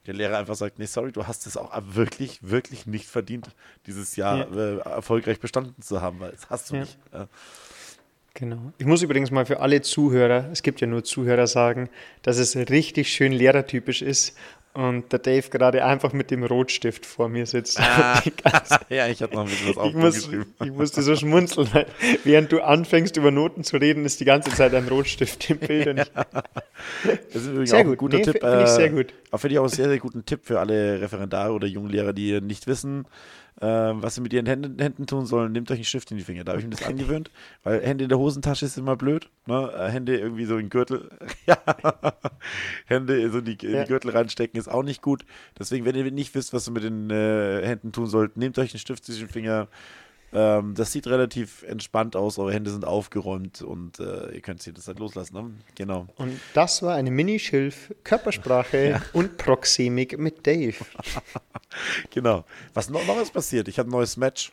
der 0.07 0.15
Lehrer 0.15 0.37
einfach 0.37 0.57
sagt, 0.57 0.79
nee, 0.79 0.85
sorry, 0.85 1.11
du 1.11 1.27
hast 1.27 1.47
es 1.47 1.57
auch 1.57 1.73
wirklich, 1.95 2.41
wirklich 2.43 2.87
nicht 2.87 3.07
verdient, 3.07 3.49
dieses 3.87 4.15
Jahr 4.17 4.47
äh, 4.55 4.77
erfolgreich 4.81 5.41
bestanden 5.41 5.81
zu 5.81 6.03
haben, 6.03 6.21
weil 6.21 6.33
das 6.33 6.51
hast 6.51 6.71
du 6.71 6.75
Ja. 6.75 6.81
nicht. 6.83 6.99
Ja. 7.15 7.29
Genau. 8.35 8.73
Ich 8.79 8.87
muss 8.87 9.01
übrigens 9.01 9.31
mal 9.31 9.47
für 9.47 9.61
alle 9.61 9.81
Zuhörer, 9.81 10.49
es 10.51 10.63
gibt 10.63 10.81
ja 10.81 10.87
nur 10.89 11.05
Zuhörer, 11.05 11.47
sagen, 11.47 11.89
dass 12.23 12.37
es 12.37 12.57
richtig 12.57 13.13
schön 13.13 13.33
lehrertypisch 13.33 14.03
ist 14.03 14.37
und 14.75 15.13
der 15.13 15.21
Dave 15.21 15.49
gerade 15.51 15.85
einfach 15.85 16.13
mit 16.13 16.31
dem 16.31 16.45
Rotstift 16.45 17.07
vor 17.07 17.29
mir 17.29 17.47
sitzt. 17.47 17.79
Ganze- 18.43 18.81
ja, 18.91 19.07
ich 19.09 19.23
hatte 19.23 19.35
noch 19.35 19.43
ein 19.45 19.49
bisschen 19.49 19.75
was 19.77 19.87
ich, 19.89 19.95
muss, 19.95 20.17
aufgeschrieben. 20.25 20.55
ich 20.65 20.71
musste 20.73 21.03
so 21.03 21.17
schmunzeln, 21.17 21.69
weil 21.73 21.87
während 22.25 22.53
du 22.53 22.61
anfängst 22.61 23.17
über 23.17 23.31
Noten 23.31 23.65
zu 23.65 23.77
reden, 23.77 24.05
ist 24.05 24.21
die 24.21 24.25
ganze 24.25 24.51
Zeit 24.51 24.75
ein 24.75 24.87
Rotstift 24.89 25.49
im 25.51 25.59
Bild. 25.59 25.87
Und 25.87 25.99
ich, 25.99 26.11
Das 26.13 27.43
ist 27.43 27.47
übrigens 27.49 27.71
Sehr 27.71 27.79
auch 27.79 27.85
ein 27.85 27.89
gut. 27.91 27.99
guter 27.99 28.17
Nee, 28.19 28.25
Tipp. 28.25 28.41
finde 28.41 28.63
ich 28.65 28.69
sehr 28.71 28.87
äh, 28.87 28.91
gut. 28.91 29.15
Auch 29.31 29.39
finde 29.39 29.53
ich 29.55 29.59
auch 29.59 29.63
einen 29.65 29.71
sehr, 29.73 29.89
sehr 29.89 29.99
guten 29.99 30.27
Tipp 30.27 30.41
für 30.45 30.61
alle 30.61 31.01
Referendare 31.01 31.53
oder 31.53 31.67
Junglehrer, 31.67 32.13
die 32.13 32.41
nicht 32.41 32.67
wissen, 32.67 33.05
äh, 33.05 33.07
was 33.61 34.17
sie 34.17 34.21
mit 34.21 34.33
ihren 34.33 34.47
Händen, 34.47 34.79
Händen 34.79 35.07
tun 35.07 35.27
sollen. 35.27 35.53
Nehmt 35.53 35.71
euch 35.71 35.77
einen 35.77 35.85
Stift 35.85 36.11
in 36.11 36.17
die 36.17 36.25
Finger. 36.25 36.45
Da 36.45 36.53
habe 36.53 36.61
ich 36.61 36.67
mir 36.67 36.73
das 36.73 36.85
angewöhnt, 36.85 37.31
weil 37.62 37.83
Hände 37.83 38.05
in 38.05 38.09
der 38.09 38.19
Hosentasche 38.19 38.67
ist 38.67 38.77
immer 38.77 38.97
blöd. 38.97 39.31
Ne? 39.47 39.73
Äh, 39.77 39.90
Hände 39.90 40.19
irgendwie 40.19 40.45
so 40.45 40.55
in 40.55 40.67
den 40.67 40.71
Gürtel. 40.71 41.09
ja. 41.47 41.59
Hände 42.87 43.31
so 43.31 43.38
in 43.38 43.45
die, 43.45 43.67
in 43.67 43.73
Ja. 43.73 43.85
Gürtel 43.85 44.11
reinstecken 44.11 44.59
ist 44.59 44.69
auch 44.69 44.83
nicht 44.83 45.03
gut. 45.03 45.25
Deswegen, 45.59 45.85
wenn 45.85 45.95
ihr 45.95 46.11
nicht 46.11 46.35
wisst, 46.35 46.53
was 46.53 46.69
ihr 46.69 46.73
mit 46.73 46.83
den 46.83 47.11
äh, 47.11 47.64
Händen 47.64 47.93
tun 47.93 48.07
sollt, 48.07 48.37
nehmt 48.37 48.59
euch 48.59 48.73
einen 48.73 48.81
Stift 48.81 49.05
zwischen 49.05 49.27
den 49.27 49.29
Finger. 49.29 49.69
Ähm, 50.35 50.75
das 50.75 50.90
sieht 50.90 51.07
relativ 51.07 51.62
entspannt 51.62 52.16
aus, 52.16 52.38
eure 52.38 52.53
Hände 52.53 52.70
sind 52.70 52.85
aufgeräumt 52.85 53.62
und 53.62 54.01
äh, 54.01 54.33
ihr 54.33 54.40
könnt 54.40 54.62
sie 54.62 54.73
das 54.73 54.88
halt 54.88 54.99
loslassen. 54.99 55.35
Ne? 55.35 55.51
Genau. 55.77 56.09
und 56.16 56.40
das 56.55 56.83
war 56.83 56.94
eine 56.97 57.12
Mini-Schilf, 57.12 57.94
Körpersprache 58.03 59.01
und 59.12 59.37
Proxemik 59.37 60.18
mit 60.18 60.47
Dave. 60.47 60.75
Genau. 62.11 62.44
Was 62.73 62.88
noch, 62.88 63.05
noch 63.05 63.20
ist 63.20 63.33
passiert? 63.33 63.66
Ich 63.66 63.81
habe 63.81 63.88
ein 63.88 63.92
neues 63.92 64.16
Match. 64.16 64.53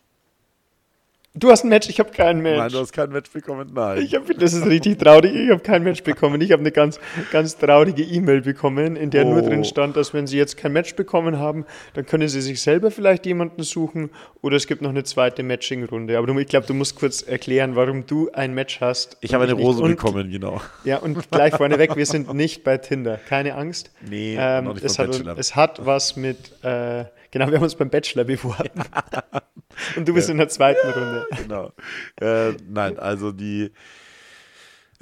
Du 1.33 1.49
hast 1.49 1.63
ein 1.63 1.69
Match, 1.69 1.87
ich 1.87 1.97
habe 1.99 2.11
kein 2.11 2.41
Match. 2.41 2.57
Nein, 2.57 2.71
du 2.71 2.79
hast 2.79 2.91
kein 2.91 3.09
Match 3.09 3.29
bekommen. 3.31 3.71
Nein. 3.73 4.01
Ich 4.01 4.13
hab, 4.15 4.23
das 4.37 4.51
ist 4.51 4.65
richtig 4.65 4.99
traurig. 4.99 5.33
Ich 5.33 5.49
habe 5.49 5.61
kein 5.61 5.81
Match 5.81 6.03
bekommen. 6.03 6.41
Ich 6.41 6.51
habe 6.51 6.59
eine 6.59 6.73
ganz, 6.73 6.99
ganz 7.31 7.57
traurige 7.57 8.03
E-Mail 8.03 8.41
bekommen, 8.41 8.97
in 8.97 9.11
der 9.11 9.23
nur 9.23 9.41
Oh. 9.41 9.47
drin 9.47 9.63
stand, 9.63 9.95
dass 9.95 10.13
wenn 10.13 10.27
Sie 10.27 10.37
jetzt 10.37 10.57
kein 10.57 10.73
Match 10.73 10.93
bekommen 10.95 11.39
haben, 11.39 11.65
dann 11.93 12.05
können 12.05 12.27
Sie 12.27 12.41
sich 12.41 12.61
selber 12.61 12.91
vielleicht 12.91 13.25
jemanden 13.25 13.63
suchen 13.63 14.09
oder 14.41 14.57
es 14.57 14.67
gibt 14.67 14.81
noch 14.81 14.89
eine 14.89 15.05
zweite 15.05 15.41
Matching-Runde. 15.41 16.17
Aber 16.17 16.27
du, 16.27 16.37
ich 16.37 16.47
glaube, 16.47 16.67
du 16.67 16.73
musst 16.73 16.97
kurz 16.97 17.21
erklären, 17.21 17.77
warum 17.77 18.05
du 18.05 18.29
ein 18.33 18.53
Match 18.53 18.81
hast. 18.81 19.15
ich 19.21 19.33
habe 19.33 19.45
eine. 19.45 19.53
Rose 19.53 19.81
und, 19.81 19.91
bekommen, 19.91 20.29
genau. 20.31 20.59
Ja, 20.83 20.97
und 20.97 21.31
gleich 21.31 21.55
vorneweg, 21.55 21.95
wir 21.95 22.05
sind 22.05 22.33
nicht 22.33 22.65
bei 22.65 22.77
Tinder. 22.77 23.17
Keine 23.29 23.55
Angst. 23.55 23.89
Nee, 24.05 24.35
Ähm, 24.37 24.65
noch 24.65 24.73
nicht 24.73 24.83
es, 24.83 24.99
hat, 24.99 25.11
Bachelor. 25.11 25.37
es 25.37 25.55
hat 25.55 25.85
was 25.85 26.17
mit, 26.17 26.51
äh, 26.63 27.05
genau, 27.31 27.47
wir 27.47 27.55
haben 27.55 27.63
uns 27.63 27.75
beim 27.75 27.89
Bachelor 27.89 28.25
beworben. 28.25 28.69
und 29.95 30.07
du 30.07 30.13
bist 30.13 30.29
in 30.29 30.37
der 30.37 30.49
zweiten 30.49 30.89
Runde. 30.89 31.27
genau. 31.37 31.71
Äh, 32.19 32.53
nein, 32.67 32.97
also 32.99 33.31
die. 33.31 33.71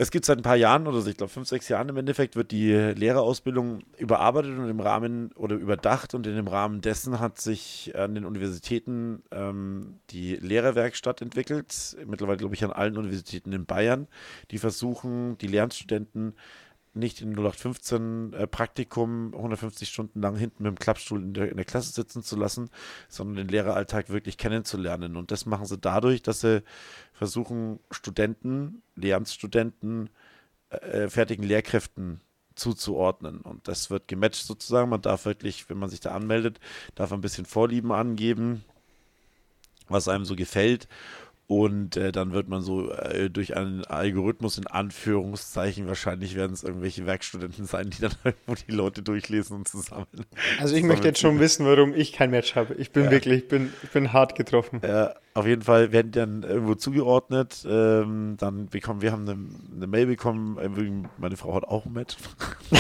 Es 0.02 0.12
gibt 0.12 0.24
seit 0.24 0.38
ein 0.38 0.44
paar 0.44 0.56
Jahren 0.56 0.88
oder 0.88 1.06
ich 1.06 1.18
glaube 1.18 1.30
fünf, 1.30 1.50
sechs 1.50 1.68
Jahren 1.68 1.90
im 1.90 1.98
Endeffekt, 1.98 2.38
wird 2.38 2.52
die 2.52 2.72
Lehrerausbildung 2.72 3.82
überarbeitet 3.98 4.58
und 4.58 4.70
im 4.70 4.80
Rahmen 4.80 5.34
oder 5.34 5.58
überdacht 5.58 6.16
und 6.16 6.26
in 6.26 6.38
dem 6.38 6.48
Rahmen 6.48 6.80
dessen 6.80 7.20
hat 7.20 7.38
sich 7.42 7.92
an 7.98 8.16
den 8.16 8.24
Universitäten 8.24 9.24
ähm, 9.32 10.00
die 10.12 10.38
Lehrerwerkstatt 10.38 11.22
entwickelt. 11.22 11.98
Mittlerweile, 12.08 12.38
glaube 12.38 12.56
ich, 12.56 12.64
an 12.64 12.72
allen 12.72 12.98
Universitäten 12.98 13.52
in 13.52 13.66
Bayern, 13.66 14.08
die 14.52 14.58
versuchen, 14.58 15.38
die 15.40 15.48
Lernstudenten 15.48 16.34
nicht 16.94 17.22
in 17.22 17.32
0815 17.32 18.34
äh, 18.34 18.48
Praktikum 18.48 19.34
150 19.34 19.90
Stunden 19.90 20.22
lang 20.22 20.36
hinten 20.36 20.64
mit 20.64 20.72
dem 20.72 20.80
Klappstuhl 20.80 21.22
in 21.22 21.34
der, 21.34 21.50
in 21.50 21.58
der 21.58 21.66
Klasse 21.66 21.92
sitzen 21.92 22.24
zu 22.24 22.36
lassen, 22.36 22.70
sondern 23.08 23.38
den 23.38 23.48
Lehreralltag 23.48 24.10
wirklich 24.10 24.38
kennenzulernen. 24.38 25.16
Und 25.16 25.32
das 25.32 25.46
machen 25.46 25.66
sie 25.66 25.78
dadurch, 25.78 26.22
dass 26.22 26.42
sie 26.42 26.64
versuchen, 27.14 27.80
Studenten, 27.92 28.82
Lehramtsstudenten, 28.96 30.10
äh, 30.70 31.10
fertigen 31.10 31.44
Lehrkräften 31.44 32.22
zuzuordnen. 32.56 33.42
Und 33.42 33.68
das 33.68 33.90
wird 33.90 34.08
gematcht 34.08 34.46
sozusagen. 34.46 34.90
Man 34.90 35.02
darf 35.02 35.26
wirklich, 35.26 35.70
wenn 35.70 35.78
man 35.78 35.90
sich 35.90 36.00
da 36.00 36.12
anmeldet, 36.12 36.60
darf 36.96 37.12
ein 37.12 37.22
bisschen 37.22 37.46
Vorlieben 37.46 37.92
angeben, 37.92 38.64
was 39.88 40.08
einem 40.08 40.26
so 40.26 40.36
gefällt. 40.36 40.88
Und 41.52 41.98
äh, 41.98 42.12
dann 42.12 42.32
wird 42.32 42.48
man 42.48 42.62
so 42.62 42.92
äh, 42.92 43.28
durch 43.28 43.58
einen 43.58 43.84
Algorithmus 43.84 44.60
in 44.60 44.68
Anführungszeichen, 44.68 45.88
wahrscheinlich 45.88 46.36
werden 46.36 46.54
es 46.54 46.62
irgendwelche 46.64 47.08
Werkstudenten 47.08 47.66
sein, 47.66 47.90
die 47.90 48.02
dann 48.02 48.12
irgendwo 48.24 48.54
die 48.54 48.72
Leute 48.72 49.02
durchlesen 49.02 49.56
und 49.58 49.68
zusammen. 49.68 50.06
Also 50.60 50.76
ich 50.76 50.84
möchte 50.84 51.08
jetzt 51.08 51.20
schon 51.20 51.40
wissen, 51.40 51.66
warum 51.66 51.96
ich 51.96 52.14
kein 52.14 52.30
Match 52.30 52.54
habe. 52.54 52.76
Ich 52.76 52.92
bin 52.92 53.06
Ja. 53.06 53.12
wirklich, 53.12 53.40
ich 53.40 53.48
bin, 53.48 53.74
ich 53.82 53.90
bin 53.90 54.14
hart 54.14 54.36
getroffen. 54.36 54.84
Äh, 54.84 55.10
auf 55.34 55.48
jeden 55.48 55.64
Fall 55.64 55.92
werden 55.92 56.12
die 56.12 56.20
dann 56.20 56.44
irgendwo 56.44 56.76
zugeordnet. 56.76 57.66
Ähm, 57.68 58.36
dann 58.38 58.68
bekommen 58.68 59.02
wir 59.02 59.12
haben 59.12 59.28
eine, 59.28 59.40
eine 59.76 59.88
Mail 59.88 60.06
bekommen. 60.06 61.02
Meine 61.18 61.36
Frau 61.36 61.56
hat 61.56 61.64
auch 61.64 61.88
ein 61.88 61.94
Match. 61.94 62.16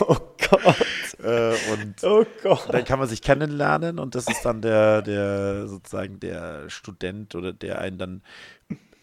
Oh 0.00 0.16
Gott. 0.50 0.76
Äh, 1.24 1.54
und 1.72 1.94
Oh 2.02 2.24
Gott. 2.42 2.68
dann 2.72 2.84
kann 2.84 2.98
man 2.98 3.08
sich 3.08 3.22
kennenlernen 3.22 3.98
und 3.98 4.14
das 4.14 4.28
ist 4.28 4.44
dann 4.44 4.60
der, 4.60 5.02
der 5.02 5.66
sozusagen 5.66 6.20
der 6.20 6.68
Student 6.68 7.34
oder 7.34 7.52
der 7.52 7.78
einen 7.80 7.98
dann 7.98 8.22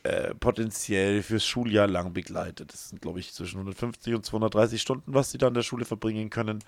äh, 0.03 0.34
potenziell 0.36 1.23
fürs 1.23 1.45
Schuljahr 1.45 1.88
lang 1.88 2.13
begleitet. 2.13 2.73
Das 2.73 2.89
sind, 2.89 3.01
glaube 3.01 3.19
ich, 3.19 3.34
zwischen 3.34 3.57
150 3.57 4.15
und 4.15 4.25
230 4.25 4.81
Stunden, 4.81 5.13
was 5.13 5.31
sie 5.31 5.38
da 5.38 5.47
in 5.47 5.53
der 5.53 5.62
Schule 5.62 5.86
verbringen 5.86 6.29
können. 6.29 6.60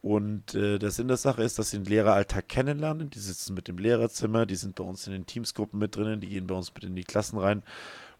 Und 0.00 0.54
äh, 0.54 0.78
der 0.78 0.90
Sinn 0.90 1.08
der 1.08 1.16
Sache 1.16 1.42
ist, 1.42 1.58
dass 1.58 1.70
sie 1.70 1.78
den 1.78 1.86
Lehreralltag 1.86 2.48
kennenlernen. 2.48 3.08
Die 3.08 3.18
sitzen 3.18 3.54
mit 3.54 3.68
im 3.70 3.78
Lehrerzimmer, 3.78 4.44
die 4.44 4.56
sind 4.56 4.74
bei 4.74 4.84
uns 4.84 5.06
in 5.06 5.14
den 5.14 5.24
Teamsgruppen 5.26 5.78
mit 5.78 5.96
drinnen, 5.96 6.20
die 6.20 6.28
gehen 6.28 6.46
bei 6.46 6.54
uns 6.54 6.72
mit 6.74 6.84
in 6.84 6.94
die 6.94 7.04
Klassen 7.04 7.38
rein 7.38 7.62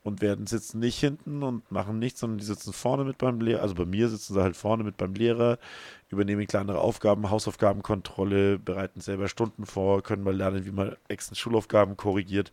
und 0.04 0.20
werden 0.20 0.46
sitzen 0.46 0.80
nicht 0.80 1.00
hinten 1.00 1.42
und 1.42 1.68
machen 1.72 1.98
nichts, 1.98 2.20
sondern 2.20 2.38
die 2.38 2.44
sitzen 2.44 2.74
vorne 2.74 3.04
mit 3.04 3.16
beim 3.18 3.40
Lehrer. 3.40 3.62
Also 3.62 3.74
bei 3.74 3.86
mir 3.86 4.08
sitzen 4.08 4.34
sie 4.34 4.42
halt 4.42 4.54
vorne 4.54 4.84
mit 4.84 4.98
beim 4.98 5.14
Lehrer, 5.14 5.58
übernehmen 6.10 6.46
kleinere 6.46 6.78
Aufgaben, 6.78 7.30
Hausaufgabenkontrolle, 7.30 8.58
bereiten 8.58 9.00
selber 9.00 9.28
Stunden 9.28 9.64
vor, 9.64 10.02
können 10.02 10.22
mal 10.22 10.36
lernen, 10.36 10.66
wie 10.66 10.72
man 10.72 10.94
extra 11.08 11.34
Schulaufgaben 11.34 11.96
korrigiert. 11.96 12.52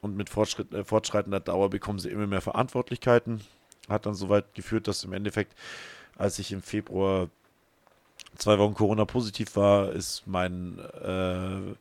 Und 0.00 0.16
mit 0.16 0.30
äh, 0.34 0.84
fortschreitender 0.84 1.40
Dauer 1.40 1.68
bekommen 1.70 1.98
sie 1.98 2.08
immer 2.08 2.26
mehr 2.26 2.40
Verantwortlichkeiten. 2.40 3.42
Hat 3.88 4.06
dann 4.06 4.14
so 4.14 4.30
weit 4.30 4.54
geführt, 4.54 4.88
dass 4.88 5.04
im 5.04 5.12
Endeffekt, 5.12 5.54
als 6.16 6.38
ich 6.38 6.52
im 6.52 6.62
Februar 6.62 7.28
zwei 8.36 8.58
Wochen 8.58 8.74
Corona 8.74 9.04
positiv 9.04 9.56
war, 9.56 9.92
ist 9.92 10.22
mein, 10.26 10.78
äh, 10.78 11.74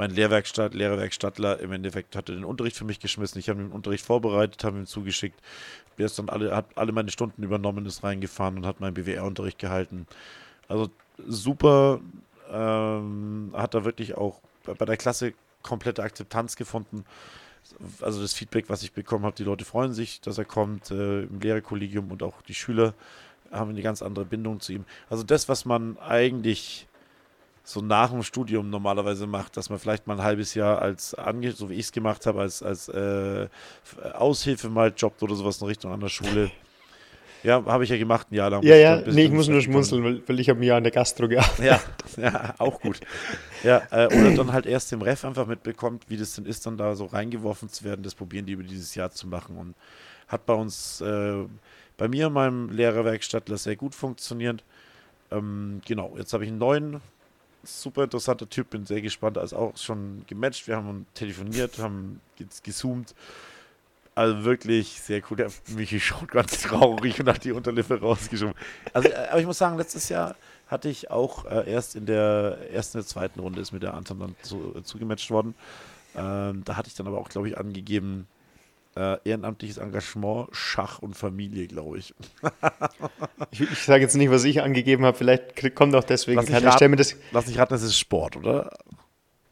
mein 0.00 0.12
Lehrwerkstatt, 0.12 0.72
Lehrerwerkstattler 0.72 1.60
im 1.60 1.72
Endeffekt 1.72 2.16
hatte 2.16 2.34
den 2.34 2.44
Unterricht 2.44 2.74
für 2.74 2.86
mich 2.86 3.00
geschmissen. 3.00 3.38
Ich 3.38 3.50
habe 3.50 3.60
ihm 3.60 3.68
den 3.68 3.72
Unterricht 3.72 4.02
vorbereitet, 4.02 4.64
habe 4.64 4.78
ihm 4.78 4.86
zugeschickt. 4.86 5.38
Der 5.98 6.06
ist 6.06 6.18
dann 6.18 6.30
alle, 6.30 6.56
hat 6.56 6.64
alle 6.74 6.92
meine 6.92 7.10
Stunden 7.10 7.42
übernommen, 7.42 7.84
ist 7.84 8.02
reingefahren 8.02 8.56
und 8.56 8.64
hat 8.64 8.80
meinen 8.80 8.94
BWR-Unterricht 8.94 9.58
gehalten. 9.58 10.06
Also 10.68 10.88
super, 11.18 12.00
ähm, 12.50 13.52
hat 13.52 13.74
da 13.74 13.84
wirklich 13.84 14.16
auch 14.16 14.40
bei 14.64 14.86
der 14.86 14.96
Klasse 14.96 15.34
komplette 15.62 16.02
Akzeptanz 16.02 16.56
gefunden. 16.56 17.04
Also 18.00 18.22
das 18.22 18.32
Feedback, 18.32 18.70
was 18.70 18.82
ich 18.82 18.92
bekommen 18.92 19.26
habe, 19.26 19.36
die 19.36 19.44
Leute 19.44 19.66
freuen 19.66 19.92
sich, 19.92 20.22
dass 20.22 20.38
er 20.38 20.46
kommt, 20.46 20.90
äh, 20.90 21.24
im 21.24 21.40
Lehrerkollegium 21.40 22.10
und 22.10 22.22
auch 22.22 22.40
die 22.40 22.54
Schüler 22.54 22.94
haben 23.50 23.68
eine 23.68 23.82
ganz 23.82 24.00
andere 24.00 24.24
Bindung 24.24 24.60
zu 24.60 24.72
ihm. 24.72 24.86
Also 25.10 25.24
das, 25.24 25.50
was 25.50 25.66
man 25.66 25.98
eigentlich 25.98 26.86
so 27.70 27.80
nach 27.80 28.10
dem 28.10 28.22
Studium 28.22 28.68
normalerweise 28.68 29.26
macht, 29.26 29.56
dass 29.56 29.70
man 29.70 29.78
vielleicht 29.78 30.06
mal 30.06 30.14
ein 30.14 30.24
halbes 30.24 30.54
Jahr 30.54 30.82
als, 30.82 31.14
ange 31.14 31.52
so 31.52 31.70
wie 31.70 31.74
ich 31.74 31.86
es 31.86 31.92
gemacht 31.92 32.26
habe, 32.26 32.40
als, 32.40 32.62
als 32.62 32.88
äh, 32.88 33.46
Aushilfe 34.14 34.68
mal 34.68 34.92
jobbt 34.96 35.22
oder 35.22 35.36
sowas 35.36 35.60
in 35.60 35.68
Richtung 35.68 35.92
an 35.92 36.00
der 36.00 36.08
Schule. 36.08 36.50
Ja, 37.42 37.64
habe 37.64 37.84
ich 37.84 37.88
ja 37.88 37.96
gemacht, 37.96 38.26
ein 38.30 38.34
Jahr 38.34 38.50
lang. 38.50 38.62
Ja, 38.62 38.76
ja, 38.76 38.96
nee, 39.00 39.24
ich 39.24 39.30
muss 39.30 39.48
nur 39.48 39.62
schmunzeln, 39.62 40.04
weil, 40.04 40.20
weil 40.26 40.40
ich 40.40 40.50
habe 40.50 40.60
ein 40.60 40.62
Jahr 40.62 40.76
in 40.76 40.84
der 40.84 40.92
Gastro 40.92 41.26
gearbeitet. 41.26 41.64
Ja, 41.64 41.80
ja, 42.22 42.54
auch 42.58 42.78
gut. 42.82 43.00
Ja, 43.62 43.80
äh, 43.90 44.08
oder 44.08 44.34
dann 44.36 44.52
halt 44.52 44.66
erst 44.66 44.92
im 44.92 45.00
Ref 45.00 45.24
einfach 45.24 45.46
mitbekommt, 45.46 46.04
wie 46.08 46.18
das 46.18 46.34
denn 46.34 46.44
ist, 46.44 46.66
dann 46.66 46.76
da 46.76 46.94
so 46.94 47.06
reingeworfen 47.06 47.70
zu 47.70 47.84
werden. 47.84 48.02
Das 48.02 48.14
probieren 48.14 48.44
die 48.44 48.52
über 48.52 48.62
dieses 48.62 48.94
Jahr 48.94 49.10
zu 49.10 49.26
machen 49.26 49.56
und 49.56 49.74
hat 50.28 50.44
bei 50.44 50.52
uns, 50.52 51.00
äh, 51.00 51.46
bei 51.96 52.08
mir 52.08 52.26
und 52.26 52.34
meinem 52.34 52.68
Lehrerwerkstattler 52.68 53.56
sehr 53.56 53.76
gut 53.76 53.94
funktioniert. 53.94 54.62
Ähm, 55.30 55.80
genau, 55.86 56.16
jetzt 56.18 56.34
habe 56.34 56.44
ich 56.44 56.50
einen 56.50 56.58
neuen, 56.58 57.00
super 57.62 58.04
interessanter 58.04 58.48
Typ, 58.48 58.70
bin 58.70 58.86
sehr 58.86 59.02
gespannt, 59.02 59.38
also 59.38 59.56
auch 59.56 59.76
schon 59.76 60.24
gematcht. 60.26 60.66
Wir 60.66 60.76
haben 60.76 61.06
telefoniert, 61.14 61.78
haben 61.78 62.20
jetzt 62.38 62.64
gezoomt. 62.64 63.14
Also 64.14 64.44
wirklich 64.44 65.00
sehr 65.00 65.22
cool. 65.30 65.36
Der 65.36 65.50
Michi 65.68 66.00
schaut 66.00 66.28
ganz 66.28 66.62
traurig 66.62 67.20
und 67.20 67.28
hat 67.28 67.44
die 67.44 67.52
Unterlippe 67.52 68.00
rausgeschoben. 68.00 68.54
Also, 68.92 69.08
äh, 69.08 69.28
aber 69.30 69.40
ich 69.40 69.46
muss 69.46 69.58
sagen, 69.58 69.78
letztes 69.78 70.08
Jahr 70.08 70.36
hatte 70.66 70.88
ich 70.88 71.10
auch 71.10 71.44
äh, 71.46 71.70
erst 71.70 71.96
in 71.96 72.06
der 72.06 72.58
ersten, 72.72 72.98
der 72.98 73.06
zweiten 73.06 73.40
Runde 73.40 73.60
ist 73.60 73.72
mit 73.72 73.82
der 73.82 73.94
Anton 73.94 74.20
dann 74.20 74.36
zu, 74.42 74.74
äh, 74.76 74.82
zugematcht 74.82 75.30
worden. 75.30 75.54
Ähm, 76.16 76.62
da 76.64 76.76
hatte 76.76 76.88
ich 76.88 76.94
dann 76.94 77.06
aber 77.06 77.18
auch, 77.18 77.28
glaube 77.28 77.48
ich, 77.48 77.58
angegeben, 77.58 78.26
äh, 78.96 79.16
ehrenamtliches 79.24 79.78
Engagement, 79.78 80.48
Schach 80.52 80.98
und 81.00 81.14
Familie, 81.16 81.66
glaube 81.66 81.98
ich. 81.98 82.14
Ich, 83.50 83.60
ich 83.60 83.78
sage 83.84 84.02
jetzt 84.02 84.16
nicht, 84.16 84.30
was 84.30 84.44
ich 84.44 84.62
angegeben 84.62 85.04
habe, 85.04 85.16
vielleicht 85.16 85.74
kommt 85.74 85.94
auch 85.94 86.04
deswegen 86.04 86.36
Lass. 86.36 86.48
Ich 86.48 86.88
mir 86.88 86.96
das. 86.96 87.16
Lass 87.32 87.46
mich 87.46 87.58
raten, 87.58 87.72
das 87.72 87.82
ist 87.82 87.98
Sport, 87.98 88.36
oder? 88.36 88.70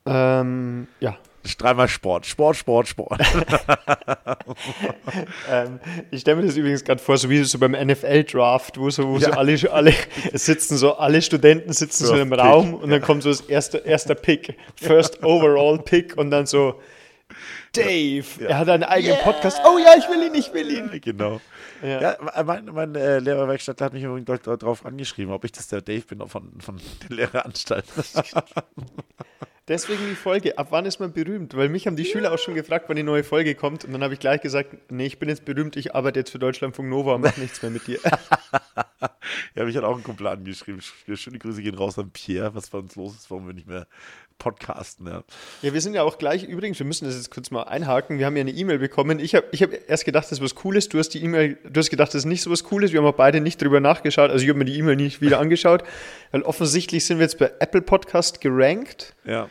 Ähm, 0.06 0.88
ja. 1.00 1.16
Dreimal 1.56 1.88
Sport. 1.88 2.26
Sport, 2.26 2.56
Sport, 2.56 2.88
Sport. 2.88 3.20
Ähm, 5.50 5.80
ich 6.10 6.20
stelle 6.20 6.40
mir 6.40 6.46
das 6.46 6.56
übrigens 6.56 6.84
gerade 6.84 7.00
vor, 7.00 7.16
so 7.16 7.30
wie 7.30 7.42
so 7.44 7.58
beim 7.58 7.72
NFL-Draft, 7.72 8.78
wo 8.78 8.90
so, 8.90 9.08
wo 9.08 9.18
so 9.18 9.30
Ja. 9.30 9.36
alle, 9.36 9.56
alle, 9.72 9.94
es 10.32 10.44
sitzen 10.46 10.76
so, 10.76 10.96
alle 10.96 11.22
Studenten 11.22 11.72
sitzen 11.72 12.06
so 12.06 12.14
First 12.14 12.32
Raum 12.32 12.72
Pick, 12.72 12.82
und 12.82 12.90
dann 12.90 13.00
kommt 13.00 13.22
so 13.22 13.30
das 13.30 13.40
erste, 13.42 13.78
erster 13.78 14.14
Pick, 14.14 14.56
First 14.76 15.22
Overall 15.22 15.78
Pick 15.78 16.16
und 16.16 16.30
dann 16.30 16.46
so, 16.46 16.80
Dave, 17.84 18.44
er 18.48 18.58
hat 18.58 18.68
einen 18.68 18.84
eigenen 18.84 19.18
Podcast. 19.18 19.60
Oh 19.64 19.78
ja, 19.78 19.94
ich 19.98 20.08
will 20.08 20.22
ihn, 20.26 20.34
ich 20.34 20.52
will 20.52 20.70
ihn. 20.70 21.00
genau. 21.00 21.40
Ja. 21.82 22.00
Ja, 22.00 22.42
mein, 22.44 22.64
mein 22.66 22.94
äh, 22.94 23.18
Lehrerwerkstattler 23.20 23.86
hat 23.86 23.92
mich 23.92 24.02
übrigens 24.02 24.42
darauf 24.42 24.84
angeschrieben, 24.84 25.32
ob 25.32 25.44
ich 25.44 25.52
das 25.52 25.68
der 25.68 25.80
Dave 25.80 26.02
bin 26.02 26.26
von, 26.28 26.52
von 26.60 26.80
der 27.08 27.16
Lehreranstalt. 27.16 27.84
Deswegen 29.68 30.08
die 30.08 30.14
Folge. 30.14 30.56
Ab 30.56 30.68
wann 30.70 30.86
ist 30.86 30.98
man 30.98 31.12
berühmt? 31.12 31.54
Weil 31.54 31.68
mich 31.68 31.86
haben 31.86 31.94
die 31.96 32.06
Schüler 32.06 32.32
auch 32.32 32.38
schon 32.38 32.54
gefragt, 32.54 32.86
wann 32.88 32.96
die 32.96 33.02
neue 33.02 33.22
Folge 33.22 33.54
kommt. 33.54 33.84
Und 33.84 33.92
dann 33.92 34.02
habe 34.02 34.14
ich 34.14 34.20
gleich 34.20 34.40
gesagt, 34.40 34.90
nee, 34.90 35.04
ich 35.04 35.18
bin 35.18 35.28
jetzt 35.28 35.44
berühmt, 35.44 35.76
ich 35.76 35.94
arbeite 35.94 36.20
jetzt 36.20 36.30
für 36.30 36.38
Deutschlandfunk 36.38 36.88
Nova 36.88 37.14
und 37.16 37.20
mache 37.20 37.38
nichts 37.40 37.60
mehr 37.62 37.70
mit 37.70 37.86
dir. 37.86 37.98
Ja, 39.54 39.64
mich 39.64 39.76
hat 39.76 39.84
auch 39.84 39.96
ein 39.96 40.02
Kumpel 40.04 40.26
angeschrieben. 40.28 40.80
Sch- 40.80 41.16
Schöne 41.16 41.38
Grüße 41.38 41.62
gehen 41.62 41.74
raus 41.74 41.98
an 41.98 42.10
Pierre, 42.10 42.54
was 42.54 42.70
bei 42.70 42.78
uns 42.78 42.94
los 42.96 43.14
ist, 43.14 43.30
warum 43.30 43.46
wir 43.46 43.54
nicht 43.54 43.66
mehr 43.66 43.86
podcasten. 44.38 45.06
Ja. 45.06 45.24
Ja, 45.62 45.74
wir 45.74 45.80
sind 45.80 45.94
ja 45.94 46.02
auch 46.02 46.18
gleich, 46.18 46.44
übrigens, 46.44 46.78
wir 46.78 46.86
müssen 46.86 47.04
das 47.04 47.16
jetzt 47.16 47.30
kurz 47.30 47.50
mal 47.50 47.64
einhaken. 47.64 48.18
Wir 48.18 48.26
haben 48.26 48.36
ja 48.36 48.42
eine 48.42 48.50
E-Mail 48.50 48.78
bekommen. 48.78 49.18
Ich 49.18 49.34
habe 49.34 49.46
ich 49.52 49.62
hab 49.62 49.70
erst 49.88 50.04
gedacht, 50.04 50.24
das 50.24 50.32
ist 50.32 50.42
was 50.42 50.54
Cooles. 50.54 50.88
Du 50.88 50.98
hast 50.98 51.10
die 51.10 51.22
E-Mail, 51.22 51.58
du 51.68 51.78
hast 51.78 51.90
gedacht, 51.90 52.08
das 52.08 52.20
ist 52.20 52.24
nicht 52.24 52.42
so 52.42 52.50
was 52.50 52.64
Cooles. 52.64 52.92
Wir 52.92 53.00
haben 53.00 53.06
auch 53.06 53.14
beide 53.14 53.40
nicht 53.40 53.60
drüber 53.60 53.80
nachgeschaut. 53.80 54.30
Also 54.30 54.42
ich 54.42 54.48
habe 54.48 54.58
mir 54.58 54.64
die 54.64 54.78
E-Mail 54.78 54.96
nicht 54.96 55.20
wieder 55.20 55.40
angeschaut, 55.40 55.82
weil 56.30 56.42
offensichtlich 56.42 57.04
sind 57.04 57.18
wir 57.18 57.24
jetzt 57.24 57.38
bei 57.38 57.52
Apple 57.58 57.82
Podcast 57.82 58.40
gerankt. 58.40 59.14
ja. 59.24 59.48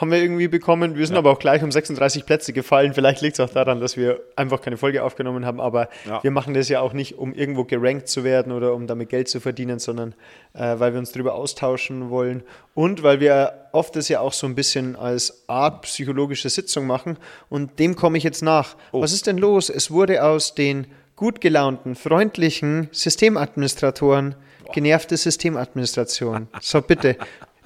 Haben 0.00 0.10
wir 0.12 0.18
irgendwie 0.22 0.46
bekommen. 0.48 0.96
Wir 0.96 1.06
sind 1.06 1.16
aber 1.16 1.30
auch 1.32 1.38
gleich 1.40 1.62
um 1.62 1.72
36 1.72 2.24
Plätze 2.24 2.52
gefallen. 2.52 2.94
Vielleicht 2.94 3.20
liegt 3.20 3.38
es 3.38 3.40
auch 3.40 3.52
daran, 3.52 3.80
dass 3.80 3.96
wir 3.96 4.20
einfach 4.36 4.62
keine 4.62 4.76
Folge 4.76 5.02
aufgenommen 5.02 5.44
haben. 5.44 5.60
Aber 5.60 5.88
Ja. 6.06 6.22
wir 6.22 6.30
machen 6.30 6.54
das 6.54 6.68
ja 6.68 6.80
auch 6.80 6.92
nicht, 6.92 7.18
um 7.18 7.34
irgendwo 7.34 7.64
gerankt 7.64 8.08
zu 8.08 8.22
werden 8.24 8.52
oder 8.52 8.74
um 8.74 8.86
damit 8.86 9.08
Geld 9.08 9.28
zu 9.28 9.40
verdienen, 9.40 9.80
sondern 9.80 10.14
äh, 10.54 10.78
weil 10.78 10.92
wir 10.92 11.00
uns 11.00 11.10
darüber 11.12 11.34
austauschen 11.34 12.10
wollen 12.10 12.44
und 12.74 13.02
weil 13.02 13.18
wir 13.20 13.52
oft 13.72 13.96
das 13.96 14.08
ja 14.08 14.20
auch 14.20 14.32
so 14.32 14.46
ein 14.46 14.54
bisschen 14.54 14.94
als 14.96 15.42
Art 15.48 15.82
psychologische 15.82 16.48
Sitzung 16.48 16.86
machen. 16.86 17.18
Und 17.48 17.78
dem 17.78 17.96
komme 17.96 18.18
ich 18.18 18.24
jetzt 18.24 18.42
nach. 18.42 18.76
Was 18.92 19.12
ist 19.12 19.26
denn 19.26 19.36
los? 19.36 19.68
Es 19.68 19.90
wurde 19.90 20.22
aus 20.24 20.54
den 20.54 20.86
gut 21.16 21.40
gelaunten, 21.40 21.96
freundlichen 21.96 22.88
Systemadministratoren 22.92 24.36
genervte 24.72 25.16
Systemadministration. 25.16 26.46
So 26.60 26.82
bitte. 26.82 27.16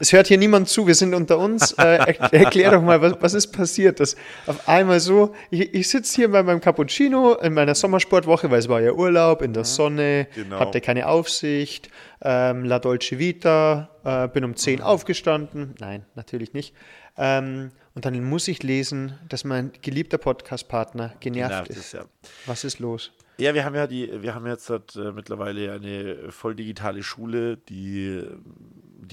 Es 0.03 0.13
hört 0.13 0.27
hier 0.27 0.37
niemand 0.37 0.69
zu, 0.69 0.85
wir 0.89 0.97
sind 0.97 1.15
unter 1.15 1.39
uns. 1.39 1.71
Äh, 1.79 1.85
er, 2.19 2.33
erklär 2.35 2.73
doch 2.73 2.83
mal, 2.83 3.01
was, 3.01 3.15
was 3.21 3.35
ist 3.35 3.53
passiert? 3.53 4.01
Das 4.01 4.17
auf 4.49 4.69
einmal 4.69 4.99
so, 4.99 5.33
ich, 5.49 5.73
ich 5.75 5.89
sitze 5.89 6.17
hier 6.17 6.29
bei 6.29 6.43
meinem 6.43 6.61
Cappuccino 6.61 7.35
in 7.35 7.55
meiner 7.55 7.77
Sommersportwoche, 7.77 8.51
weil 8.51 8.59
es 8.59 8.69
war 8.69 8.81
ja 8.81 8.91
Urlaub 8.95 9.43
in 9.43 9.53
der 9.53 9.63
Sonne, 9.63 10.27
Genau. 10.35 10.59
hatte 10.59 10.81
keine 10.81 11.07
Aufsicht, 11.07 11.89
ähm, 12.21 12.65
La 12.65 12.81
Dolce 12.81 13.21
Vita, 13.21 13.91
äh, 14.03 14.27
bin 14.27 14.43
um 14.43 14.57
10 14.57 14.81
aufgestanden. 14.81 15.77
Nein, 15.79 16.05
natürlich 16.17 16.53
nicht. 16.53 16.75
Ähm, 17.17 17.71
und 17.95 18.05
dann 18.05 18.25
muss 18.25 18.49
ich 18.49 18.65
lesen, 18.65 19.17
dass 19.29 19.45
mein 19.45 19.71
geliebter 19.83 20.19
Podcast-Partner 20.19 21.13
genervt 21.21 21.51
Nervt 21.53 21.69
ist. 21.71 21.93
ja. 21.93 22.07
Was 22.47 22.65
ist 22.65 22.81
los? 22.81 23.13
Ja, 23.39 23.55
wir 23.55 23.65
haben 23.65 23.77
ja 23.77 23.87
die, 23.87 24.11
wir 24.21 24.35
haben 24.35 24.49
jetzt 24.49 24.69
halt, 24.69 24.97
äh, 24.97 25.13
mittlerweile 25.13 25.71
eine 25.73 26.31
voll 26.33 26.57
digitale 26.57 27.05
Schule, 27.05 27.57
die, 27.57 28.21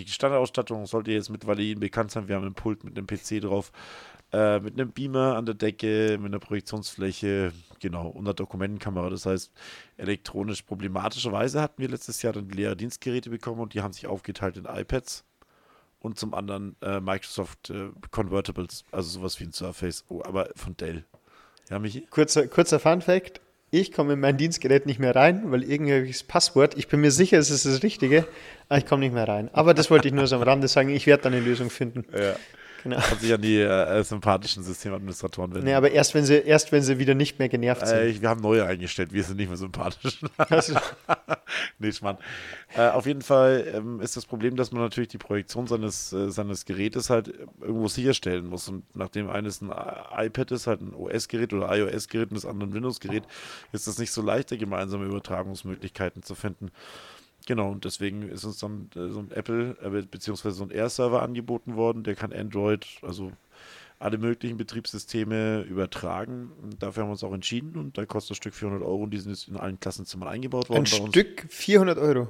die 0.05 0.11
Standardausstattung 0.11 0.85
sollte 0.85 1.11
jetzt 1.11 1.29
mittlerweile 1.29 1.63
Ihnen 1.63 1.79
bekannt 1.79 2.11
sein. 2.11 2.27
Wir 2.27 2.35
haben 2.35 2.45
einen 2.45 2.53
Pult 2.53 2.83
mit 2.83 2.97
einem 2.97 3.07
PC 3.07 3.41
drauf, 3.41 3.71
äh, 4.31 4.59
mit 4.59 4.73
einem 4.73 4.91
Beamer 4.91 5.35
an 5.35 5.45
der 5.45 5.55
Decke, 5.55 6.17
mit 6.19 6.27
einer 6.27 6.39
Projektionsfläche, 6.39 7.51
genau, 7.79 8.07
und 8.07 8.25
einer 8.25 8.33
Dokumentenkamera. 8.33 9.09
Das 9.09 9.25
heißt, 9.25 9.51
elektronisch 9.97 10.61
problematischerweise 10.63 11.61
hatten 11.61 11.81
wir 11.81 11.89
letztes 11.89 12.21
Jahr 12.21 12.33
dann 12.33 12.47
die 12.47 12.55
Lehrerdienstgeräte 12.55 13.29
bekommen 13.29 13.61
und 13.61 13.73
die 13.73 13.81
haben 13.81 13.93
sich 13.93 14.07
aufgeteilt 14.07 14.57
in 14.57 14.65
iPads 14.65 15.23
und 15.99 16.17
zum 16.17 16.33
anderen 16.33 16.75
äh, 16.81 16.99
Microsoft 16.99 17.69
äh, 17.69 17.89
Convertibles, 18.11 18.85
also 18.91 19.09
sowas 19.09 19.39
wie 19.39 19.45
ein 19.45 19.53
Surface, 19.53 20.05
oh, 20.09 20.21
aber 20.23 20.49
von 20.55 20.75
Dell. 20.77 21.05
Ja, 21.69 21.79
Michi? 21.79 22.07
Kurzer, 22.09 22.47
kurzer 22.47 22.79
Fun 22.79 23.01
Fact. 23.01 23.41
Ich 23.71 23.91
komme 23.91 24.13
in 24.13 24.19
mein 24.19 24.37
Dienstgerät 24.37 24.85
nicht 24.87 24.99
mehr 24.99 25.15
rein, 25.15 25.51
weil 25.51 25.63
irgendwie 25.63 26.07
das 26.07 26.23
Passwort, 26.23 26.75
ich 26.77 26.87
bin 26.87 27.01
mir 27.01 27.11
sicher, 27.11 27.37
es 27.37 27.51
ist 27.51 27.65
das 27.65 27.83
Richtige, 27.83 28.25
aber 28.67 28.79
ich 28.79 28.85
komme 28.85 29.01
nicht 29.01 29.13
mehr 29.13 29.27
rein. 29.27 29.49
Aber 29.53 29.75
das 29.75 29.91
wollte 29.91 30.07
ich 30.07 30.13
nur 30.13 30.25
so 30.25 30.37
am 30.37 30.41
Rande 30.41 30.67
sagen, 30.67 30.89
ich 30.89 31.05
werde 31.05 31.23
da 31.23 31.29
eine 31.29 31.39
Lösung 31.39 31.69
finden. 31.69 32.05
Ja. 32.11 32.35
Genau. 32.83 32.97
Kann 32.97 33.19
sich 33.19 33.33
an 33.33 33.41
die 33.41 33.57
äh, 33.59 34.03
sympathischen 34.03 34.63
Systemadministratoren 34.63 35.53
wenden. 35.53 35.65
Nee, 35.65 35.73
aber 35.73 35.91
erst 35.91 36.13
wenn 36.15 36.23
sie, 36.25 36.35
erst 36.35 36.71
wenn 36.71 36.81
sie 36.81 36.97
wieder 36.99 37.13
nicht 37.13 37.37
mehr 37.39 37.49
genervt 37.49 37.81
äh, 37.83 37.85
sind. 37.87 38.03
ich- 38.07 38.21
wir 38.21 38.29
haben 38.29 38.41
neue 38.41 38.63
eingestellt, 38.65 39.11
wir 39.11 39.23
sind 39.23 39.37
nicht 39.37 39.49
mehr 39.49 39.57
sympathisch. 39.57 40.19
Nee, 41.79 41.91
Schmarrn. 41.91 42.17
Äh, 42.75 42.89
auf 42.89 43.05
jeden 43.07 43.21
Fall 43.21 43.65
ähm, 43.73 44.01
ist 44.01 44.15
das 44.15 44.25
Problem, 44.25 44.55
dass 44.55 44.71
man 44.71 44.81
natürlich 44.83 45.07
die 45.07 45.17
Projektion 45.17 45.65
seines, 45.67 46.13
äh, 46.13 46.29
seines 46.29 46.65
Gerätes 46.65 47.09
halt 47.09 47.33
irgendwo 47.59 47.87
sicherstellen 47.87 48.45
muss. 48.47 48.67
Und 48.69 48.83
nachdem 48.95 49.29
eines 49.29 49.61
ein 49.61 49.69
I- 49.71 50.25
iPad 50.27 50.51
ist, 50.51 50.67
halt 50.67 50.81
ein 50.81 50.93
OS-Gerät 50.93 51.53
oder 51.53 51.75
iOS-Gerät 51.75 52.29
und 52.29 52.35
das 52.35 52.45
andere 52.45 52.69
ein 52.69 52.73
Windows-Gerät, 52.73 53.23
ist 53.71 53.87
es 53.87 53.97
nicht 53.97 54.11
so 54.11 54.21
leicht, 54.21 54.49
gemeinsame 54.49 55.05
Übertragungsmöglichkeiten 55.05 56.21
zu 56.23 56.35
finden. 56.35 56.69
Genau, 57.49 57.71
und 57.71 57.83
deswegen 57.83 58.29
ist 58.29 58.43
uns 58.43 58.59
dann 58.59 58.91
äh, 58.95 59.09
so 59.09 59.21
ein 59.21 59.31
Apple, 59.31 59.75
äh, 59.81 60.03
beziehungsweise 60.03 60.55
so 60.55 60.65
ein 60.65 60.69
Air-Server 60.69 61.23
angeboten 61.23 61.75
worden, 61.75 62.03
der 62.03 62.13
kann 62.13 62.31
Android, 62.31 62.85
also 63.01 63.31
alle 63.97 64.19
möglichen 64.19 64.55
Betriebssysteme 64.55 65.61
übertragen. 65.63 66.51
Und 66.61 66.83
dafür 66.83 67.01
haben 67.01 67.09
wir 67.09 67.13
uns 67.13 67.23
auch 67.23 67.33
entschieden 67.33 67.75
und 67.75 67.97
da 67.97 68.05
kostet 68.05 68.29
das 68.29 68.37
Stück 68.37 68.53
400 68.53 68.83
Euro 68.83 69.01
und 69.01 69.09
die 69.09 69.17
sind 69.17 69.31
jetzt 69.31 69.47
in 69.47 69.57
allen 69.57 69.79
Klassenzimmern 69.79 70.29
eingebaut 70.29 70.69
worden 70.69 70.85
ein 70.85 70.91
bei 70.91 71.03
uns. 71.05 71.09
Stück 71.09 71.47
400 71.49 71.97
Euro. 71.97 72.27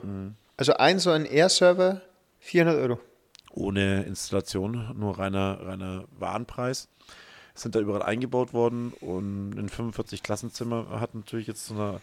Also 0.56 0.76
ein 0.76 1.00
so 1.00 1.12
ein 1.12 1.26
Air-Server, 1.26 2.02
400 2.40 2.82
Euro. 2.82 3.00
Ohne 3.52 4.04
Installation, 4.04 4.96
nur 4.98 5.20
reiner, 5.20 5.60
reiner 5.66 6.06
Warenpreis. 6.18 6.88
Sind 7.56 7.76
da 7.76 7.82
überall 7.82 8.04
eingebaut 8.04 8.54
worden 8.54 8.94
und 9.02 9.58
in 9.58 9.68
45 9.68 10.24
Klassenzimmer 10.24 11.02
hat 11.02 11.14
natürlich 11.14 11.48
jetzt 11.48 11.66
so 11.66 11.74
eine, 11.74 12.00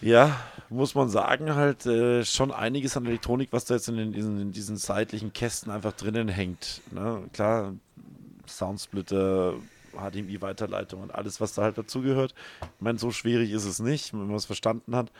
ja, 0.00 0.40
muss 0.68 0.94
man 0.94 1.08
sagen, 1.08 1.54
halt 1.54 1.86
äh, 1.86 2.24
schon 2.24 2.52
einiges 2.52 2.96
an 2.96 3.06
Elektronik, 3.06 3.52
was 3.52 3.64
da 3.64 3.74
jetzt 3.74 3.88
in, 3.88 3.96
den, 3.96 4.12
diesen, 4.12 4.40
in 4.40 4.52
diesen 4.52 4.76
seitlichen 4.76 5.32
Kästen 5.32 5.70
einfach 5.70 5.92
drinnen 5.92 6.28
hängt. 6.28 6.80
Ne? 6.90 7.22
Klar, 7.32 7.74
Soundsplitter, 8.46 9.54
HDMI-Weiterleitung 9.92 11.02
und 11.02 11.14
alles, 11.14 11.40
was 11.40 11.54
da 11.54 11.62
halt 11.62 11.78
dazugehört. 11.78 12.34
Ich 12.62 12.80
meine, 12.80 12.98
so 12.98 13.10
schwierig 13.10 13.50
ist 13.50 13.64
es 13.64 13.80
nicht, 13.80 14.12
wenn 14.12 14.26
man 14.26 14.36
es 14.36 14.46
verstanden 14.46 14.94
hat. 14.94 15.10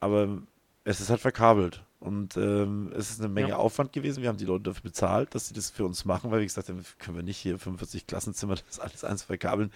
Aber 0.00 0.38
es 0.84 1.00
ist 1.00 1.10
halt 1.10 1.20
verkabelt. 1.20 1.82
Und 2.00 2.38
ähm, 2.38 2.90
es 2.96 3.10
ist 3.10 3.20
eine 3.20 3.28
Menge 3.28 3.50
Ja. 3.50 3.56
Aufwand 3.56 3.92
gewesen. 3.92 4.22
Wir 4.22 4.30
haben 4.30 4.38
die 4.38 4.46
Leute 4.46 4.64
dafür 4.64 4.82
bezahlt, 4.84 5.34
dass 5.34 5.48
sie 5.48 5.54
das 5.54 5.68
für 5.70 5.84
uns 5.84 6.06
machen, 6.06 6.30
weil 6.30 6.40
wie 6.40 6.46
gesagt, 6.46 6.70
haben, 6.70 6.82
können 6.98 7.16
wir 7.16 7.22
nicht 7.22 7.36
hier 7.36 7.58
45 7.58 8.06
Klassenzimmer 8.06 8.54
das 8.68 8.80
alles 8.80 9.04
eins 9.04 9.22
verkabeln. 9.22 9.70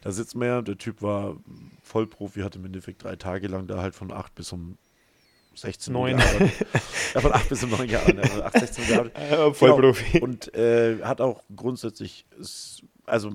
Da 0.00 0.10
sitzen 0.10 0.40
wir 0.40 0.48
ja. 0.48 0.62
Der 0.62 0.76
Typ 0.76 1.02
war 1.02 1.36
Vollprofi, 1.82 2.40
hat 2.40 2.56
im 2.56 2.64
Endeffekt 2.64 3.04
drei 3.04 3.14
Tage 3.14 3.46
lang 3.46 3.68
da 3.68 3.80
halt 3.80 3.94
von 3.94 4.10
8 4.10 4.34
bis 4.34 4.52
um 4.52 4.76
16 5.54 5.94
Uhr 5.94 6.00
Neun. 6.08 6.16
gearbeitet. 6.18 6.66
ja, 7.14 7.20
von 7.20 7.32
8 7.32 7.48
bis 7.48 7.62
um 7.64 7.70
9 7.70 7.86
gearbeitet. 7.88 8.24
Also 8.24 8.42
8, 8.42 8.58
16 8.58 8.98
Uhr 9.38 9.54
Vollprofi. 9.54 10.10
Genau. 10.12 10.24
Und 10.24 10.54
äh, 10.54 10.98
hat 11.04 11.20
auch 11.20 11.42
grundsätzlich, 11.54 12.26
also 13.06 13.32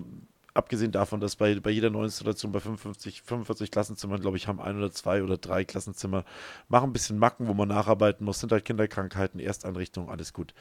abgesehen 0.53 0.91
davon, 0.91 1.19
dass 1.19 1.35
bei, 1.35 1.59
bei 1.59 1.71
jeder 1.71 1.89
neuen 1.89 2.05
Installation 2.05 2.51
bei 2.51 2.59
55, 2.59 3.21
45 3.23 3.71
Klassenzimmern, 3.71 4.21
glaube 4.21 4.37
ich, 4.37 4.47
haben 4.47 4.59
ein 4.61 4.77
oder 4.77 4.91
zwei 4.91 5.23
oder 5.23 5.37
drei 5.37 5.65
Klassenzimmer, 5.65 6.25
machen 6.67 6.89
ein 6.89 6.93
bisschen 6.93 7.17
Macken, 7.17 7.47
wo 7.47 7.53
man 7.53 7.69
nacharbeiten 7.69 8.25
muss, 8.25 8.39
sind 8.39 8.51
halt 8.51 8.65
Kinderkrankheiten, 8.65 9.39
Ersteinrichtungen, 9.39 10.09
alles 10.09 10.33
gut. 10.33 10.53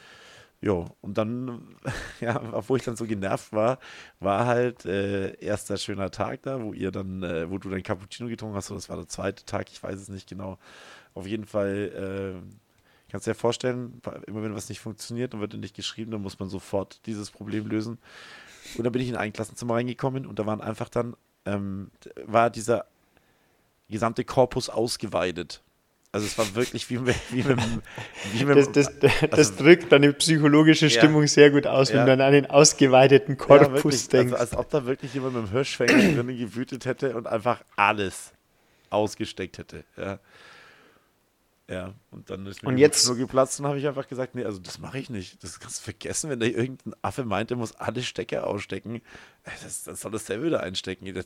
Jo, 0.61 0.87
und 1.01 1.17
dann, 1.17 1.75
ja, 2.21 2.41
obwohl 2.53 2.77
ich 2.77 2.85
dann 2.85 2.95
so 2.95 3.05
genervt 3.05 3.51
war, 3.51 3.79
war 4.19 4.45
halt 4.45 4.85
äh, 4.85 5.33
erster 5.39 5.77
schöner 5.77 6.09
Tag 6.09 6.43
da, 6.43 6.61
wo 6.61 6.73
ihr 6.73 6.89
dann, 6.91 7.21
äh, 7.21 7.49
wo 7.49 7.57
du 7.57 7.69
dein 7.69 7.83
Cappuccino 7.83 8.29
getrunken 8.29 8.55
hast, 8.55 8.71
oder 8.71 8.77
das 8.77 8.89
war 8.89 8.95
der 8.95 9.07
zweite 9.07 9.45
Tag, 9.45 9.69
ich 9.71 9.83
weiß 9.83 9.99
es 9.99 10.07
nicht 10.07 10.29
genau. 10.29 10.57
Auf 11.13 11.27
jeden 11.27 11.45
Fall, 11.45 12.39
äh, 12.39 13.11
kannst 13.11 13.27
du 13.27 13.31
dir 13.31 13.35
vorstellen, 13.35 14.01
immer 14.25 14.41
wenn 14.41 14.55
was 14.55 14.69
nicht 14.69 14.79
funktioniert, 14.79 15.33
dann 15.33 15.41
wird 15.41 15.53
nicht 15.55 15.75
geschrieben, 15.75 16.11
dann 16.11 16.21
muss 16.21 16.39
man 16.39 16.47
sofort 16.49 17.05
dieses 17.07 17.29
Problem 17.29 17.67
lösen. 17.67 17.99
Und 18.77 18.83
dann 18.83 18.91
bin 18.93 19.01
ich 19.01 19.09
in 19.09 19.15
ein 19.15 19.33
Klassenzimmer 19.33 19.75
reingekommen 19.75 20.25
und 20.25 20.39
da 20.39 20.45
waren 20.45 20.61
einfach 20.61 20.89
dann, 20.89 21.15
ähm, 21.45 21.91
war 22.25 22.49
dieser 22.49 22.85
gesamte 23.89 24.23
Korpus 24.23 24.69
ausgeweidet. 24.69 25.61
Also 26.11 26.27
es 26.27 26.37
war 26.37 26.53
wirklich 26.55 26.89
wie 26.91 26.99
mit, 26.99 27.15
wie 27.31 27.43
mit, 27.43 27.59
wie 28.33 28.45
mit 28.45 28.57
Das, 28.57 28.71
das, 28.71 28.99
das, 28.99 29.31
also- 29.31 29.55
drückt 29.63 29.91
deine 29.91 30.13
psychologische 30.13 30.85
Ja. 30.85 30.91
Stimmung 30.99 31.25
sehr 31.27 31.49
gut 31.51 31.65
aus, 31.67 31.89
wenn 31.89 31.97
Ja. 31.97 32.05
du 32.05 32.11
an 32.13 32.21
einen 32.21 32.45
ausgeweiteten 32.45 33.35
Ja, 33.39 33.43
Korpus 33.45 33.83
wirklich. 33.83 34.07
denkst. 34.09 34.33
Also, 34.33 34.55
als 34.57 34.65
ob 34.65 34.69
da 34.69 34.85
wirklich 34.85 35.13
jemand 35.13 35.33
mit 35.35 35.45
dem 35.47 35.51
Hirschfänger 35.51 35.93
drinnen 35.93 36.37
gewütet 36.37 36.85
hätte 36.85 37.15
und 37.15 37.27
einfach 37.27 37.63
alles 37.75 38.31
ausgesteckt 38.91 39.57
hätte. 39.57 39.83
Ja. 39.97 40.19
Ja, 41.69 41.93
und 42.11 42.29
dann 42.29 42.45
ist 42.45 42.61
mir 42.61 42.69
Und 42.69 42.77
jetzt- 42.77 43.07
nur 43.07 43.15
geplatzt 43.15 43.59
und 43.61 43.67
habe 43.67 43.79
ich 43.79 43.87
einfach 43.87 44.07
gesagt, 44.07 44.35
nee, 44.35 44.43
also 44.43 44.59
das 44.59 44.79
mache 44.79 44.99
ich 44.99 45.09
nicht. 45.09 45.41
Das 45.43 45.59
kannst 45.61 45.79
du 45.79 45.83
vergessen, 45.83 46.29
wenn 46.29 46.39
da 46.39 46.45
irgendein 46.45 46.93
Affe 47.01 47.23
meint, 47.23 47.51
er 47.51 47.57
muss 47.57 47.73
alle 47.77 48.03
Stecker 48.03 48.45
ausstecken. 48.47 49.01
Das, 49.63 49.83
das 49.83 50.01
soll 50.01 50.11
das 50.11 50.25
selber 50.25 50.45
wieder 50.45 50.61
einstecken. 50.61 51.13
Das, 51.13 51.25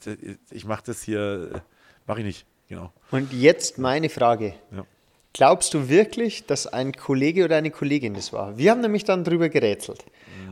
ich 0.51 0.65
mache 0.65 0.83
das 0.85 1.01
hier, 1.01 1.63
mache 2.05 2.19
ich 2.19 2.25
nicht. 2.25 2.45
Genau. 2.69 2.93
Und 3.11 3.33
jetzt 3.33 3.79
meine 3.79 4.09
Frage. 4.09 4.53
Ja. 4.71 4.85
Glaubst 5.33 5.73
du 5.73 5.89
wirklich, 5.89 6.45
dass 6.45 6.67
ein 6.67 6.93
Kollege 6.93 7.45
oder 7.45 7.55
eine 7.57 7.71
Kollegin 7.71 8.13
das 8.13 8.31
war? 8.31 8.57
Wir 8.57 8.71
haben 8.71 8.81
nämlich 8.81 9.05
dann 9.05 9.23
drüber 9.23 9.49
gerätselt. 9.49 10.05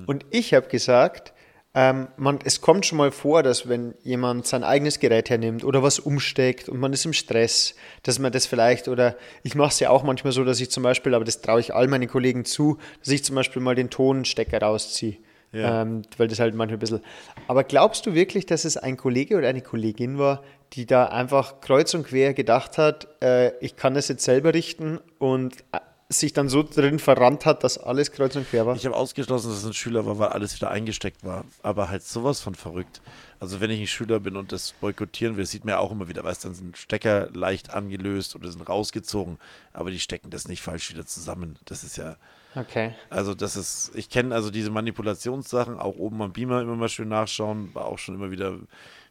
Und 0.08 0.26
ich 0.32 0.54
habe 0.54 0.68
gesagt, 0.68 1.34
ähm, 1.78 2.08
man, 2.16 2.40
es 2.46 2.62
kommt 2.62 2.86
schon 2.86 2.98
mal 2.98 3.12
vor, 3.12 3.44
dass 3.44 3.68
wenn 3.68 3.96
jemand 4.02 4.48
sein 4.48 4.64
eigenes 4.64 5.00
Gerät 5.00 5.30
hernimmt 5.30 5.66
oder 5.66 5.84
was 5.84 6.00
umsteckt 6.00 6.70
und 6.70 6.80
man 6.80 6.94
ist 6.94 7.06
im 7.06 7.12
Stress, 7.12 7.76
dass 8.04 8.18
man 8.18 8.32
das 8.32 8.46
vielleicht, 8.46 8.88
oder 8.88 9.18
ich 9.44 9.56
mache 9.56 9.70
es 9.70 9.82
ja 9.82 9.90
auch 9.90 10.04
manchmal 10.04 10.32
so, 10.32 10.46
dass 10.46 10.62
ich 10.62 10.72
zum 10.72 10.84
Beispiel, 10.84 11.14
aber 11.14 11.26
das 11.26 11.42
traue 11.42 11.60
ich 11.60 11.76
all 11.76 11.90
meinen 11.90 12.08
Kollegen 12.08 12.46
zu, 12.46 12.78
dass 13.00 13.10
ich 13.10 13.26
zum 13.26 13.36
Beispiel 13.36 13.62
mal 13.62 13.76
den 13.76 13.90
Tonstecker 13.90 14.62
rausziehe. 14.62 15.18
Ja. 15.52 15.82
Ähm, 15.82 16.02
weil 16.18 16.28
das 16.28 16.40
halt 16.40 16.54
manchmal 16.54 16.78
ein 16.78 16.80
bisschen. 16.80 17.02
Aber 17.48 17.64
glaubst 17.64 18.06
du 18.06 18.14
wirklich, 18.14 18.46
dass 18.46 18.66
es 18.66 18.76
ein 18.76 18.98
Kollege 18.98 19.38
oder 19.38 19.48
eine 19.48 19.62
Kollegin 19.62 20.18
war, 20.18 20.44
die 20.74 20.86
da 20.86 21.06
einfach 21.06 21.62
kreuz 21.62 21.94
und 21.94 22.06
quer 22.08 22.34
gedacht 22.34 22.78
hat, 22.78 23.08
äh, 23.22 23.52
ich 23.60 23.76
kann 23.78 23.94
das 23.94 24.08
jetzt 24.08 24.26
selber 24.26 24.54
richten 24.54 25.00
und 25.18 25.56
äh, 25.72 25.80
sich 26.10 26.34
dann 26.34 26.49
so 26.49 26.62
drin 26.62 26.99
verrannt 26.99 27.45
hat, 27.45 27.64
dass 27.64 27.80
alles 27.80 28.12
kreuz 28.12 28.36
und 28.36 28.47
quer 28.47 28.66
war. 28.68 28.76
Ich 28.76 28.86
habe 28.86 28.95
ausgeschlossen, 28.95 29.49
dass 29.49 29.58
es 29.60 29.66
ein 29.66 29.74
Schüler 29.74 30.06
war, 30.06 30.20
weil 30.20 30.30
alles 30.30 30.56
wieder 30.56 30.70
eingesteckt 30.70 31.24
war. 31.24 31.45
Aber 31.64 31.89
halt 31.89 32.03
sowas 32.03 32.41
von 32.41 32.53
verrückt. 32.53 33.01
Also 33.39 33.60
wenn 33.60 33.72
ich 33.72 33.80
ein 33.82 33.88
Schüler 33.88 34.20
bin 34.20 34.36
und 34.38 34.51
das 34.51 34.74
boykottieren 34.74 35.36
will, 35.36 35.45
sieht 35.45 35.66
man 35.66 35.74
ja 35.74 35.80
auch 35.80 35.91
immer 35.91 36.08
wieder, 36.08 36.24
weißt 36.24 36.45
dann 36.45 36.53
sind 36.53 36.78
Stecker 36.78 37.30
leicht 37.34 37.74
angelöst 37.74 38.36
oder 38.36 38.51
sind 38.51 38.68
rausgezogen, 38.70 39.39
aber 39.74 39.89
die 39.89 39.99
stecken 39.99 40.30
das 40.30 40.47
nicht 40.47 40.62
falsch 40.62 40.91
wieder 40.91 41.06
zusammen. 41.06 41.58
Das 41.66 41.84
ist 41.84 41.97
ja, 41.97 42.16
Okay. 42.56 42.93
also 43.10 43.34
das 43.36 43.56
ist, 43.58 43.91
ich 43.95 44.10
kenne 44.10 44.34
also 44.34 44.49
diese 44.51 44.70
Manipulationssachen, 44.70 45.78
auch 45.78 45.97
oben 45.97 46.22
am 46.22 46.32
Beamer 46.32 46.62
immer 46.62 46.76
mal 46.76 46.88
schön 46.88 47.10
nachschauen, 47.10 47.74
war 47.74 47.86
auch 47.86 47.97
schon 47.97 48.16
immer 48.16 48.32
wieder, 48.32 48.56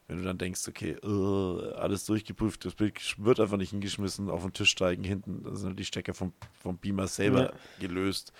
wenn 0.09 0.19
du 0.19 0.25
dann 0.25 0.39
denkst, 0.39 0.69
okay, 0.69 0.97
äh, 1.03 1.73
alles 1.77 2.05
durchgeprüft, 2.05 2.65
das 2.65 2.75
Bild 2.75 2.95
wird 3.19 3.41
einfach 3.41 3.57
nicht 3.57 3.71
hingeschmissen, 3.71 4.29
auf 4.31 4.43
den 4.43 4.53
Tisch 4.53 4.71
steigen, 4.71 5.03
hinten 5.05 5.43
sind 5.57 5.69
halt 5.69 5.79
die 5.79 5.85
Stecker 5.85 6.13
vom, 6.15 6.33
vom 6.63 6.77
Beamer 6.77 7.07
selber 7.09 7.41
Ja. 7.45 7.53
gelöst. 7.81 8.33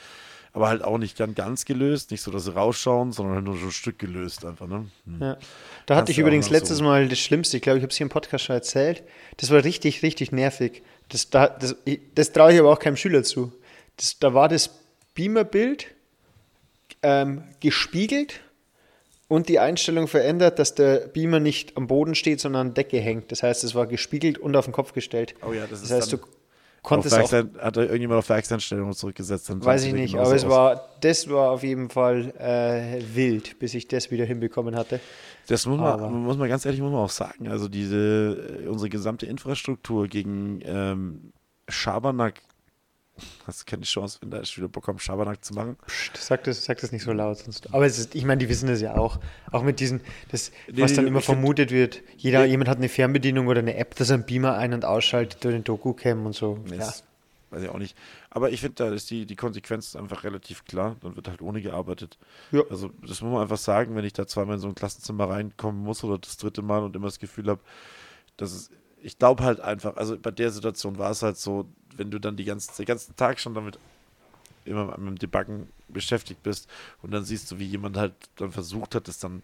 Aber 0.53 0.69
halt 0.69 0.85
auch 0.85 0.99
nicht 0.99 1.17
ganz, 1.19 1.35
ganz 1.35 1.65
gelöst, 1.65 2.13
nicht 2.13 2.21
so, 2.23 2.31
dass 2.31 2.45
sie 2.45 2.55
rausschauen, 2.55 3.11
sondern 3.11 3.35
halt 3.37 3.45
nur 3.45 3.57
so 3.57 3.65
ein 3.67 3.73
Stück 3.73 3.99
gelöst 3.99 4.45
einfach, 4.45 4.69
ne? 4.69 4.87
Hm. 5.05 5.21
Ja. 5.21 5.37
Da 5.87 5.97
hatte 5.97 6.13
ich 6.13 6.19
übrigens 6.19 6.49
letztes 6.49 6.79
so- 6.79 6.85
Mal 6.85 7.09
das 7.09 7.19
Schlimmste, 7.19 7.57
ich 7.57 7.63
glaube, 7.63 7.79
ich 7.79 7.83
habe 7.83 7.91
es 7.91 7.97
hier 7.97 8.05
im 8.05 8.11
Podcast 8.11 8.45
schon 8.45 8.55
erzählt. 8.55 9.03
Das 9.39 9.51
war 9.51 9.65
richtig, 9.65 10.03
richtig 10.05 10.31
nervig. 10.31 10.83
Das, 11.09 11.29
da, 11.31 11.49
das, 11.49 11.75
ich- 11.85 12.01
das 12.15 12.31
traue 12.31 12.53
ich 12.53 12.61
aber 12.61 12.71
auch 12.73 12.79
keinem 12.79 12.97
Schüler 12.97 13.25
zu. 13.25 13.53
Das, 13.97 14.17
da 14.21 14.33
war 14.33 14.49
das 14.49 14.71
Beamer-Bild 15.15 15.87
ähm, 17.03 17.43
gespiegelt 17.61 18.41
und 19.29 19.49
die 19.49 19.59
Einstellung 19.59 20.07
verändert, 20.09 20.59
dass 20.59 20.75
der 20.75 21.09
Beamer 21.09 21.41
nicht 21.41 21.77
am 21.77 21.87
Boden 21.87 22.15
steht, 22.15 22.41
sondern 22.41 22.69
an 22.69 22.75
der 22.75 22.85
Decke 22.85 22.99
hängt. 23.01 23.33
Das 23.33 23.43
heißt, 23.43 23.65
es 23.65 23.75
war 23.75 23.87
gespiegelt 23.87 24.39
und 24.39 24.55
auf 24.57 24.67
den 24.67 24.73
Kopf 24.73 24.93
gestellt. 24.93 25.35
Oh 25.47 25.53
ja, 25.53 25.67
das 25.69 25.83
ist 25.83 25.91
heißt, 25.91 26.13
du 26.13 26.19
konntest 26.83 27.19
auch 27.19 27.33
hat 27.33 27.77
irgendjemand 27.77 28.19
auf 28.19 28.29
Werkseinstellungen 28.29 28.93
zurückgesetzt? 28.93 29.51
Weiß 29.65 29.85
ich 29.85 29.95
nicht, 29.95 30.15
aber 30.17 30.35
es 30.35 30.45
aus. 30.45 30.51
war, 30.51 30.89
das 31.01 31.29
war 31.29 31.51
auf 31.51 31.63
jeden 31.63 31.89
Fall 31.89 32.33
äh, 32.39 33.03
wild, 33.15 33.59
bis 33.59 33.75
ich 33.75 33.89
das 33.89 34.11
wieder 34.11 34.25
hinbekommen 34.27 34.77
hatte. 34.77 35.01
Das 35.47 35.67
muss 35.67 35.81
Aber- 35.81 36.09
man, 36.11 36.23
muss 36.23 36.37
man 36.37 36.49
ganz 36.49 36.65
ehrlich 36.65 36.81
muss 36.81 36.93
man 36.93 37.01
auch 37.01 37.11
sagen. 37.11 37.49
Also 37.49 37.69
diese 37.69 38.63
äh, 38.65 38.69
unsere 38.69 38.91
gesamte 38.91 39.27
Infrastruktur 39.27 40.07
gegen 40.07 40.61
ähm, 40.65 41.33
Schabernack, 41.69 42.43
hast 43.47 43.63
du 43.63 43.65
keine 43.71 43.83
Chance, 43.83 44.19
wenn 44.21 44.31
da 44.31 44.45
Schüler 44.45 44.69
Bock 44.69 44.89
haben, 44.89 44.99
Schabernack 44.99 45.45
zu 45.45 45.55
machen. 45.55 45.77
Psst, 45.87 46.17
sag 46.17 46.45
das, 46.45 46.65
sag 46.65 46.81
das 46.81 46.93
nicht 46.93 47.05
so 47.05 47.13
laut. 47.13 47.39
Sonst. 47.39 47.73
Aber 47.73 47.87
ist, 47.87 48.15
ich 48.15 48.25
meine, 48.25 48.39
die 48.39 48.49
wissen 48.49 48.69
das 48.69 48.81
ja 48.81 48.97
auch. 48.97 49.21
Auch 49.53 49.63
mit 49.63 49.81
diesen, 49.81 50.01
das, 50.31 50.51
Nee, 50.71 50.83
was 50.83 50.91
nee, 50.93 50.97
dann 50.97 51.07
immer 51.07 51.21
vermutet 51.21 51.71
wird. 51.71 52.03
Jeder, 52.17 52.45
jemand 52.45 52.69
hat 52.69 52.79
eine 52.79 52.89
Fernbedienung 52.89 53.47
oder 53.47 53.61
eine 53.61 53.77
App, 53.77 53.95
dass 53.97 54.11
er 54.11 54.15
einen 54.15 54.27
Beamer 54.27 54.57
ein- 54.57 54.75
und 54.75 54.85
ausschaltet 54.85 55.45
durch 55.45 55.55
den 55.55 55.65
Doku-Cam 55.65 56.27
und 56.27 56.35
so. 56.35 56.59
Ja. 56.71 56.79
das 56.79 57.05
weiß 57.55 57.63
ich 57.63 57.69
auch 57.69 57.79
nicht. 57.79 57.97
Aber 58.31 58.51
ich 58.51 58.61
finde, 58.61 58.75
da 58.77 58.93
ist 58.93 59.11
die, 59.11 59.27
die 59.27 59.37
Konsequenz 59.37 59.95
einfach 59.97 60.25
relativ 60.25 60.65
klar. 60.65 60.97
Dann 61.01 61.17
wird 61.17 61.29
halt 61.29 61.41
ohne 61.41 61.63
gearbeitet. 61.63 62.19
Ja. 62.51 62.63
Also 62.69 62.91
das 63.01 63.23
muss 63.23 63.33
man 63.33 63.43
einfach 63.43 63.59
sagen, 63.59 63.95
wenn 63.95 64.05
ich 64.05 64.13
da 64.13 64.27
zweimal 64.27 64.57
in 64.57 64.61
so 64.61 64.69
ein 64.69 64.75
Klassenzimmer 64.75 65.29
reinkommen 65.31 65.83
muss 65.83 66.03
oder 66.05 66.19
das 66.19 66.37
dritte 66.37 66.63
Mal 66.63 66.83
und 66.83 66.97
immer 66.97 67.07
das 67.07 67.19
Gefühl 67.21 67.49
habe, 67.49 67.61
dass 68.37 68.53
es, 68.53 68.71
ich 69.03 69.19
glaube 69.19 69.45
halt 69.45 69.61
einfach, 69.61 69.97
also 69.97 70.19
bei 70.19 70.33
der 70.33 70.51
Situation 70.51 70.99
war 70.99 71.13
es 71.13 71.23
halt 71.23 71.37
so, 71.37 71.69
wenn 71.97 72.11
du 72.11 72.19
dann 72.19 72.37
die 72.37 72.45
ganze, 72.45 72.75
den 72.77 72.87
ganzen 72.87 73.17
Tag 73.17 73.41
schon 73.41 73.55
damit 73.55 73.79
immer 74.65 74.97
mit 74.99 75.09
dem 75.09 75.19
Debuggen 75.19 75.69
beschäftigt 75.89 76.43
bist 76.43 76.69
und 77.03 77.11
dann 77.11 77.25
siehst 77.25 77.51
du, 77.51 77.59
wie 77.59 77.67
jemand 77.67 77.97
halt 77.97 78.15
dann 78.37 78.51
versucht 78.51 78.95
hat, 78.95 79.09
das 79.09 79.19
dann 79.19 79.43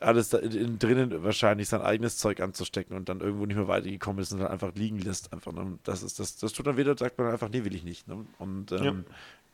alles 0.00 0.28
da 0.28 0.38
innen 0.38 0.78
drinnen 0.78 1.22
wahrscheinlich 1.22 1.68
sein 1.68 1.80
eigenes 1.80 2.18
Zeug 2.18 2.40
anzustecken 2.40 2.96
und 2.96 3.08
dann 3.08 3.20
irgendwo 3.20 3.46
nicht 3.46 3.56
mehr 3.56 3.68
weitergekommen 3.68 4.22
ist 4.22 4.32
und 4.32 4.40
dann 4.40 4.48
einfach 4.48 4.74
liegen 4.74 4.98
lässt. 4.98 5.32
Einfach, 5.32 5.52
ne? 5.52 5.78
Das 5.84 6.02
ist 6.02 6.18
das, 6.18 6.36
das 6.36 6.52
tut 6.52 6.66
dann 6.66 6.76
wieder, 6.76 6.96
sagt 6.96 7.18
man 7.18 7.30
einfach, 7.30 7.48
nee, 7.48 7.64
will 7.64 7.74
ich 7.74 7.84
nicht. 7.84 8.06
Ne? 8.08 8.24
Und 8.38 8.72
ähm, 8.72 9.04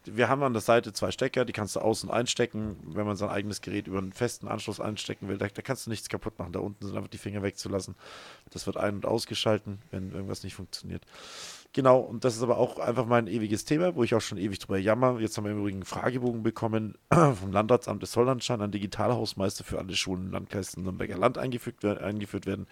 wir 0.05 0.29
haben 0.29 0.43
an 0.43 0.53
der 0.53 0.63
Seite 0.63 0.93
zwei 0.93 1.11
Stecker, 1.11 1.45
die 1.45 1.53
kannst 1.53 1.77
du 1.77 1.81
außen 1.81 2.11
einstecken, 2.11 2.77
wenn 2.83 3.07
man 3.07 3.17
sein 3.17 3.29
eigenes 3.29 3.61
Gerät 3.61 3.87
über 3.87 3.99
einen 3.99 4.13
festen 4.13 4.49
Anschluss 4.49 4.81
einstecken 4.81 5.29
will. 5.29 5.37
Da, 5.37 5.49
da 5.49 5.63
kannst 5.63 5.87
du 5.87 5.91
nichts 5.91 6.09
kaputt 6.09 6.39
machen. 6.39 6.53
Da 6.53 6.61
unten 6.61 6.87
sind 6.87 6.97
einfach 6.97 7.11
die 7.11 7.19
Finger 7.19 7.43
wegzulassen. 7.43 7.95
Das 8.51 8.67
wird 8.67 8.77
ein- 8.77 8.97
und 8.97 9.07
ausgeschalten, 9.07 9.79
wenn 9.91 10.13
irgendwas 10.13 10.43
nicht 10.43 10.55
funktioniert. 10.55 11.03
Genau, 11.73 12.01
und 12.01 12.25
das 12.25 12.37
ist 12.37 12.43
aber 12.43 12.59
auch 12.59 12.81
einfach 12.81 13.07
mein 13.07 13.29
ewiges 13.29 13.65
Thema, 13.65 13.95
wo 13.95 14.03
ich 14.03 14.15
auch 14.15 14.21
schon 14.21 14.39
ewig 14.39 14.59
drüber 14.59 14.79
jammer. 14.79 15.21
Jetzt 15.21 15.37
haben 15.37 15.45
wir 15.45 15.53
im 15.53 15.59
Übrigen 15.61 15.79
einen 15.79 15.85
Fragebogen 15.85 16.43
bekommen 16.43 16.99
vom 17.11 17.53
Landratsamt. 17.53 18.03
Es 18.03 18.13
soll 18.13 18.29
anscheinend 18.29 18.65
ein 18.65 18.71
Digitalhausmeister 18.73 19.63
für 19.63 19.79
alle 19.79 19.95
Schulen 19.95 20.27
im 20.27 20.33
Landkreis 20.33 20.77
Nürnberger 20.77 21.17
Land 21.17 21.39
eingefügt, 21.39 21.85
eingeführt 21.85 22.47
werden, 22.47 22.67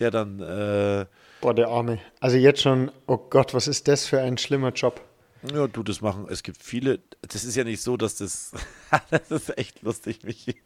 der 0.00 0.10
dann 0.10 0.40
äh, 0.40 1.06
Boah, 1.40 1.54
der 1.54 1.68
Arme. 1.68 2.00
Also 2.18 2.36
jetzt 2.36 2.62
schon, 2.62 2.90
oh 3.06 3.16
Gott, 3.16 3.54
was 3.54 3.68
ist 3.68 3.86
das 3.86 4.06
für 4.06 4.20
ein 4.20 4.38
schlimmer 4.38 4.70
Job? 4.72 5.00
Ja, 5.52 5.68
du 5.68 5.82
das 5.84 6.00
machen. 6.00 6.26
Es 6.28 6.42
gibt 6.42 6.62
viele. 6.62 7.00
Das 7.20 7.44
ist 7.44 7.54
ja 7.54 7.62
nicht 7.62 7.80
so, 7.80 7.96
dass 7.96 8.16
das. 8.16 8.52
das 9.10 9.30
ist 9.30 9.56
echt 9.56 9.82
lustig, 9.82 10.24
Michi. 10.24 10.56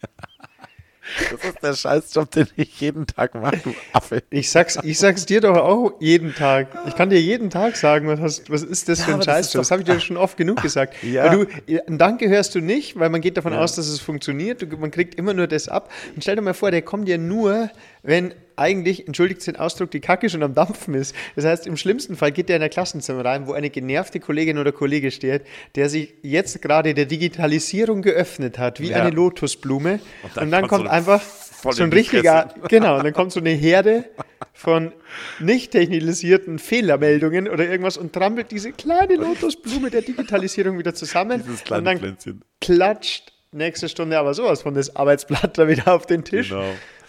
Das 1.31 1.45
ist 1.45 1.62
der 1.62 1.74
Scheißjob, 1.74 2.31
den 2.31 2.49
ich 2.57 2.81
jeden 2.81 3.07
Tag 3.07 3.35
mache, 3.35 3.59
du 3.59 3.74
Affe. 3.93 4.22
Ich 4.31 4.51
sag's, 4.51 4.78
ich 4.83 4.99
sag's 4.99 5.26
dir 5.26 5.41
doch 5.41 5.57
auch 5.57 5.93
jeden 6.01 6.35
Tag. 6.35 6.68
Ich 6.89 6.97
kann 6.97 7.11
dir 7.11 7.20
jeden 7.20 7.51
Tag 7.51 7.76
sagen, 7.76 8.09
was, 8.09 8.20
hast, 8.20 8.51
was 8.51 8.62
ist 8.62 8.89
das 8.89 9.03
für 9.03 9.12
ein 9.12 9.18
das 9.18 9.26
Scheißjob. 9.26 9.61
Das, 9.61 9.68
doch- 9.68 9.72
habe 9.72 9.83
ich 9.83 9.87
dir 9.89 10.01
schon 10.01 10.16
oft 10.16 10.37
genug 10.37 10.61
gesagt. 10.62 10.95
Ja. 11.03 11.24
Weil 11.31 11.47
du, 11.47 11.83
ein 11.87 11.99
Danke 11.99 12.28
hörst 12.28 12.55
du 12.55 12.61
nicht, 12.61 12.99
weil 12.99 13.09
man 13.11 13.20
geht 13.20 13.37
davon 13.37 13.53
Ja. 13.53 13.61
aus, 13.61 13.74
dass 13.76 13.87
es 13.89 14.01
funktioniert. 14.01 14.62
Du, 14.62 14.66
man 14.76 14.91
kriegt 14.91 15.14
immer 15.14 15.35
nur 15.35 15.47
das 15.47 15.68
ab. 15.68 15.91
Und 16.14 16.22
stell 16.22 16.37
dir 16.37 16.43
mal 16.43 16.55
vor, 16.55 16.70
der 16.70 16.83
kommt 16.83 17.09
ja 17.09 17.18
nur, 17.18 17.70
wenn 18.03 18.34
eigentlich, 18.57 19.07
entschuldigt 19.07 19.46
den 19.46 19.57
Ausdruck, 19.57 19.90
die 19.90 20.01
Kacke 20.01 20.28
schon 20.28 20.42
am 20.42 20.55
Dampfen 20.55 20.92
ist. 20.94 21.14
Das 21.34 21.46
heißt, 21.46 21.66
im 21.66 21.78
schlimmsten 21.78 22.14
Fall 22.16 22.30
geht 22.30 22.51
der 22.51 22.57
in 22.57 22.62
ein 22.62 22.68
Klassenzimmer 22.70 23.24
rein, 23.24 23.46
wo 23.46 23.53
eine 23.55 23.70
genervte 23.70 24.20
Kollegin 24.20 24.59
oder 24.59 24.70
Kollege 24.72 25.11
steht, 25.11 25.42
der 25.76 25.88
sich 25.88 26.12
jetzt 26.22 26.61
gerade 26.61 26.92
der 26.92 27.07
Digitalisierung 27.07 28.03
geöffnet 28.03 28.59
hat, 28.59 28.80
wie 28.80 28.90
Ja. 28.90 28.98
eine 29.03 29.11
Lotusblume. 29.11 30.01
Und 30.22 30.36
dann 30.36 30.51
dann, 30.51 30.66
kommt 30.68 30.84
so 30.84 30.90
einfach 30.90 31.22
so 31.22 31.70
in 31.70 31.84
ein 31.88 31.92
richtiger, 31.92 32.53
genau, 32.68 32.96
und 32.98 33.05
dann 33.05 33.14
kommt 33.14 33.32
so 33.32 33.40
eine 33.40 33.51
Herde 33.51 34.05
von 34.53 34.92
nicht 35.38 35.70
technisierten 35.72 36.59
Fehlermeldungen 36.59 37.48
oder 37.48 37.66
irgendwas 37.66 37.96
und 37.96 38.12
trampelt 38.12 38.51
diese 38.51 38.72
kleine 38.72 39.14
Lotusblume 39.16 39.88
der 39.90 40.03
Digitalisierung 40.03 40.78
wieder 40.78 40.94
zusammen. 40.94 41.42
Dieses 41.44 41.61
und 41.61 41.64
kleine 41.66 41.84
dann 41.84 41.98
Pflänzchen. 41.98 42.42
klatscht 42.61 43.32
nächste 43.53 43.88
Stunde 43.88 44.18
aber 44.18 44.34
sowas 44.34 44.62
von 44.62 44.74
das 44.74 44.94
Arbeitsblatt 44.96 45.59
da 45.59 45.66
wieder 45.66 45.92
auf 45.94 46.07
den 46.07 46.24
Tisch. 46.24 46.51
Genau. 46.51 46.64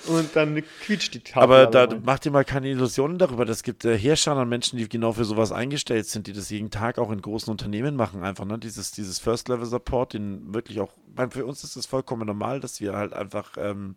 Und 0.08 0.36
dann 0.36 0.64
quietscht 0.82 1.14
die 1.14 1.20
Tafel. 1.20 1.44
Aber 1.44 1.68
da 1.68 1.88
mal. 1.88 2.00
macht 2.02 2.26
ihr 2.26 2.32
mal 2.32 2.44
keine 2.44 2.70
Illusionen 2.70 3.18
darüber. 3.18 3.46
Das 3.46 3.64
gibt 3.64 3.86
äh, 3.86 3.98
Herrscher 3.98 4.36
an 4.36 4.50
Menschen, 4.50 4.78
die 4.78 4.90
genau 4.90 5.14
für 5.14 5.26
sowas 5.26 5.52
eingestellt 5.52 6.08
sind, 6.08 6.28
die 6.28 6.34
das 6.34 6.50
jeden 6.50 6.72
Tag 6.72 6.98
auch 6.98 7.12
in 7.12 7.22
großen 7.22 7.52
Unternehmen 7.52 7.96
machen. 7.96 8.24
Einfach, 8.24 8.46
ne? 8.46 8.58
Dieses, 8.58 8.92
dieses 8.92 9.20
First-Level-Support, 9.20 10.14
den 10.14 10.54
wirklich 10.54 10.80
auch, 10.80 10.94
ich 11.10 11.18
meine, 11.18 11.32
für 11.32 11.46
uns 11.46 11.64
ist 11.64 11.76
es 11.76 11.86
vollkommen 11.86 12.26
normal, 12.26 12.60
dass 12.60 12.82
wir 12.82 12.94
halt 12.94 13.14
einfach 13.14 13.58
ähm, 13.58 13.96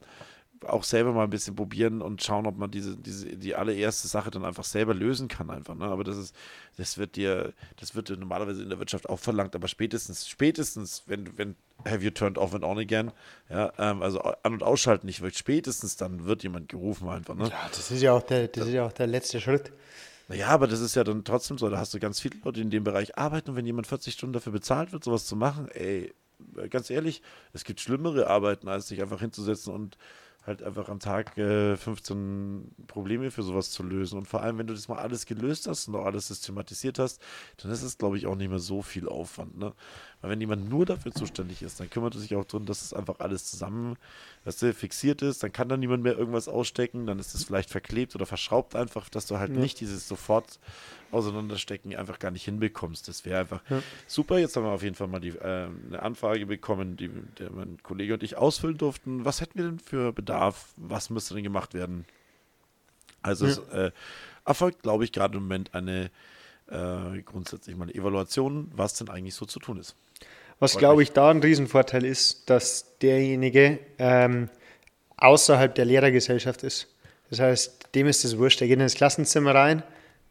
auch 0.67 0.85
selber 0.85 1.13
mal 1.13 1.25
ein 1.25 1.31
bisschen 1.31 1.57
probieren 1.57 2.03
und 2.03 2.23
schauen, 2.23 2.47
ob 2.47 2.57
man 2.57 2.71
diese, 2.71 2.97
diese, 2.97 3.37
die 3.37 3.55
allererste 3.55 4.09
Sache 4.09 4.31
dann 4.31 4.45
einfach 4.45 4.65
selber 4.65 4.95
lösen 4.95 5.29
kann, 5.29 5.51
einfach. 5.51 5.75
Ne? 5.75 5.85
Aber 5.85 6.05
das 6.05 6.17
ist, 6.17 6.35
das 6.77 6.99
wird 6.99 7.17
dir, 7.17 7.53
das 7.77 7.95
wird 7.95 8.09
dir 8.09 8.17
normalerweise 8.17 8.63
in 8.63 8.69
der 8.69 8.79
Wirtschaft 8.79 9.09
auch 9.09 9.19
verlangt, 9.19 9.55
aber 9.55 9.69
spätestens, 9.69 10.29
spätestens, 10.29 11.05
wenn, 11.07 11.37
wenn 11.39 11.57
have 11.85 12.03
you 12.03 12.11
turned 12.11 12.39
off 12.39 12.55
and 12.55 12.65
on 12.65 12.79
again, 12.79 13.11
ja, 13.51 13.73
ähm, 13.79 14.03
also 14.03 14.21
an- 14.21 14.53
und 14.53 14.63
ausschalten 14.63 15.07
nicht 15.07 15.21
wirkt, 15.23 15.37
spätestens 15.37 15.97
dann 15.97 16.25
wird 16.25 16.43
jemand 16.43 16.69
gerufen 16.69 17.09
einfach, 17.09 17.35
ne? 17.35 17.49
ja, 17.49 17.69
das 17.71 17.91
ist 17.91 18.03
ja 18.03 18.13
auch 18.13 18.23
der, 18.23 18.49
das 18.49 18.67
ist 18.67 18.75
ja 18.75 18.87
auch 18.87 18.93
der 18.93 19.07
letzte 19.07 19.41
Schritt. 19.41 19.73
Naja, 20.29 20.49
aber 20.49 20.67
das 20.67 20.81
ist 20.81 20.95
ja 20.95 21.05
dann 21.05 21.25
trotzdem 21.25 21.59
so, 21.59 21.69
da 21.69 21.79
hast 21.79 21.93
du 21.93 21.99
ganz 21.99 22.21
viele 22.21 22.37
Leute, 22.43 22.55
die 22.55 22.63
in 22.63 22.71
dem 22.71 22.85
Bereich 22.85 23.19
arbeiten 23.19 23.51
und 23.51 23.57
wenn 23.57 23.67
jemand 23.67 23.87
40 23.87 24.15
Stunden 24.15 24.33
dafür 24.33 24.53
bezahlt 24.53 24.93
wird, 24.93 25.05
sowas 25.05 25.27
zu 25.27 25.37
machen, 25.37 25.69
ey, 25.69 26.15
ganz 26.71 26.91
ehrlich, 26.91 27.23
es 27.53 27.65
gibt 27.65 27.81
schlimmere 27.81 28.29
Arbeiten, 28.29 28.69
als 28.69 28.89
sich 28.89 29.03
einfach 29.03 29.21
hinzusetzen 29.21 29.73
und 29.73 29.99
halt 30.47 30.63
einfach 30.63 30.89
am 30.89 31.01
Tag 31.01 31.37
äh, 31.39 31.77
15 31.77 32.75
Probleme 32.87 33.31
für 33.31 33.43
sowas 33.43 33.71
zu 33.71 33.83
lösen. 33.83 34.19
Und 34.19 34.29
vor 34.29 34.43
allem, 34.43 34.59
wenn 34.59 34.67
du 34.67 34.75
das 34.75 34.89
mal 34.89 34.99
alles 34.99 35.27
gelöst 35.27 35.67
hast 35.67 35.89
und 35.89 35.97
auch 35.97 36.05
alles 36.05 36.29
systematisiert 36.29 36.99
hast, 36.99 37.21
dann 37.59 37.71
ist 37.71 37.83
es, 37.83 37.99
glaube 37.99 38.19
ich, 38.19 38.27
auch 38.27 38.37
nicht 38.37 38.51
mehr 38.51 38.59
so 38.59 38.83
viel 38.83 39.09
Aufwand. 39.09 39.59
Ne? 39.59 39.73
Weil 40.25 40.31
wenn 40.31 40.41
jemand 40.41 40.71
nur 40.71 40.87
dafür 40.87 41.13
zuständig 41.13 41.61
ist, 41.61 41.81
dann 41.81 41.91
kümmert 41.91 42.15
er 42.15 42.21
sich 42.23 42.35
auch 42.35 42.47
darum, 42.47 42.65
dass 42.65 42.81
es 42.81 42.95
einfach 42.95 43.19
alles 43.19 43.45
zusammen 43.45 43.99
weißt 44.47 44.63
du, 44.63 44.73
fixiert 44.73 45.21
ist, 45.21 45.43
dann 45.43 45.53
kann 45.53 45.69
da 45.69 45.77
niemand 45.77 46.03
mehr 46.03 46.17
irgendwas 46.17 46.49
ausstecken, 46.49 47.07
dann 47.07 47.19
ist 47.19 47.35
es 47.35 47.45
vielleicht 47.45 47.69
verklebt 47.69 48.15
oder 48.15 48.25
verschraubt 48.25 48.75
einfach, 48.75 49.11
dass 49.11 49.27
du 49.27 49.39
halt 49.39 49.51
nicht 49.51 49.81
dieses 49.81 50.09
sofort 50.09 50.59
auseinanderstecken 51.11 51.95
einfach 51.95 52.19
gar 52.19 52.31
nicht 52.31 52.47
hinbekommst. 52.47 53.07
Das 53.07 53.27
wäre 53.27 53.41
einfach 53.41 53.61
super. 54.07 54.39
Jetzt 54.39 54.57
haben 54.57 54.65
wir 54.65 54.71
auf 54.71 54.83
jeden 54.83 54.95
Fall 54.95 55.09
mal 55.09 55.21
die, 55.21 55.29
äh, 55.29 55.69
eine 55.89 56.03
Anfrage 56.03 56.47
bekommen, 56.47 56.97
die 56.97 57.11
der 57.39 57.51
mein 57.51 57.83
Kollege 57.83 58.15
und 58.15 58.23
ich 58.23 58.39
ausfüllen 58.39 58.79
durften. 58.79 59.27
Was 59.27 59.43
hätten 59.43 59.59
wir 59.59 59.67
denn 59.67 59.79
für 59.79 60.15
Bedarf? 60.15 60.73
Was 60.79 61.11
müsste 61.11 61.35
denn 61.35 61.45
gemacht 61.45 61.75
werden? 61.75 62.07
Also 63.21 63.45
es 63.45 63.59
äh, 63.59 63.91
erfolgt, 64.47 64.83
glaube 64.83 65.05
ich, 65.05 65.13
gerade 65.13 65.37
im 65.37 65.45
Moment 65.45 65.75
eine 65.75 66.11
äh, 66.67 67.23
grundsätzlich 67.23 67.77
mal 67.77 67.85
eine 67.85 67.95
Evaluation, 67.95 68.71
was 68.75 68.95
denn 68.95 69.09
eigentlich 69.09 69.35
so 69.35 69.47
zu 69.47 69.61
tun 69.61 69.79
ist. 69.79 69.97
Was, 70.59 70.79
glaube 70.79 71.03
ich, 71.03 71.13
da 71.13 71.31
ein 71.31 71.41
Riesenvorteil 71.41 72.05
ist, 72.05 72.49
dass 72.49 72.99
derjenige 72.99 73.79
ähm, 73.99 74.49
außerhalb 75.17 75.75
der 75.75 75.85
Lehrergesellschaft 75.85 76.63
ist. 76.63 76.89
Das 77.31 77.41
heißt, 77.41 77.89
dem 77.95 78.07
ist 78.07 78.25
es 78.25 78.39
wurscht. 78.39 78.61
Der 78.61 78.69
geht 78.69 78.81
ins 78.81 78.95
Klassenzimmer 78.95 79.55
rein 79.55 79.83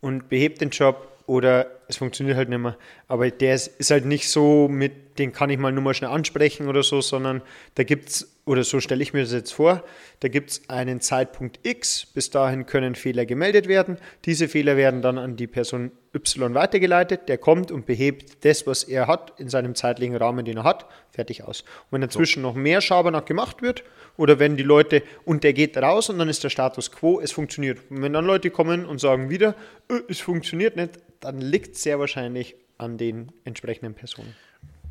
und 0.01 0.29
behebt 0.29 0.61
den 0.61 0.69
Job, 0.69 1.13
oder 1.25 1.67
es 1.93 1.97
funktioniert 1.97 2.37
halt 2.37 2.49
nicht 2.49 2.59
mehr. 2.59 2.77
Aber 3.07 3.29
der 3.29 3.55
ist, 3.55 3.67
ist 3.79 3.91
halt 3.91 4.05
nicht 4.05 4.29
so 4.29 4.67
mit, 4.67 5.19
den 5.19 5.31
kann 5.31 5.49
ich 5.49 5.59
mal 5.59 5.71
nur 5.71 5.83
mal 5.83 5.93
schnell 5.93 6.09
ansprechen 6.09 6.67
oder 6.67 6.83
so, 6.83 7.01
sondern 7.01 7.41
da 7.75 7.83
gibt 7.83 8.09
es, 8.09 8.35
oder 8.45 8.63
so 8.63 8.79
stelle 8.79 9.03
ich 9.03 9.13
mir 9.13 9.21
das 9.21 9.31
jetzt 9.31 9.53
vor, 9.53 9.83
da 10.19 10.27
gibt 10.27 10.51
es 10.51 10.69
einen 10.69 11.01
Zeitpunkt 11.01 11.59
X, 11.63 12.05
bis 12.05 12.29
dahin 12.29 12.65
können 12.65 12.95
Fehler 12.95 13.25
gemeldet 13.25 13.67
werden. 13.67 13.97
Diese 14.25 14.47
Fehler 14.47 14.75
werden 14.75 15.01
dann 15.01 15.17
an 15.17 15.35
die 15.35 15.47
Person 15.47 15.91
Y 16.15 16.53
weitergeleitet, 16.53 17.29
der 17.29 17.37
kommt 17.37 17.71
und 17.71 17.85
behebt 17.85 18.43
das, 18.43 18.67
was 18.67 18.83
er 18.83 19.07
hat, 19.07 19.33
in 19.39 19.49
seinem 19.49 19.75
zeitlichen 19.75 20.15
Rahmen, 20.15 20.45
den 20.45 20.57
er 20.57 20.63
hat, 20.63 20.87
fertig 21.11 21.43
aus. 21.43 21.61
Und 21.61 21.91
wenn 21.91 22.01
dazwischen 22.01 22.41
noch 22.41 22.55
mehr 22.55 22.81
Schabernack 22.81 23.25
gemacht 23.25 23.61
wird, 23.61 23.83
oder 24.17 24.37
wenn 24.39 24.57
die 24.57 24.63
Leute, 24.63 25.01
und 25.25 25.43
der 25.43 25.53
geht 25.53 25.75
raus 25.77 26.09
und 26.09 26.19
dann 26.19 26.29
ist 26.29 26.43
der 26.43 26.49
Status 26.49 26.91
quo, 26.91 27.19
es 27.19 27.31
funktioniert. 27.31 27.79
Und 27.89 28.01
wenn 28.01 28.13
dann 28.13 28.25
Leute 28.25 28.51
kommen 28.51 28.85
und 28.85 28.99
sagen 28.99 29.29
wieder, 29.29 29.55
äh, 29.89 30.01
es 30.07 30.19
funktioniert 30.19 30.75
nicht, 30.75 30.99
dann 31.19 31.39
liegt 31.39 31.75
es 31.75 31.82
sehr 31.83 31.99
wahrscheinlich 31.99 32.55
an 32.77 32.97
den 32.97 33.31
entsprechenden 33.43 33.93
Personen. 33.93 34.35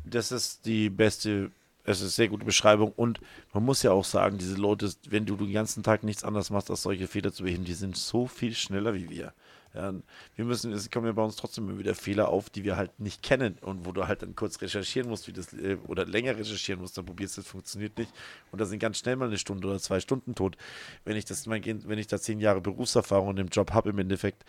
Das 0.05 0.31
ist 0.31 0.65
die 0.65 0.89
beste, 0.89 1.51
es 1.83 1.97
ist 1.97 2.03
eine 2.03 2.09
sehr 2.09 2.27
gute 2.29 2.45
Beschreibung 2.45 2.91
und 2.95 3.19
man 3.53 3.63
muss 3.63 3.83
ja 3.83 3.91
auch 3.91 4.05
sagen, 4.05 4.37
diese 4.37 4.55
Leute, 4.55 4.91
wenn 5.09 5.25
du 5.25 5.35
den 5.35 5.51
ganzen 5.51 5.83
Tag 5.83 6.03
nichts 6.03 6.23
anderes 6.23 6.49
machst, 6.49 6.69
als 6.69 6.83
solche 6.83 7.07
Fehler 7.07 7.33
zu 7.33 7.43
beheben, 7.43 7.65
die 7.65 7.73
sind 7.73 7.97
so 7.97 8.27
viel 8.27 8.53
schneller 8.53 8.93
wie 8.93 9.09
wir. 9.09 9.33
Ja, 9.73 9.91
wir 10.35 10.45
müssen, 10.45 10.71
es 10.71 10.91
kommen 10.91 11.07
ja 11.07 11.13
bei 11.13 11.23
uns 11.23 11.35
trotzdem 11.35 11.67
immer 11.67 11.79
wieder 11.79 11.95
Fehler 11.95 12.29
auf, 12.29 12.51
die 12.51 12.63
wir 12.63 12.77
halt 12.77 12.99
nicht 12.99 13.23
kennen 13.23 13.57
und 13.61 13.87
wo 13.87 13.91
du 13.91 14.07
halt 14.07 14.21
dann 14.21 14.35
kurz 14.35 14.61
recherchieren 14.61 15.09
musst, 15.09 15.27
wie 15.27 15.33
das, 15.33 15.51
äh, 15.53 15.77
oder 15.87 16.05
länger 16.05 16.37
recherchieren 16.37 16.79
musst, 16.79 16.95
dann 16.95 17.05
probierst 17.05 17.37
du, 17.37 17.41
das 17.41 17.49
funktioniert 17.49 17.97
nicht 17.97 18.11
und 18.51 18.61
da 18.61 18.65
sind 18.65 18.77
ganz 18.77 18.99
schnell 18.99 19.15
mal 19.15 19.29
eine 19.29 19.39
Stunde 19.39 19.67
oder 19.67 19.79
zwei 19.79 19.99
Stunden 19.99 20.35
tot. 20.35 20.57
Wenn 21.05 21.17
ich 21.17 21.25
das, 21.25 21.47
mein, 21.47 21.63
wenn 21.87 21.97
ich 21.97 22.05
da 22.05 22.19
zehn 22.19 22.39
Jahre 22.39 22.61
Berufserfahrung 22.61 23.35
im 23.37 23.47
Job 23.47 23.71
habe 23.71 23.89
im 23.89 23.97
Endeffekt, 23.97 24.45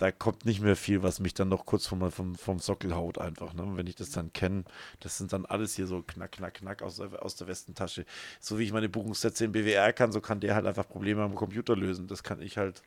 da 0.00 0.10
kommt 0.10 0.46
nicht 0.46 0.62
mehr 0.62 0.76
viel, 0.76 1.02
was 1.02 1.20
mich 1.20 1.34
dann 1.34 1.50
noch 1.50 1.66
kurz 1.66 1.86
vom, 1.86 2.10
vom, 2.10 2.34
vom 2.34 2.58
Sockel 2.58 2.94
haut 2.94 3.18
einfach. 3.18 3.52
Ne? 3.52 3.70
Wenn 3.74 3.86
ich 3.86 3.96
das 3.96 4.10
dann 4.10 4.32
kenne, 4.32 4.64
das 5.00 5.18
sind 5.18 5.30
dann 5.34 5.44
alles 5.44 5.74
hier 5.74 5.86
so 5.86 6.02
knack, 6.02 6.32
knack, 6.32 6.54
knack 6.54 6.82
aus 6.82 6.96
der, 6.96 7.22
aus 7.22 7.36
der 7.36 7.48
Westentasche. 7.48 8.06
So 8.40 8.58
wie 8.58 8.64
ich 8.64 8.72
meine 8.72 8.88
Buchungssätze 8.88 9.44
im 9.44 9.52
BWR 9.52 9.92
kann, 9.92 10.10
so 10.10 10.22
kann 10.22 10.40
der 10.40 10.54
halt 10.54 10.66
einfach 10.66 10.88
Probleme 10.88 11.22
am 11.22 11.34
Computer 11.34 11.76
lösen. 11.76 12.06
Das 12.06 12.22
kann 12.22 12.40
ich 12.40 12.56
halt 12.56 12.82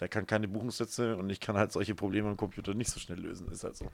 der 0.00 0.08
kann 0.08 0.26
keine 0.26 0.46
Buchungssätze 0.46 1.16
und 1.16 1.30
ich 1.30 1.40
kann 1.40 1.56
halt 1.56 1.72
solche 1.72 1.94
Probleme 1.94 2.28
am 2.28 2.36
Computer 2.36 2.74
nicht 2.74 2.90
so 2.90 3.00
schnell 3.00 3.18
lösen. 3.18 3.50
Ist 3.50 3.64
halt 3.64 3.76
so. 3.76 3.90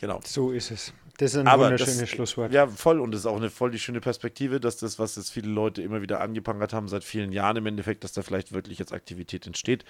Genau. 0.00 0.20
So 0.24 0.50
ist 0.50 0.72
es. 0.72 0.92
Das 1.18 1.34
ist 1.34 1.38
ein 1.38 1.46
Aber 1.46 1.64
wunderschönes 1.64 1.98
das, 1.98 2.08
Schlusswort. 2.08 2.52
Ja, 2.52 2.66
voll. 2.66 2.98
Und 2.98 3.12
das 3.12 3.20
ist 3.20 3.26
auch 3.26 3.36
eine 3.36 3.50
voll 3.50 3.70
die 3.70 3.78
schöne 3.78 4.00
Perspektive, 4.00 4.60
dass 4.60 4.78
das, 4.78 4.98
was 4.98 5.16
jetzt 5.16 5.30
viele 5.30 5.48
Leute 5.50 5.82
immer 5.82 6.00
wieder 6.00 6.20
angeprangert 6.20 6.72
haben 6.72 6.88
seit 6.88 7.04
vielen 7.04 7.32
Jahren 7.32 7.56
im 7.56 7.66
Endeffekt, 7.66 8.02
dass 8.04 8.12
da 8.12 8.22
vielleicht 8.22 8.52
wirklich 8.52 8.78
jetzt 8.78 8.92
Aktivität 8.92 9.46
entsteht 9.46 9.84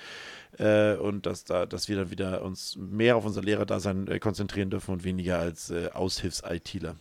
äh, 0.58 0.94
und 0.94 1.26
dass 1.26 1.44
da, 1.44 1.64
dass 1.66 1.88
wir 1.88 1.96
dann 1.96 2.10
wieder 2.10 2.42
uns 2.42 2.76
mehr 2.76 3.16
auf 3.16 3.24
unser 3.24 3.42
Lehrerdasein 3.42 4.08
äh, 4.08 4.18
konzentrieren 4.18 4.70
dürfen 4.70 4.92
und 4.92 5.04
weniger 5.04 5.38
als 5.38 5.70
äh, 5.70 5.90
Aushilfs-ITler. 5.92 6.96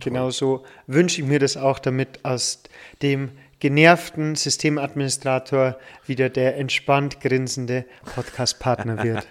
Genau 0.00 0.30
so 0.30 0.64
wünsche 0.86 1.20
ich 1.20 1.28
mir 1.28 1.38
das 1.38 1.56
auch, 1.56 1.78
damit 1.78 2.24
aus 2.24 2.62
dem 3.02 3.32
genervten 3.60 4.34
Systemadministrator 4.34 5.76
wieder 6.06 6.28
der 6.28 6.56
entspannt 6.56 7.20
grinsende 7.20 7.84
Podcast-Partner 8.14 9.02
wird. 9.02 9.26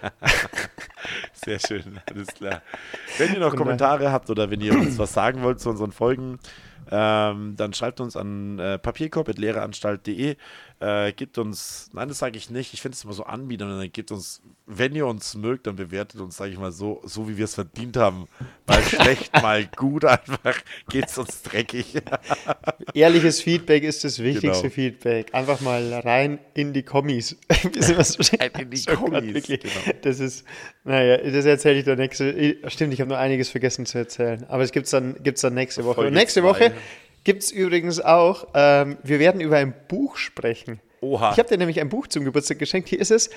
Sehr 1.32 1.58
schön, 1.58 2.00
alles 2.10 2.28
klar. 2.28 2.62
Wenn 3.18 3.34
ihr 3.34 3.40
noch 3.40 3.54
Kommentare 3.54 4.10
habt 4.10 4.30
oder 4.30 4.50
wenn 4.50 4.60
ihr 4.60 4.72
uns 4.72 4.98
was 4.98 5.12
sagen 5.12 5.42
wollt 5.42 5.60
zu 5.60 5.70
unseren 5.70 5.92
Folgen, 5.92 6.38
ähm, 6.90 7.54
dann 7.56 7.72
schreibt 7.72 8.00
uns 8.00 8.16
an 8.16 8.58
äh, 8.58 8.78
papierkorb.lehreanstalt.de. 8.78 10.36
Äh, 10.84 11.12
gibt 11.12 11.38
uns, 11.38 11.88
nein, 11.94 12.08
das 12.08 12.18
sage 12.18 12.36
ich 12.36 12.50
nicht, 12.50 12.74
ich 12.74 12.82
finde 12.82 12.94
es 12.94 13.04
immer 13.04 13.14
so 13.14 13.24
anbieten, 13.24 13.66
dann 13.66 13.90
gibt 13.90 14.12
uns, 14.12 14.42
wenn 14.66 14.94
ihr 14.94 15.06
uns 15.06 15.34
mögt, 15.34 15.66
dann 15.66 15.76
bewertet 15.76 16.20
uns, 16.20 16.36
sage 16.36 16.50
ich 16.50 16.58
mal, 16.58 16.72
so, 16.72 17.00
so 17.04 17.26
wie 17.26 17.38
wir 17.38 17.46
es 17.46 17.54
verdient 17.54 17.96
haben. 17.96 18.28
Mal 18.66 18.82
schlecht, 18.90 19.32
mal 19.32 19.64
gut, 19.76 20.04
einfach 20.04 20.56
geht 20.90 21.06
es 21.06 21.16
uns 21.16 21.40
dreckig. 21.40 22.02
Ehrliches 22.94 23.40
Feedback 23.40 23.82
ist 23.82 24.04
das 24.04 24.18
wichtigste 24.18 24.64
Genau. 24.64 24.74
Feedback. 24.74 25.32
Einfach 25.32 25.62
mal 25.62 25.90
rein 26.04 26.38
in 26.52 26.74
die 26.74 26.82
Kommis. 26.82 27.38
Rein 27.48 28.50
in 28.58 28.70
die 28.70 28.84
Kommis, 28.84 29.46
genau. 29.46 29.96
Das 30.02 30.20
ist, 30.20 30.44
naja, 30.84 31.16
das 31.16 31.46
erzähle 31.46 31.78
ich 31.78 31.84
dann 31.86 31.96
nächste. 31.98 32.58
Stimmt, 32.68 32.92
ich 32.92 33.00
habe 33.00 33.08
nur 33.08 33.18
einiges 33.18 33.48
vergessen 33.48 33.86
zu 33.86 33.96
erzählen. 33.96 34.44
Aber 34.48 34.62
es 34.62 34.72
gibt 34.72 34.84
es 34.84 34.90
dann, 34.90 35.16
gibt's 35.22 35.40
dann 35.40 35.54
nächste 35.54 35.84
Woche. 35.84 35.94
Folge 35.94 36.08
Und 36.08 36.14
nächste 36.14 36.40
zwei. 36.40 36.48
Woche 36.48 36.74
gibt 37.24 37.42
es 37.42 37.50
übrigens 37.50 38.00
auch, 38.00 38.48
ähm, 38.54 38.98
wir 39.02 39.18
werden 39.18 39.40
über 39.40 39.56
ein 39.56 39.74
Buch 39.88 40.16
sprechen. 40.16 40.80
Oha. 41.00 41.32
Ich 41.32 41.38
habe 41.38 41.48
dir 41.48 41.58
nämlich 41.58 41.80
ein 41.80 41.88
Buch 41.88 42.06
zum 42.06 42.24
Geburtstag 42.24 42.58
geschenkt. 42.58 42.88
Hier 42.88 43.00
ist 43.00 43.10
es. 43.10 43.28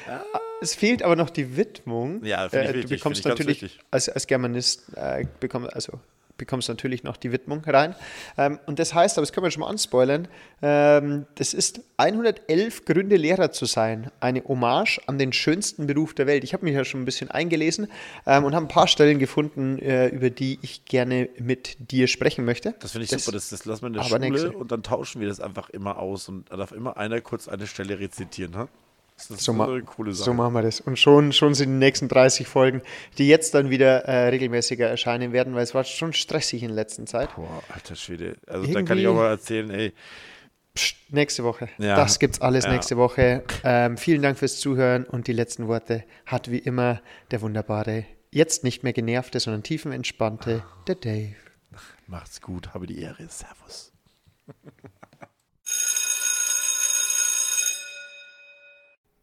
Es 0.61 0.73
fehlt 0.73 1.03
aber 1.03 1.15
noch 1.15 1.29
die 1.29 1.57
Widmung. 1.57 2.21
Ah. 2.23 2.27
Ja, 2.27 2.45
äh, 2.45 2.49
du 2.49 2.73
wichtig, 2.79 2.99
bekommst 2.99 3.19
ich 3.19 3.25
ganz 3.25 3.39
natürlich 3.39 3.79
als, 3.91 4.09
als 4.09 4.27
Germanist 4.27 4.83
äh, 4.95 5.25
bekomm, 5.39 5.67
also 5.71 5.99
bekommst 6.37 6.69
natürlich 6.69 7.03
noch 7.03 7.17
die 7.17 7.31
Widmung 7.31 7.63
rein. 7.65 7.95
Ähm, 8.37 8.59
und 8.65 8.79
das 8.79 8.93
heißt, 8.93 9.17
aber 9.17 9.23
das 9.23 9.33
können 9.33 9.45
wir 9.45 9.51
schon 9.51 9.61
mal 9.61 9.69
anspoilern, 9.69 10.27
ähm, 10.61 11.25
das 11.35 11.53
ist 11.53 11.81
111 11.97 12.85
Gründe, 12.85 13.15
Lehrer 13.15 13.51
zu 13.51 13.65
sein. 13.65 14.11
Eine 14.19 14.43
Hommage 14.43 14.99
an 15.07 15.17
den 15.17 15.33
schönsten 15.33 15.87
Beruf 15.87 16.13
der 16.13 16.27
Welt. 16.27 16.43
Ich 16.43 16.53
habe 16.53 16.65
mich 16.65 16.73
ja 16.73 16.85
schon 16.85 17.01
ein 17.01 17.05
bisschen 17.05 17.31
eingelesen 17.31 17.87
ähm, 18.25 18.43
und 18.43 18.55
habe 18.55 18.65
ein 18.65 18.69
paar 18.69 18.87
Stellen 18.87 19.19
gefunden, 19.19 19.79
äh, 19.79 20.07
über 20.07 20.29
die 20.29 20.59
ich 20.61 20.85
gerne 20.85 21.29
mit 21.37 21.91
dir 21.91 22.07
sprechen 22.07 22.45
möchte. 22.45 22.75
Das 22.79 22.91
finde 22.91 23.05
ich 23.05 23.11
super, 23.11 23.31
das, 23.31 23.49
das 23.49 23.65
lassen 23.65 23.83
wir 23.83 23.87
in 23.87 23.93
der 23.93 24.03
Schule 24.03 24.19
nächste. 24.19 24.51
und 24.51 24.71
dann 24.71 24.83
tauschen 24.83 25.21
wir 25.21 25.27
das 25.27 25.39
einfach 25.39 25.69
immer 25.69 25.99
aus 25.99 26.29
und 26.29 26.51
da 26.51 26.57
darf 26.57 26.71
immer 26.71 26.97
einer 26.97 27.21
kurz 27.21 27.47
eine 27.47 27.67
Stelle 27.67 27.99
rezitieren. 27.99 28.55
Ha? 28.55 28.67
Das 29.17 29.31
ist 29.31 29.41
So, 29.43 29.51
eine 29.51 29.81
coole 29.81 30.13
Sache. 30.13 30.25
so 30.25 30.33
machen 30.33 30.53
wir 30.53 30.61
das. 30.61 30.79
Und 30.79 30.97
schon, 30.99 31.33
schon 31.33 31.53
sind 31.55 31.69
die 31.69 31.75
nächsten 31.77 32.07
30 32.07 32.47
Folgen, 32.47 32.81
die 33.17 33.27
jetzt 33.27 33.53
dann 33.55 33.69
wieder 33.71 34.05
äh, 34.05 34.29
regelmäßiger 34.29 34.87
erscheinen 34.87 35.33
werden, 35.33 35.55
weil 35.55 35.63
es 35.63 35.73
war 35.73 35.83
schon 35.83 36.13
stressig 36.13 36.61
in 36.63 36.69
letzter 36.69 37.05
Zeit. 37.07 37.35
Boah, 37.35 37.63
alter 37.73 37.95
Schwede. 37.95 38.37
Also 38.45 38.67
da 38.67 38.73
kann 38.73 38.77
Irgendwie- 38.85 39.01
ich 39.01 39.07
auch 39.07 39.15
mal 39.15 39.29
erzählen, 39.29 39.69
ey, 39.71 39.93
Psst, 40.75 40.95
nächste 41.09 41.43
Woche. 41.43 41.69
Ja. 41.79 41.95
Das 41.95 42.19
gibt's 42.19 42.39
alles 42.39 42.65
Ja. 42.65 42.71
nächste 42.73 42.97
Woche. 42.97 43.43
Ähm, 43.63 43.97
vielen 43.97 44.21
Dank 44.21 44.37
fürs 44.37 44.59
Zuhören 44.59 45.05
und 45.05 45.25
die 45.25 45.33
letzten 45.33 45.67
Worte 45.67 46.03
hat 46.27 46.51
wie 46.51 46.59
immer 46.59 47.01
der 47.31 47.41
wunderbare, 47.41 48.05
jetzt 48.29 48.63
nicht 48.63 48.83
mehr 48.83 48.93
genervte, 48.93 49.39
sondern 49.39 49.63
tiefenentspannte, 49.63 50.63
der 50.85 50.93
Dave. 50.95 51.33
macht's 52.05 52.41
gut, 52.41 52.75
habe 52.75 52.85
die 52.85 52.99
Ehre. 53.01 53.27
Servus. 53.27 53.91